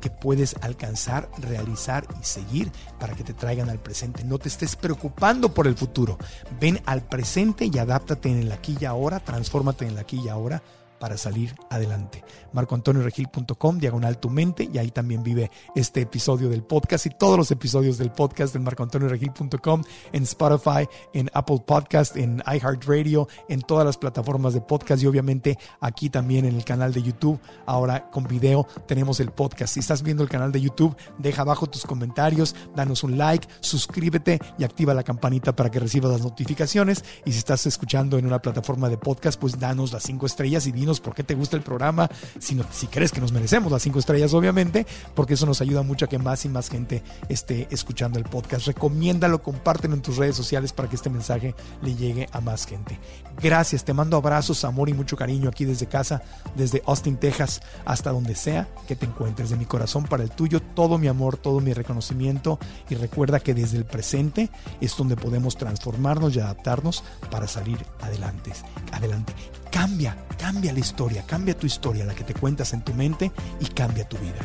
que 0.00 0.10
puedes 0.10 0.54
alcanzar, 0.60 1.28
realizar 1.38 2.06
y 2.20 2.24
seguir 2.24 2.70
para 3.00 3.14
que 3.14 3.24
te 3.24 3.34
traigan 3.34 3.70
al 3.70 3.78
presente. 3.78 4.24
No 4.24 4.38
te 4.38 4.48
estés 4.48 4.76
preocupando 4.76 5.52
por 5.52 5.66
el 5.66 5.76
futuro. 5.76 6.18
Ven 6.60 6.80
al 6.86 7.02
presente 7.02 7.68
y 7.72 7.78
adáptate 7.78 8.30
en 8.30 8.38
el 8.38 8.52
aquí 8.52 8.76
y 8.80 8.84
ahora, 8.84 9.20
transfórmate 9.20 9.84
en 9.84 9.92
el 9.92 9.98
aquí 9.98 10.20
y 10.20 10.28
ahora 10.28 10.62
para 10.98 11.16
salir 11.16 11.54
adelante. 11.70 12.24
marcoantonioregil.com, 12.52 13.78
diagonal 13.78 14.18
tu 14.18 14.30
mente, 14.30 14.68
y 14.72 14.78
ahí 14.78 14.90
también 14.90 15.22
vive 15.22 15.50
este 15.74 16.02
episodio 16.02 16.48
del 16.48 16.62
podcast 16.62 17.06
y 17.06 17.10
todos 17.10 17.36
los 17.36 17.50
episodios 17.50 17.98
del 17.98 18.10
podcast 18.12 18.56
en 18.56 18.64
marcoantonioregil.com, 18.64 19.82
en 20.12 20.22
Spotify, 20.22 20.88
en 21.12 21.30
Apple 21.34 21.62
Podcast, 21.66 22.16
en 22.16 22.42
iHeartRadio, 22.46 23.28
en 23.48 23.60
todas 23.62 23.84
las 23.84 23.98
plataformas 23.98 24.54
de 24.54 24.60
podcast 24.60 25.02
y 25.02 25.06
obviamente 25.06 25.58
aquí 25.80 26.10
también 26.10 26.44
en 26.44 26.56
el 26.56 26.64
canal 26.64 26.92
de 26.92 27.02
YouTube. 27.02 27.38
Ahora 27.66 28.10
con 28.10 28.24
video 28.24 28.66
tenemos 28.86 29.20
el 29.20 29.30
podcast. 29.30 29.74
Si 29.74 29.80
estás 29.80 30.02
viendo 30.02 30.22
el 30.22 30.28
canal 30.28 30.52
de 30.52 30.60
YouTube, 30.60 30.96
deja 31.18 31.42
abajo 31.42 31.66
tus 31.66 31.84
comentarios, 31.84 32.54
danos 32.74 33.04
un 33.04 33.18
like, 33.18 33.48
suscríbete 33.60 34.38
y 34.58 34.64
activa 34.64 34.94
la 34.94 35.02
campanita 35.02 35.54
para 35.54 35.70
que 35.70 35.80
recibas 35.80 36.12
las 36.12 36.22
notificaciones. 36.22 37.04
Y 37.24 37.32
si 37.32 37.38
estás 37.38 37.66
escuchando 37.66 38.18
en 38.18 38.26
una 38.26 38.40
plataforma 38.40 38.88
de 38.88 38.98
podcast, 38.98 39.38
pues 39.40 39.58
danos 39.58 39.92
las 39.92 40.02
cinco 40.02 40.26
estrellas 40.26 40.66
y 40.66 40.72
dinos 40.72 40.85
por 41.00 41.14
qué 41.14 41.22
te 41.22 41.34
gusta 41.34 41.56
el 41.56 41.62
programa, 41.62 42.08
si, 42.38 42.54
no- 42.54 42.64
si 42.72 42.86
crees 42.86 43.12
que 43.12 43.20
nos 43.20 43.32
merecemos 43.32 43.70
las 43.72 43.82
cinco 43.82 43.98
estrellas, 43.98 44.32
obviamente, 44.34 44.86
porque 45.14 45.34
eso 45.34 45.46
nos 45.46 45.60
ayuda 45.60 45.82
mucho 45.82 46.04
a 46.04 46.08
que 46.08 46.18
más 46.18 46.44
y 46.44 46.48
más 46.48 46.68
gente 46.68 47.02
esté 47.28 47.66
escuchando 47.70 48.18
el 48.18 48.24
podcast. 48.24 48.66
Recomiéndalo, 48.66 49.42
compártelo 49.42 49.94
en 49.94 50.02
tus 50.02 50.16
redes 50.16 50.36
sociales 50.36 50.72
para 50.72 50.88
que 50.88 50.96
este 50.96 51.10
mensaje 51.10 51.54
le 51.82 51.94
llegue 51.94 52.28
a 52.32 52.40
más 52.40 52.66
gente. 52.66 52.98
Gracias, 53.42 53.84
te 53.84 53.92
mando 53.92 54.16
abrazos, 54.16 54.64
amor 54.64 54.88
y 54.88 54.94
mucho 54.94 55.16
cariño 55.16 55.48
aquí 55.48 55.64
desde 55.64 55.86
casa, 55.86 56.22
desde 56.54 56.82
Austin, 56.86 57.16
Texas, 57.16 57.60
hasta 57.84 58.10
donde 58.10 58.34
sea 58.34 58.68
que 58.88 58.96
te 58.96 59.06
encuentres. 59.06 59.50
De 59.50 59.56
mi 59.56 59.64
corazón 59.66 60.04
para 60.04 60.22
el 60.22 60.30
tuyo, 60.30 60.60
todo 60.60 60.98
mi 60.98 61.08
amor, 61.08 61.36
todo 61.36 61.60
mi 61.60 61.72
reconocimiento. 61.72 62.58
Y 62.88 62.94
recuerda 62.94 63.40
que 63.40 63.54
desde 63.54 63.76
el 63.76 63.84
presente 63.84 64.50
es 64.80 64.96
donde 64.96 65.16
podemos 65.16 65.56
transformarnos 65.56 66.34
y 66.34 66.40
adaptarnos 66.40 67.04
para 67.30 67.46
salir 67.46 67.84
adelante. 68.00 68.52
Adelante. 68.92 69.34
Cambia, 69.70 70.16
cambia 70.38 70.72
la 70.72 70.78
historia, 70.80 71.24
cambia 71.26 71.56
tu 71.56 71.66
historia, 71.66 72.04
la 72.04 72.14
que 72.14 72.24
te 72.24 72.34
cuentas 72.34 72.72
en 72.72 72.82
tu 72.82 72.94
mente 72.94 73.30
y 73.60 73.66
cambia 73.66 74.08
tu 74.08 74.16
vida. 74.18 74.40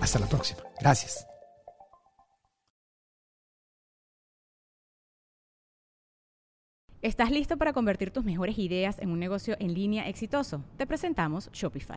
Hasta 0.00 0.18
la 0.18 0.26
próxima. 0.26 0.60
Gracias. 0.80 1.26
¿Estás 7.02 7.32
listo 7.32 7.56
para 7.56 7.72
convertir 7.72 8.12
tus 8.12 8.22
mejores 8.22 8.56
ideas 8.58 9.00
en 9.00 9.10
un 9.10 9.18
negocio 9.18 9.56
en 9.58 9.74
línea 9.74 10.08
exitoso? 10.08 10.62
Te 10.76 10.86
presentamos 10.86 11.50
Shopify. 11.52 11.96